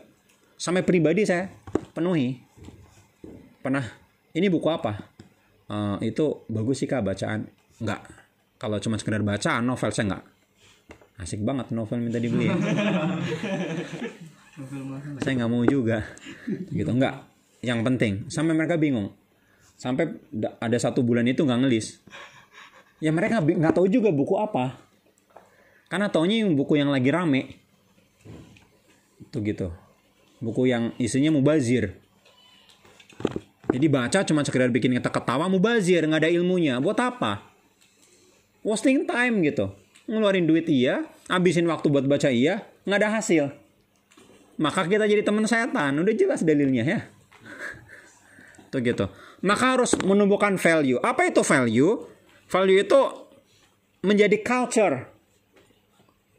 Sampai 0.57 0.85
pribadi 0.85 1.25
saya 1.25 1.49
penuhi. 1.97 2.37
Pernah, 3.65 3.85
ini 4.37 4.47
buku 4.53 4.69
apa? 4.69 5.17
Uh, 5.67 5.99
itu 6.05 6.47
bagus 6.47 6.85
sih 6.85 6.89
kak 6.89 7.03
bacaan. 7.03 7.51
Enggak. 7.83 8.07
Kalau 8.57 8.79
cuma 8.81 8.97
sekedar 8.97 9.21
bacaan, 9.21 9.67
novel 9.67 9.91
saya 9.93 10.05
enggak. 10.13 10.25
Asik 11.17 11.41
banget 11.43 11.73
novel 11.73 11.99
minta 12.01 12.21
dibeli. 12.21 12.47
saya 15.25 15.33
nggak 15.37 15.51
mau 15.51 15.65
juga. 15.65 16.05
Gitu 16.49 16.89
enggak. 16.89 17.25
Yang 17.65 17.81
penting, 17.83 18.13
sampai 18.29 18.53
mereka 18.55 18.77
bingung. 18.77 19.13
Sampai 19.77 20.17
ada 20.61 20.79
satu 20.81 21.05
bulan 21.05 21.29
itu 21.29 21.45
nggak 21.45 21.61
ngelis. 21.67 22.01
Ya 23.01 23.13
mereka 23.13 23.45
nggak 23.45 23.77
tahu 23.77 23.87
juga 23.93 24.09
buku 24.09 24.41
apa 24.41 24.87
karena 25.87 26.11
taunya 26.11 26.43
yang 26.43 26.59
buku 26.59 26.79
yang 26.79 26.91
lagi 26.91 27.11
rame. 27.15 27.63
Itu 29.23 29.39
gitu. 29.43 29.71
Buku 30.43 30.67
yang 30.67 30.93
isinya 30.99 31.31
mubazir. 31.31 31.95
Jadi 33.71 33.87
baca 33.91 34.23
cuma 34.27 34.43
sekedar 34.43 34.71
bikin 34.71 34.95
kita 34.99 35.11
ketawa 35.11 35.47
mubazir, 35.47 36.03
nggak 36.03 36.27
ada 36.27 36.31
ilmunya. 36.31 36.83
Buat 36.83 36.99
apa? 37.03 37.47
Wasting 38.67 39.07
time 39.07 39.47
gitu. 39.47 39.71
Ngeluarin 40.11 40.47
duit 40.47 40.67
iya, 40.71 41.07
habisin 41.31 41.67
waktu 41.67 41.91
buat 41.91 42.07
baca 42.07 42.31
iya, 42.31 42.67
nggak 42.87 42.99
ada 43.03 43.11
hasil. 43.19 43.45
Maka 44.59 44.87
kita 44.91 45.07
jadi 45.07 45.23
teman 45.23 45.47
setan. 45.47 45.95
Udah 45.99 46.15
jelas 46.15 46.43
dalilnya 46.43 46.83
ya. 46.83 47.01
Tuh 48.75 48.83
gitu. 48.83 49.07
Maka 49.43 49.79
harus 49.79 49.95
menumbuhkan 50.03 50.59
value. 50.59 50.99
Apa 51.03 51.31
itu 51.31 51.47
value? 51.47 52.16
Value 52.47 52.79
itu 52.83 53.01
menjadi 54.07 54.37
culture. 54.43 55.11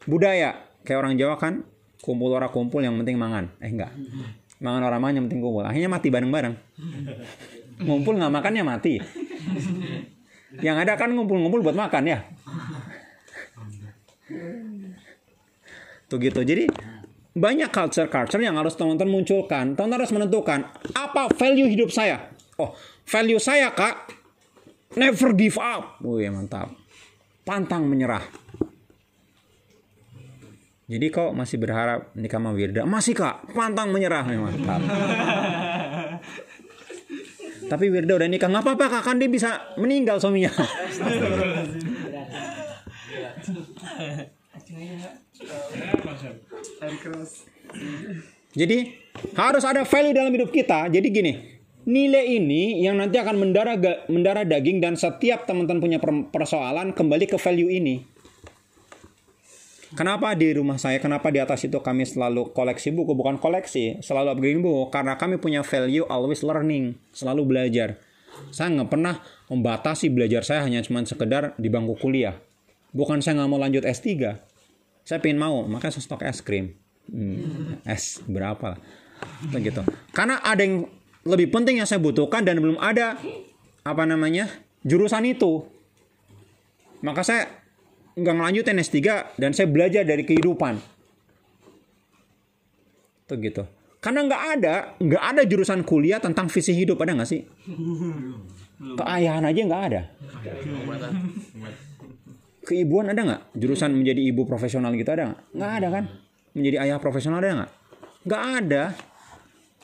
Budaya. 0.07 0.63
Kayak 0.87 0.99
orang 1.03 1.13
Jawa 1.19 1.35
kan 1.35 1.67
kumpul 1.99 2.31
orang 2.31 2.51
kumpul 2.51 2.79
yang 2.79 2.95
penting 3.03 3.19
mangan. 3.19 3.51
Eh 3.59 3.67
enggak. 3.67 3.91
Mangan 4.63 4.87
orang 4.87 4.99
mangan 5.03 5.15
yang 5.19 5.25
penting 5.27 5.43
kumpul. 5.43 5.63
Akhirnya 5.67 5.91
mati 5.91 6.07
bareng-bareng. 6.07 6.55
Ngumpul 7.83 8.15
nggak 8.15 8.33
makannya 8.33 8.63
mati. 8.63 8.93
Yang 10.63 10.77
ada 10.87 10.93
kan 10.95 11.11
ngumpul-ngumpul 11.11 11.59
buat 11.59 11.75
makan 11.75 12.03
ya. 12.07 12.19
Tuh 16.07 16.17
gitu. 16.23 16.39
Jadi 16.39 16.71
banyak 17.37 17.69
culture-culture 17.69 18.41
yang 18.41 18.55
harus 18.55 18.79
teman-teman 18.79 19.21
munculkan. 19.21 19.75
Teman-teman 19.75 19.99
harus 19.99 20.11
menentukan 20.15 20.71
apa 20.95 21.27
value 21.35 21.67
hidup 21.67 21.91
saya? 21.91 22.31
Oh 22.57 22.73
value 23.07 23.39
saya 23.39 23.71
kak 23.71 24.11
never 24.97 25.31
give 25.37 25.61
up. 25.61 26.01
Wih 26.01 26.27
mantap. 26.33 26.73
Pantang 27.45 27.85
menyerah. 27.87 28.25
Jadi 30.87 31.11
kok 31.11 31.35
masih 31.35 31.59
berharap 31.59 32.15
nikah 32.15 32.39
sama 32.39 32.55
Wirda? 32.55 32.87
Masih 32.87 33.11
kak, 33.11 33.51
pantang 33.51 33.91
menyerah 33.91 34.23
memang. 34.23 34.55
Tapi 37.67 37.85
Wirda 37.91 38.15
udah 38.15 38.29
nikah. 38.31 38.47
Nggak 38.47 38.63
apa-apa 38.63 38.85
kak, 38.99 39.03
kan 39.11 39.19
dia 39.19 39.27
bisa 39.27 39.75
meninggal 39.75 40.15
suaminya. 40.23 40.51
Jadi 48.55 48.77
harus 49.35 49.63
ada 49.67 49.83
value 49.83 50.15
dalam 50.15 50.31
hidup 50.31 50.55
kita. 50.55 50.87
Jadi 50.87 51.07
gini, 51.11 51.56
nilai 51.87 52.35
ini 52.35 52.83
yang 52.83 52.99
nanti 52.99 53.15
akan 53.15 53.39
mendarah 53.39 53.79
mendarah 54.11 54.43
daging 54.43 54.83
dan 54.83 54.99
setiap 54.99 55.47
teman-teman 55.47 55.79
punya 55.79 55.99
persoalan 56.29 56.91
kembali 56.91 57.25
ke 57.25 57.39
value 57.39 57.71
ini. 57.71 58.03
Kenapa 59.95 60.35
di 60.35 60.51
rumah 60.51 60.75
saya, 60.75 60.99
kenapa 60.99 61.31
di 61.31 61.39
atas 61.39 61.63
itu 61.63 61.79
kami 61.79 62.03
selalu 62.03 62.51
koleksi 62.51 62.91
buku, 62.91 63.15
bukan 63.15 63.39
koleksi, 63.39 64.03
selalu 64.03 64.35
upgrading 64.35 64.59
buku, 64.59 64.91
karena 64.91 65.15
kami 65.15 65.39
punya 65.39 65.63
value 65.63 66.03
always 66.11 66.43
learning, 66.43 66.99
selalu 67.15 67.47
belajar. 67.47 67.95
Saya 68.51 68.67
nggak 68.75 68.91
pernah 68.91 69.23
membatasi 69.47 70.11
belajar 70.11 70.43
saya 70.43 70.67
hanya 70.67 70.83
cuma 70.83 71.07
sekedar 71.07 71.55
di 71.55 71.71
bangku 71.71 71.95
kuliah. 72.03 72.35
Bukan 72.91 73.23
saya 73.23 73.39
nggak 73.39 73.49
mau 73.49 73.63
lanjut 73.63 73.87
S3, 73.87 74.35
saya 75.07 75.23
pengen 75.23 75.39
mau, 75.39 75.63
makanya 75.63 75.95
saya 75.95 76.03
stok 76.03 76.27
es 76.27 76.43
krim. 76.43 76.75
Hmm, 77.07 77.79
es 77.87 78.19
berapa 78.27 78.75
lah. 78.75 78.79
Begitu. 79.55 79.87
Karena 80.11 80.43
ada 80.43 80.67
yang 80.67 80.83
lebih 81.27 81.51
penting 81.51 81.83
yang 81.83 81.87
saya 81.87 81.99
butuhkan 81.99 82.47
dan 82.47 82.57
belum 82.63 82.79
ada 82.79 83.19
apa 83.83 84.03
namanya 84.07 84.47
jurusan 84.87 85.27
itu. 85.27 85.67
Maka 87.03 87.21
saya 87.21 87.45
nggak 88.17 88.33
ngelanjutin 88.33 88.81
S3 88.81 88.97
dan 89.37 89.51
saya 89.53 89.69
belajar 89.69 90.01
dari 90.01 90.25
kehidupan. 90.25 90.81
Tuh 93.27 93.37
gitu. 93.43 93.63
Karena 93.99 94.23
nggak 94.23 94.43
ada, 94.57 94.75
nggak 94.97 95.23
ada 95.35 95.41
jurusan 95.43 95.83
kuliah 95.83 96.17
tentang 96.23 96.47
visi 96.47 96.71
hidup 96.71 97.01
ada 97.03 97.17
nggak 97.17 97.29
sih? 97.29 97.41
Keayahan 98.77 99.43
aja 99.45 99.61
nggak 99.67 99.83
ada. 99.91 100.01
Keibuan 102.63 103.11
ada 103.11 103.21
nggak? 103.21 103.41
Jurusan 103.57 103.93
menjadi 103.93 104.21
ibu 104.31 104.47
profesional 104.47 104.95
gitu 104.95 105.11
ada 105.11 105.33
nggak? 105.33 105.41
Nggak 105.53 105.71
ada 105.81 105.87
kan? 105.91 106.03
Menjadi 106.57 106.77
ayah 106.87 106.97
profesional 107.01 107.37
ada 107.43 107.49
nggak? 107.63 107.71
Nggak 108.27 108.41
ada. 108.63 108.83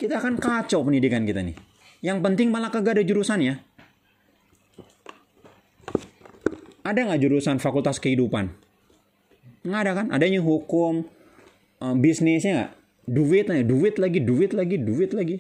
Kita 0.04 0.20
akan 0.20 0.36
kacau 0.36 0.84
pendidikan 0.84 1.24
kita 1.24 1.40
nih. 1.40 1.56
Yang 2.04 2.20
penting 2.20 2.52
malah 2.52 2.68
kagak 2.68 3.00
ada 3.00 3.08
jurusannya. 3.08 3.56
Ada 6.84 7.00
nggak 7.08 7.22
jurusan 7.24 7.64
fakultas 7.64 8.04
kehidupan? 8.04 8.52
Nggak 9.64 9.80
ada 9.80 9.92
kan? 9.96 10.12
Adanya 10.12 10.44
hukum, 10.44 11.08
um, 11.80 11.96
bisnisnya 12.04 12.52
nggak? 12.52 12.72
Duit, 13.08 13.48
duit 13.48 13.96
lagi, 13.96 14.20
duit 14.20 14.52
lagi, 14.52 14.76
duit 14.76 15.16
lagi. 15.16 15.40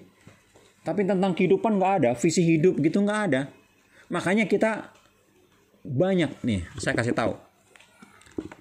Tapi 0.87 1.03
tentang 1.03 1.35
kehidupan 1.35 1.75
nggak 1.75 1.93
ada, 1.99 2.11
visi 2.15 2.47
hidup 2.47 2.79
gitu 2.79 3.03
nggak 3.03 3.19
ada. 3.27 3.51
Makanya 4.15 4.47
kita 4.47 4.95
banyak 5.83 6.39
nih, 6.39 6.63
saya 6.79 6.95
kasih 6.95 7.11
tahu. 7.11 7.35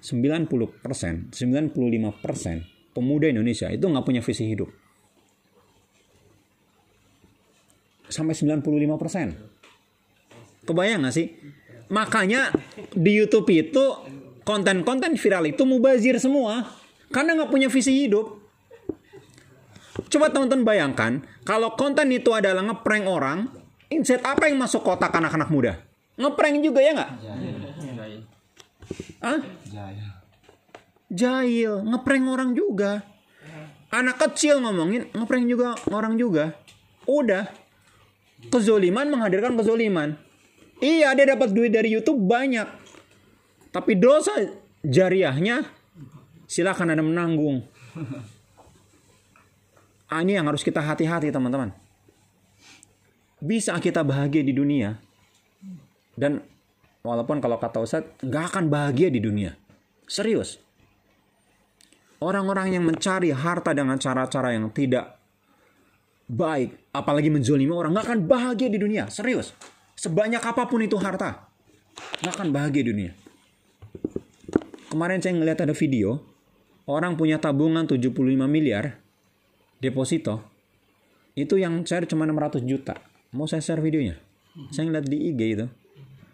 90%, 0.03 1.31
95% 1.31 1.31
pemuda 2.91 3.31
Indonesia 3.31 3.71
itu 3.71 3.87
nggak 3.87 4.03
punya 4.03 4.19
visi 4.19 4.51
hidup. 4.51 4.82
Sampai 8.07 8.35
95%. 8.35 8.63
Kebayang 10.63 11.03
nggak 11.03 11.15
sih? 11.15 11.27
Makanya 11.91 12.55
di 12.95 13.11
YouTube 13.19 13.51
itu 13.51 13.83
konten-konten 14.47 15.15
viral 15.15 15.47
itu 15.47 15.63
mubazir 15.63 16.19
semua 16.19 16.67
karena 17.11 17.35
nggak 17.37 17.51
punya 17.51 17.67
visi 17.67 18.07
hidup. 18.07 18.39
Coba 20.09 20.29
teman-teman 20.29 20.65
bayangkan 20.65 21.21
kalau 21.45 21.73
konten 21.77 22.09
itu 22.09 22.33
adalah 22.33 22.61
ngeprank 22.65 23.05
orang, 23.05 23.49
insight 23.89 24.25
apa 24.25 24.49
yang 24.49 24.57
masuk 24.57 24.81
kotak 24.81 25.13
anak-anak 25.13 25.49
muda? 25.49 25.73
Ngeprank 26.17 26.61
juga 26.61 26.79
ya 26.81 26.91
nggak? 26.93 27.11
Ah? 29.23 29.39
Jahil, 31.13 31.73
ngeprank 31.85 32.25
orang 32.25 32.57
juga. 32.57 33.05
Anak 33.93 34.17
kecil 34.17 34.57
ngomongin 34.61 35.09
ngeprank 35.13 35.45
juga 35.45 35.77
orang 35.93 36.17
juga. 36.17 36.57
Udah. 37.05 37.45
Kezoliman 38.51 39.07
menghadirkan 39.11 39.55
kezoliman. 39.55 40.17
Iya, 40.83 41.15
dia 41.15 41.35
dapat 41.37 41.55
duit 41.55 41.71
dari 41.71 41.93
YouTube 41.93 42.19
banyak. 42.27 42.67
Tapi 43.71 43.95
dosa 43.95 44.35
jariahnya 44.83 45.63
silakan 46.45 46.93
Anda 46.93 47.03
menanggung. 47.03 47.63
Ah, 50.11 50.21
ini 50.21 50.37
yang 50.37 50.45
harus 50.45 50.61
kita 50.61 50.77
hati-hati 50.77 51.33
teman-teman. 51.33 51.73
Bisa 53.41 53.73
kita 53.81 54.05
bahagia 54.05 54.45
di 54.45 54.53
dunia. 54.53 54.93
Dan 56.13 56.37
walaupun 57.01 57.41
kalau 57.41 57.57
kata 57.57 57.81
Ustadz, 57.81 58.21
nggak 58.21 58.43
akan 58.53 58.69
bahagia 58.69 59.09
di 59.09 59.17
dunia. 59.17 59.57
Serius. 60.05 60.61
Orang-orang 62.21 62.77
yang 62.77 62.85
mencari 62.85 63.33
harta 63.33 63.73
dengan 63.73 63.97
cara-cara 63.97 64.53
yang 64.53 64.69
tidak 64.69 65.22
baik, 66.33 66.89
apalagi 66.89 67.29
menzolimi 67.29 67.69
orang, 67.69 67.93
nggak 67.93 68.05
akan 68.09 68.19
bahagia 68.25 68.67
di 68.73 68.81
dunia. 68.81 69.05
Serius. 69.13 69.53
Sebanyak 69.93 70.41
apa 70.41 70.65
pun 70.65 70.81
itu 70.81 70.97
harta, 70.97 71.47
nggak 72.25 72.33
akan 72.33 72.49
bahagia 72.49 72.83
dunia. 72.83 73.11
Kemarin 74.89 75.21
saya 75.21 75.37
ngeliat 75.37 75.61
ada 75.61 75.73
video, 75.77 76.21
orang 76.89 77.13
punya 77.13 77.37
tabungan 77.37 77.85
75 77.85 78.13
miliar 78.49 78.97
deposito. 79.77 80.41
Itu 81.33 81.57
yang 81.57 81.81
share 81.85 82.05
cuma 82.05 82.29
600 82.29 82.61
juta. 82.65 82.97
Mau 83.33 83.49
saya 83.49 83.61
share 83.65 83.81
videonya? 83.81 84.17
Saya 84.69 84.85
ngeliat 84.85 85.05
di 85.09 85.17
IG 85.33 85.41
itu. 85.57 85.65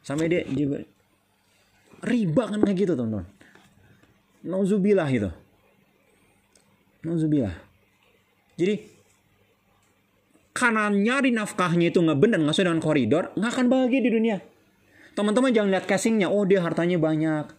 Sampai 0.03 0.27
dia 0.27 0.43
juga 0.47 0.83
riba 2.03 2.43
kan 2.51 2.59
kayak 2.59 2.77
gitu 2.83 2.93
teman-teman. 2.95 3.27
Nauzubillah 4.43 5.07
itu. 5.07 5.31
Nauzubillah. 7.07 7.55
Jadi 8.59 8.98
karena 10.59 10.91
nyari 10.91 11.31
nafkahnya 11.31 11.95
itu 11.95 12.03
nggak 12.03 12.19
benar 12.19 12.43
nggak 12.43 12.51
sesuai 12.51 12.67
dengan 12.67 12.83
koridor 12.83 13.23
nggak 13.39 13.51
akan 13.55 13.65
bahagia 13.71 14.01
di 14.03 14.11
dunia 14.11 14.37
teman-teman 15.15 15.55
jangan 15.55 15.71
lihat 15.71 15.85
casingnya 15.87 16.27
oh 16.27 16.43
dia 16.43 16.59
hartanya 16.59 16.99
banyak 16.99 17.55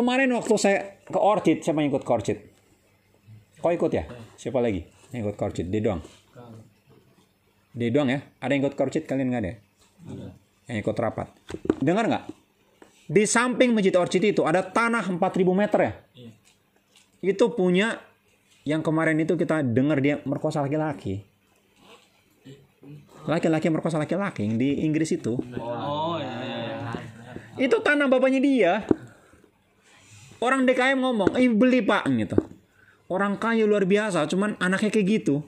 kemarin 0.00 0.30
waktu 0.32 0.54
saya 0.56 0.78
ke 1.10 1.18
Orchid, 1.18 1.60
siapa 1.60 1.82
yang 1.82 1.90
ikut 1.92 2.06
ke 2.06 2.10
Orchid? 2.10 2.38
Kau 3.60 3.68
ikut 3.74 3.92
ya? 3.92 4.08
Siapa 4.40 4.62
lagi 4.62 4.86
yang 5.12 5.28
ikut 5.28 5.36
ke 5.36 5.42
Orchid? 5.44 5.66
Dia 5.68 5.80
doang. 5.84 6.00
Dia 7.76 7.88
doang 7.92 8.08
ya? 8.08 8.24
Ada 8.40 8.50
yang 8.56 8.62
ikut 8.64 8.74
ke 8.78 8.80
Orchid? 8.80 9.04
Kalian 9.04 9.28
nggak 9.28 9.42
ada? 9.44 9.52
Yang 10.70 10.78
ikut 10.86 10.96
rapat. 10.96 11.28
Dengar 11.82 12.08
nggak? 12.08 12.24
Di 13.10 13.26
samping 13.26 13.74
Masjid 13.74 13.92
Orchid 13.98 14.22
itu 14.22 14.46
ada 14.46 14.62
tanah 14.62 15.04
4000 15.04 15.18
meter 15.52 15.80
ya? 15.82 15.92
Itu 17.20 17.52
punya 17.52 18.00
yang 18.68 18.84
kemarin 18.84 19.16
itu 19.20 19.36
kita 19.36 19.64
dengar 19.64 20.00
dia 20.04 20.20
merkosa 20.28 20.60
laki-laki. 20.60 21.24
Laki-laki 23.28 23.68
merkosa 23.68 24.00
laki-laki 24.00 24.48
di 24.56 24.84
Inggris 24.84 25.12
itu. 25.12 25.36
Oh, 25.60 26.16
iya, 26.16 26.34
iya, 26.40 26.58
iya. 26.64 27.00
Itu 27.60 27.84
tanah 27.84 28.08
bapaknya 28.08 28.40
dia. 28.40 28.72
Orang 30.40 30.64
DKM 30.64 30.96
ngomong, 30.96 31.36
eh 31.36 31.52
beli 31.52 31.84
pak 31.84 32.08
gitu. 32.08 32.36
Orang 33.12 33.36
kaya 33.36 33.68
luar 33.68 33.84
biasa, 33.84 34.24
cuman 34.24 34.56
anaknya 34.56 34.88
kayak 34.88 35.06
gitu. 35.20 35.44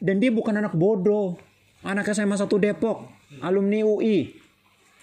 Dan 0.00 0.24
dia 0.24 0.32
bukan 0.32 0.56
anak 0.56 0.72
bodoh. 0.72 1.36
Anak 1.84 2.08
SMA 2.16 2.40
1 2.40 2.48
Depok, 2.48 3.04
alumni 3.44 3.84
UI. 3.84 4.32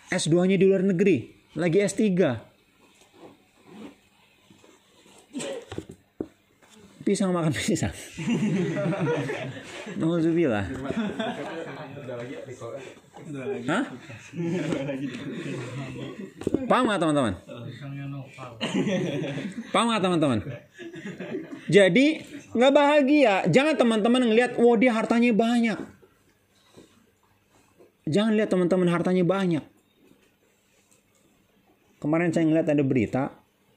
S2-nya 0.09 0.57
di 0.57 0.65
luar 0.65 0.81
negeri, 0.81 1.29
lagi 1.53 1.77
S3. 1.77 2.09
Pisang 7.01 7.33
makan 7.33 7.53
pisang. 7.53 7.93
Nauzubillah. 9.97 10.65
Hah? 13.69 13.83
Paham 16.65 16.83
nggak 16.89 17.01
teman-teman? 17.01 17.33
Paham 19.69 19.85
nggak 19.91 20.03
teman-teman? 20.03 20.39
Jadi 21.69 22.05
nggak 22.51 22.73
bahagia. 22.73 23.33
Jangan 23.47 23.75
teman-teman 23.77 24.25
ngelihat, 24.25 24.57
wow 24.57 24.75
dia 24.75 24.91
hartanya 24.95 25.31
banyak. 25.31 25.79
Jangan 28.09 28.33
lihat 28.33 28.49
teman-teman 28.49 28.89
hartanya 28.89 29.23
banyak. 29.23 29.63
Kemarin 32.01 32.33
saya 32.33 32.49
ngeliat 32.49 32.65
ada 32.65 32.81
berita, 32.81 33.29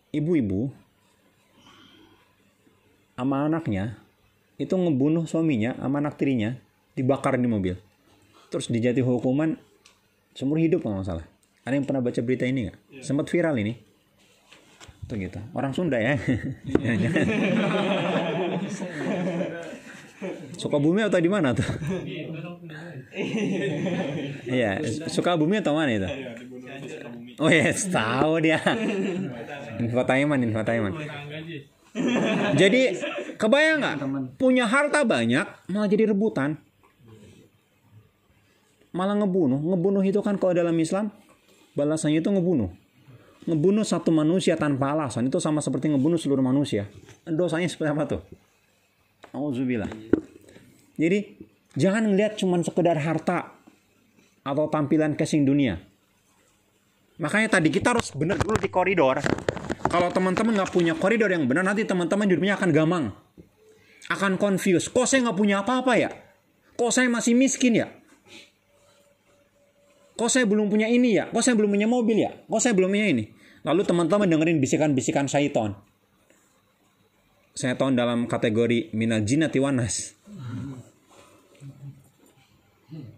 ibu-ibu 0.08 0.72
sama 3.14 3.46
anaknya 3.46 3.98
itu 4.58 4.74
ngebunuh 4.74 5.26
suaminya 5.26 5.74
sama 5.78 5.98
anak 5.98 6.14
tirinya 6.18 6.54
dibakar 6.94 7.38
di 7.38 7.46
mobil. 7.50 7.74
Terus 8.50 8.70
dijatuhi 8.70 9.02
hukuman 9.02 9.58
seumur 10.34 10.58
hidup 10.62 10.82
kalau 10.86 11.02
nggak 11.02 11.08
salah. 11.10 11.26
Ada 11.66 11.74
yang 11.80 11.86
pernah 11.86 12.02
baca 12.04 12.20
berita 12.22 12.44
ini 12.46 12.70
nggak? 12.70 12.78
Sempat 13.02 13.26
viral 13.30 13.58
ini. 13.58 13.74
Tuh 15.10 15.16
gitu. 15.18 15.40
Orang 15.52 15.74
Sunda 15.74 15.98
ya. 15.98 16.14
Suka 20.56 20.80
bumi 20.80 21.04
atau 21.04 21.20
di 21.20 21.28
mana 21.28 21.52
tuh? 21.52 21.66
Iya, 24.48 24.80
suka 25.12 25.36
bumi 25.36 25.60
atau 25.60 25.76
mana 25.76 25.92
itu? 25.92 26.08
Oh 27.38 27.50
yes, 27.50 27.90
tahu 27.90 28.40
dia. 28.40 28.62
Infotainment, 29.82 30.40
infotainment. 30.40 30.96
Jadi 32.60 32.98
kebayang 33.38 33.78
nggak? 33.78 33.96
Punya 34.34 34.66
harta 34.66 35.06
banyak 35.06 35.70
malah 35.70 35.86
jadi 35.86 36.10
rebutan. 36.10 36.58
Malah 38.94 39.18
ngebunuh. 39.22 39.58
Ngebunuh 39.58 40.02
itu 40.02 40.18
kan 40.22 40.38
kalau 40.38 40.54
dalam 40.54 40.74
Islam 40.78 41.10
balasannya 41.78 42.18
itu 42.22 42.30
ngebunuh. 42.30 42.70
Ngebunuh 43.44 43.84
satu 43.86 44.10
manusia 44.10 44.56
tanpa 44.58 44.94
alasan 44.96 45.28
itu 45.28 45.38
sama 45.38 45.62
seperti 45.62 45.90
ngebunuh 45.90 46.18
seluruh 46.18 46.42
manusia. 46.42 46.90
Dosanya 47.26 47.66
seperti 47.70 47.90
apa 47.90 48.04
tuh? 48.06 48.22
Auzubillah. 49.34 49.90
Jadi 50.94 51.42
jangan 51.74 52.06
ngelihat 52.06 52.38
cuman 52.38 52.62
sekedar 52.62 52.98
harta 53.02 53.54
atau 54.46 54.66
tampilan 54.70 55.18
casing 55.18 55.42
dunia. 55.42 55.78
Makanya 57.18 57.58
tadi 57.58 57.70
kita 57.70 57.94
harus 57.94 58.10
benar 58.14 58.38
dulu 58.38 58.58
di 58.58 58.70
koridor. 58.70 59.18
Kalau 59.94 60.10
teman-teman 60.10 60.58
nggak 60.58 60.74
punya 60.74 60.98
koridor 60.98 61.30
yang 61.30 61.46
benar, 61.46 61.62
nanti 61.62 61.86
teman-teman 61.86 62.26
hidupnya 62.26 62.58
akan 62.58 62.74
gamang. 62.74 63.04
Akan 64.10 64.34
confused. 64.42 64.90
Kok 64.90 65.06
saya 65.06 65.30
nggak 65.30 65.38
punya 65.38 65.62
apa-apa 65.62 65.94
ya? 65.94 66.10
Kok 66.74 66.90
saya 66.90 67.06
masih 67.06 67.38
miskin 67.38 67.78
ya? 67.78 67.94
Kok 70.18 70.26
saya 70.26 70.50
belum 70.50 70.66
punya 70.66 70.90
ini 70.90 71.14
ya? 71.14 71.30
Kok 71.30 71.38
saya 71.46 71.54
belum 71.54 71.78
punya 71.78 71.86
mobil 71.86 72.26
ya? 72.26 72.34
Kok 72.42 72.58
saya 72.58 72.74
belum 72.74 72.90
punya 72.90 73.06
ini? 73.06 73.30
Lalu 73.62 73.86
teman-teman 73.86 74.26
dengerin 74.26 74.58
bisikan-bisikan 74.58 75.30
syaiton. 75.30 75.78
Syaiton 77.54 77.94
dalam 77.94 78.26
kategori 78.26 78.90
minal 78.98 79.22
jinati 79.22 79.62
wanas. 79.62 80.18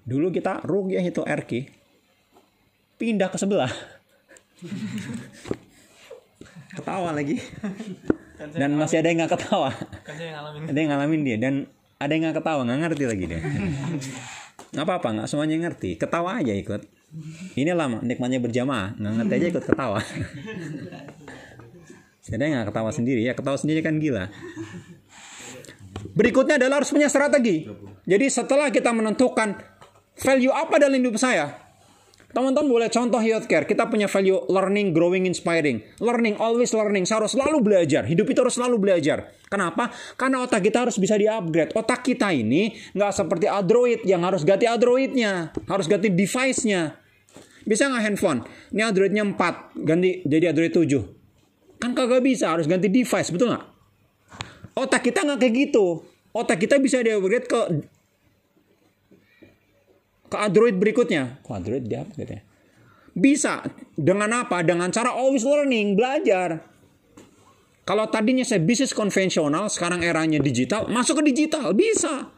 Dulu 0.04 0.28
kita 0.28 0.60
rugi 0.60 1.00
itu 1.00 1.24
RK. 1.24 1.52
Pindah 3.00 3.32
ke 3.32 3.40
sebelah. 3.40 3.72
Ketawa 6.76 7.10
lagi. 7.16 7.36
Dan 8.60 8.76
masih 8.76 9.00
ada 9.00 9.08
yang 9.08 9.24
nggak 9.24 9.32
ketawa. 9.32 9.72
Kan. 9.72 10.68
Ada 10.68 10.78
yang 10.78 10.90
ngalamin 10.92 11.20
dia 11.24 11.36
dan 11.40 11.54
ada 11.96 12.12
yang 12.12 12.28
nggak 12.28 12.36
ketawa, 12.44 12.60
nggak 12.68 12.78
ngerti 12.84 13.04
lagi 13.08 13.24
dia. 13.24 13.40
Nggak 14.76 14.82
apa-apa, 14.92 15.08
nggak 15.16 15.28
semuanya 15.30 15.56
ngerti. 15.56 15.96
Ketawa 15.96 16.42
aja 16.42 16.52
ikut. 16.52 16.84
Ini 17.56 17.72
lama, 17.72 18.04
nikmatnya 18.04 18.44
berjamaah, 18.44 18.92
nggak 18.98 19.14
ngerti 19.22 19.32
aja 19.32 19.46
ikut 19.56 19.64
ketawa. 19.64 20.00
Ada 22.28 22.42
yang 22.44 22.52
nggak 22.60 22.68
ketawa 22.74 22.90
sendiri 22.92 23.20
ya, 23.24 23.32
ketawa 23.32 23.56
sendiri 23.56 23.80
kan 23.80 23.96
gila. 23.96 24.28
Berikutnya 26.12 26.60
adalah 26.60 26.84
harus 26.84 26.92
punya 26.92 27.08
strategi. 27.08 27.64
Jadi 28.04 28.26
setelah 28.28 28.68
kita 28.68 28.92
menentukan 28.92 29.56
value 30.18 30.52
apa 30.52 30.76
dalam 30.76 31.00
hidup 31.00 31.16
saya, 31.16 31.65
Teman-teman 32.36 32.68
boleh 32.68 32.92
contoh 32.92 33.16
healthcare. 33.16 33.64
Kita 33.64 33.88
punya 33.88 34.12
value 34.12 34.44
learning, 34.52 34.92
growing, 34.92 35.24
inspiring. 35.24 35.80
Learning, 36.04 36.36
always 36.36 36.68
learning. 36.76 37.08
Saya 37.08 37.24
harus 37.24 37.32
selalu 37.32 37.64
belajar. 37.64 38.04
Hidup 38.04 38.28
itu 38.28 38.44
harus 38.44 38.60
selalu 38.60 38.76
belajar. 38.76 39.32
Kenapa? 39.48 39.88
Karena 40.20 40.44
otak 40.44 40.60
kita 40.68 40.84
harus 40.84 41.00
bisa 41.00 41.16
di-upgrade. 41.16 41.72
Otak 41.72 42.04
kita 42.04 42.36
ini 42.36 42.76
nggak 42.92 43.12
seperti 43.16 43.48
Android 43.48 44.04
yang 44.04 44.20
harus 44.20 44.44
ganti 44.44 44.68
Androidnya. 44.68 45.56
Harus 45.64 45.88
ganti 45.88 46.12
device-nya. 46.12 47.00
Bisa 47.64 47.88
nggak 47.88 48.04
handphone? 48.04 48.44
Ini 48.68 48.84
Androidnya 48.84 49.24
4, 49.24 49.80
ganti 49.80 50.20
jadi 50.28 50.52
Android 50.52 50.76
7. 50.76 51.80
Kan 51.80 51.96
kagak 51.96 52.20
bisa, 52.20 52.52
harus 52.52 52.68
ganti 52.68 52.92
device, 52.92 53.32
betul 53.32 53.56
nggak? 53.56 53.64
Otak 54.76 55.08
kita 55.08 55.24
nggak 55.24 55.40
kayak 55.40 55.54
gitu. 55.72 56.04
Otak 56.36 56.60
kita 56.60 56.76
bisa 56.84 57.00
di-upgrade 57.00 57.48
ke 57.48 57.60
ke 60.26 60.36
Android 60.36 60.76
berikutnya. 60.78 61.40
Kok 61.42 61.54
Android 61.54 61.84
dia 61.86 62.02
apa 62.02 62.12
gitu 62.18 62.32
ya? 62.36 62.42
Bisa. 63.16 63.64
Dengan 63.96 64.44
apa? 64.44 64.60
Dengan 64.60 64.92
cara 64.92 65.14
always 65.16 65.46
learning, 65.46 65.96
belajar. 65.96 66.60
Kalau 67.86 68.10
tadinya 68.10 68.42
saya 68.42 68.58
bisnis 68.58 68.90
konvensional, 68.90 69.70
sekarang 69.70 70.02
eranya 70.02 70.42
digital, 70.42 70.90
masuk 70.90 71.22
ke 71.22 71.30
digital, 71.30 71.70
bisa. 71.70 72.34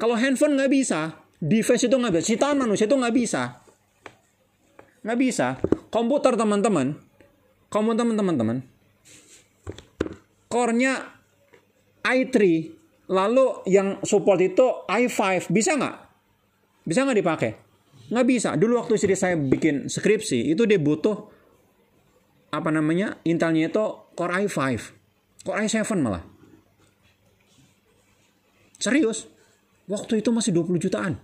Kalau 0.00 0.16
handphone 0.16 0.56
nggak 0.56 0.72
bisa, 0.72 1.20
device 1.36 1.84
itu 1.84 1.92
nggak 1.92 2.16
bisa, 2.16 2.24
ciptaan 2.32 2.56
manusia 2.56 2.88
itu 2.88 2.96
nggak 2.96 3.12
bisa. 3.12 3.60
Nggak 5.04 5.18
bisa. 5.20 5.48
Komputer 5.92 6.32
teman-teman, 6.32 6.96
komputer 7.68 8.08
teman-teman, 8.08 8.64
core-nya 10.48 11.12
i3, 12.02 12.34
lalu 13.12 13.46
yang 13.68 14.00
support 14.00 14.40
itu 14.40 14.64
i5, 14.88 15.52
bisa 15.52 15.76
nggak? 15.76 16.03
Bisa 16.84 17.02
nggak 17.04 17.18
dipakai? 17.18 17.50
Nggak 18.12 18.26
bisa. 18.28 18.48
Dulu 18.54 18.78
waktu 18.78 19.00
istri 19.00 19.16
saya 19.16 19.34
bikin 19.34 19.88
skripsi, 19.88 20.52
itu 20.52 20.68
dia 20.68 20.76
butuh 20.76 21.32
apa 22.54 22.70
namanya 22.70 23.18
Intelnya 23.26 23.66
itu 23.66 23.84
Core 24.14 24.46
i5, 24.46 24.58
Core 25.42 25.58
i7 25.66 25.80
malah. 25.98 26.22
Serius? 28.78 29.26
Waktu 29.90 30.20
itu 30.20 30.30
masih 30.30 30.52
20 30.54 30.78
jutaan. 30.80 31.18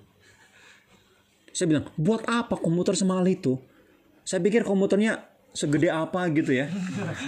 Saya 1.53 1.67
bilang, 1.71 1.87
buat 1.95 2.25
apa 2.27 2.57
komputer 2.57 2.97
semahal 2.97 3.29
itu? 3.29 3.61
Saya 4.25 4.41
pikir 4.41 4.65
komputernya 4.65 5.31
segede 5.51 5.91
apa 5.91 6.31
gitu 6.31 6.55
ya 6.55 6.71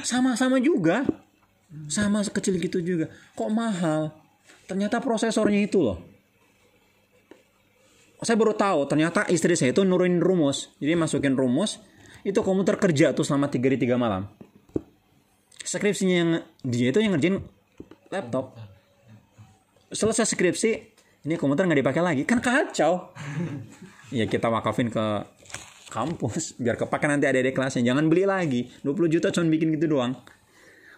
sama-sama 0.06 0.62
juga 0.62 1.02
sama 1.90 2.22
sekecil 2.22 2.60
gitu 2.62 2.78
juga 2.78 3.10
kok 3.34 3.50
mahal 3.50 4.14
ternyata 4.70 5.02
prosesornya 5.02 5.66
itu 5.66 5.82
loh 5.82 5.98
saya 8.22 8.38
baru 8.38 8.54
tahu 8.54 8.86
ternyata 8.86 9.26
istri 9.26 9.58
saya 9.58 9.74
itu 9.74 9.82
nurunin 9.82 10.22
rumus. 10.22 10.70
Jadi 10.78 10.94
masukin 10.94 11.34
rumus 11.34 11.82
itu 12.22 12.38
komputer 12.38 12.78
kerja 12.78 13.10
tuh 13.10 13.26
selama 13.26 13.50
tiga 13.50 13.66
hari 13.66 13.82
tiga 13.82 13.98
malam. 13.98 14.30
Skripsinya 15.62 16.16
yang 16.16 16.30
dia 16.62 16.94
itu 16.94 17.02
yang 17.02 17.18
ngerjain 17.18 17.42
laptop. 18.14 18.54
Selesai 19.90 20.30
skripsi 20.30 20.70
ini 21.26 21.34
komputer 21.34 21.66
nggak 21.66 21.80
dipakai 21.82 22.02
lagi. 22.02 22.22
Kan 22.22 22.38
kacau. 22.38 22.94
Ya 24.12 24.28
kita 24.28 24.52
wakafin 24.52 24.92
ke 24.92 25.24
kampus 25.88 26.60
biar 26.60 26.76
kepake 26.76 27.08
nanti 27.08 27.24
ada 27.24 27.40
di 27.40 27.48
kelasnya. 27.48 27.80
Jangan 27.80 28.12
beli 28.12 28.28
lagi. 28.28 28.68
20 28.84 29.08
juta 29.08 29.32
cuma 29.32 29.48
bikin 29.48 29.72
gitu 29.80 29.96
doang. 29.96 30.12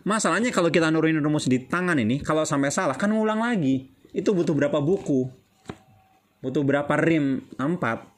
Masalahnya 0.02 0.50
kalau 0.50 0.66
kita 0.66 0.90
nurunin 0.90 1.22
rumus 1.22 1.46
di 1.46 1.62
tangan 1.62 1.94
ini 1.94 2.18
kalau 2.26 2.42
sampai 2.42 2.74
salah 2.74 2.98
kan 2.98 3.14
ngulang 3.14 3.38
lagi. 3.38 3.86
Itu 4.10 4.34
butuh 4.34 4.50
berapa 4.50 4.82
buku 4.82 5.43
butuh 6.44 6.60
berapa 6.60 6.92
rim? 7.00 7.48
4 7.56 8.12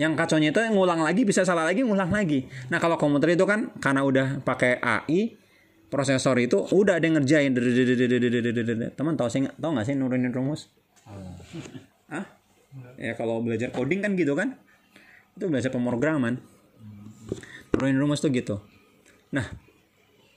yang 0.00 0.16
kacaunya 0.16 0.50
itu 0.50 0.58
ngulang 0.72 1.04
lagi 1.04 1.22
bisa 1.22 1.44
salah 1.44 1.68
lagi 1.68 1.84
ngulang 1.84 2.10
lagi. 2.10 2.48
Nah 2.72 2.80
kalau 2.80 2.98
komputer 2.98 3.36
itu 3.38 3.44
kan 3.44 3.70
karena 3.78 4.02
udah 4.02 4.40
pakai 4.42 4.80
AI 4.80 5.36
prosesor 5.92 6.40
itu 6.40 6.58
udah 6.58 6.98
ada 6.98 7.04
yang 7.04 7.20
ngerjain. 7.20 7.52
Teman 8.96 9.14
tahu 9.14 9.28
sih 9.28 9.46
tahu 9.46 9.70
nggak 9.76 9.86
sih 9.86 9.94
nurunin 9.94 10.32
rumus? 10.32 10.72
Ah 12.08 12.24
ya 12.96 13.12
kalau 13.14 13.44
belajar 13.44 13.68
coding 13.70 14.00
kan 14.00 14.16
gitu 14.16 14.32
kan? 14.32 14.56
Itu 15.36 15.52
belajar 15.52 15.68
pemrograman. 15.68 16.40
Nurunin 17.76 18.00
rumus 18.00 18.24
tuh 18.24 18.32
gitu. 18.32 18.64
Nah 19.30 19.44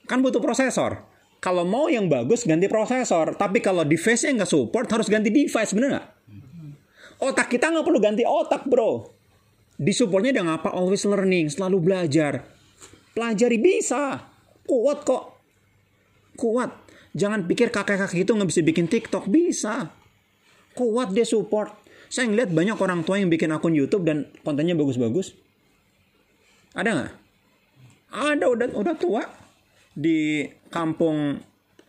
kan 0.04 0.20
butuh 0.20 0.38
prosesor. 0.38 1.00
Kalau 1.40 1.64
mau 1.64 1.88
yang 1.88 2.12
bagus 2.12 2.44
ganti 2.44 2.68
prosesor. 2.68 3.40
Tapi 3.40 3.64
kalau 3.64 3.88
device-nya 3.88 4.44
nggak 4.44 4.50
support 4.52 4.86
harus 4.92 5.08
ganti 5.08 5.32
device 5.32 5.72
bener 5.72 5.96
nggak 5.96 6.15
otak 7.20 7.48
kita 7.48 7.72
nggak 7.72 7.84
perlu 7.84 8.00
ganti 8.00 8.24
otak 8.24 8.68
bro. 8.68 9.08
Di 9.76 9.92
supportnya 9.92 10.40
udah 10.40 10.44
ngapa 10.52 10.68
always 10.72 11.04
learning 11.04 11.52
selalu 11.52 11.84
belajar. 11.84 12.48
Pelajari 13.12 13.60
bisa. 13.60 14.24
Kuat 14.64 15.04
kok. 15.04 15.36
Kuat. 16.36 16.72
Jangan 17.16 17.44
pikir 17.44 17.72
kakek-kakek 17.72 18.24
itu 18.24 18.32
nggak 18.32 18.48
bisa 18.48 18.60
bikin 18.64 18.88
TikTok. 18.88 19.28
Bisa. 19.28 19.92
Kuat 20.72 21.12
dia 21.12 21.28
support. 21.28 21.72
Saya 22.08 22.32
ngeliat 22.32 22.52
banyak 22.52 22.76
orang 22.76 23.04
tua 23.04 23.20
yang 23.20 23.28
bikin 23.28 23.52
akun 23.52 23.76
YouTube 23.76 24.08
dan 24.08 24.28
kontennya 24.40 24.72
bagus-bagus. 24.76 25.36
Ada 26.72 26.90
nggak? 26.92 27.12
Ada. 28.16 28.44
Udah 28.48 28.66
udah 28.80 28.94
tua. 28.96 29.22
Di 29.96 30.48
kampung 30.72 31.40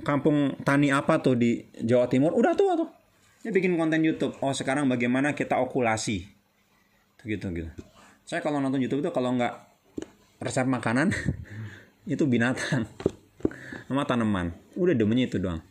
kampung 0.04 0.60
tani 0.64 0.92
apa 0.92 1.20
tuh 1.24 1.40
di 1.40 1.64
Jawa 1.84 2.08
Timur? 2.12 2.36
Udah 2.36 2.52
tua 2.56 2.76
tuh 2.76 2.97
dia 3.48 3.56
bikin 3.56 3.80
konten 3.80 4.04
YouTube. 4.04 4.36
Oh 4.44 4.52
sekarang 4.52 4.92
bagaimana 4.92 5.32
kita 5.32 5.56
okulasi? 5.56 6.28
Gitu 7.24 7.48
gitu. 7.56 7.72
Saya 8.28 8.44
kalau 8.44 8.60
nonton 8.60 8.84
YouTube 8.84 9.08
itu 9.08 9.12
kalau 9.16 9.32
nggak 9.40 9.56
resep 10.44 10.68
makanan 10.68 11.16
itu 12.12 12.28
binatang 12.28 12.84
sama 13.88 14.04
tanaman. 14.04 14.52
Udah 14.76 14.92
demennya 14.92 15.32
itu 15.32 15.40
doang. 15.40 15.64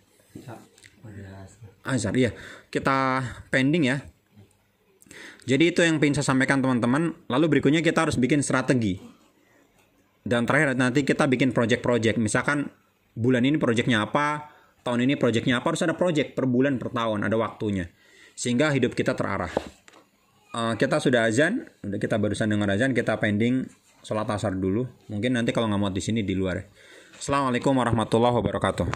Azhar 1.85 2.17
iya 2.17 2.33
kita 2.73 3.21
pending 3.53 3.93
ya. 3.93 4.01
Jadi 5.45 5.69
itu 5.69 5.85
yang 5.85 6.01
ingin 6.01 6.17
saya 6.17 6.33
sampaikan 6.33 6.65
teman-teman. 6.65 7.13
Lalu 7.29 7.61
berikutnya 7.61 7.85
kita 7.85 8.09
harus 8.09 8.17
bikin 8.17 8.41
strategi. 8.41 8.97
Dan 10.25 10.49
terakhir 10.49 10.81
nanti 10.81 11.05
kita 11.05 11.29
bikin 11.29 11.53
project-project. 11.53 12.17
Misalkan 12.17 12.73
bulan 13.13 13.45
ini 13.45 13.61
projectnya 13.61 14.09
apa 14.09 14.56
tahun 14.87 15.11
ini 15.11 15.19
projectnya 15.19 15.59
apa? 15.59 15.75
Harus 15.75 15.83
ada 15.83 15.99
project 15.99 16.39
per 16.39 16.47
bulan 16.47 16.79
per 16.79 16.95
tahun 16.95 17.27
ada 17.27 17.35
waktunya. 17.35 17.91
Sehingga 18.39 18.71
hidup 18.71 18.95
kita 18.95 19.19
terarah. 19.19 19.51
Uh, 20.55 20.79
kita 20.79 21.03
sudah 21.03 21.27
azan 21.27 21.67
udah 21.83 21.99
kita 21.99 22.17
barusan 22.17 22.49
dengar 22.49 22.71
azan 22.71 22.95
kita 22.95 23.19
pending 23.19 23.67
sholat 24.07 24.31
asar 24.31 24.55
dulu. 24.55 24.87
Mungkin 25.11 25.35
nanti 25.35 25.51
kalau 25.51 25.67
nggak 25.67 25.81
mau 25.83 25.91
di 25.91 26.01
sini 26.01 26.23
di 26.23 26.39
luar 26.39 26.63
assalamualaikum 27.17 27.73
warahmatullahi 27.73 28.35
wabarakatuh 28.37 28.87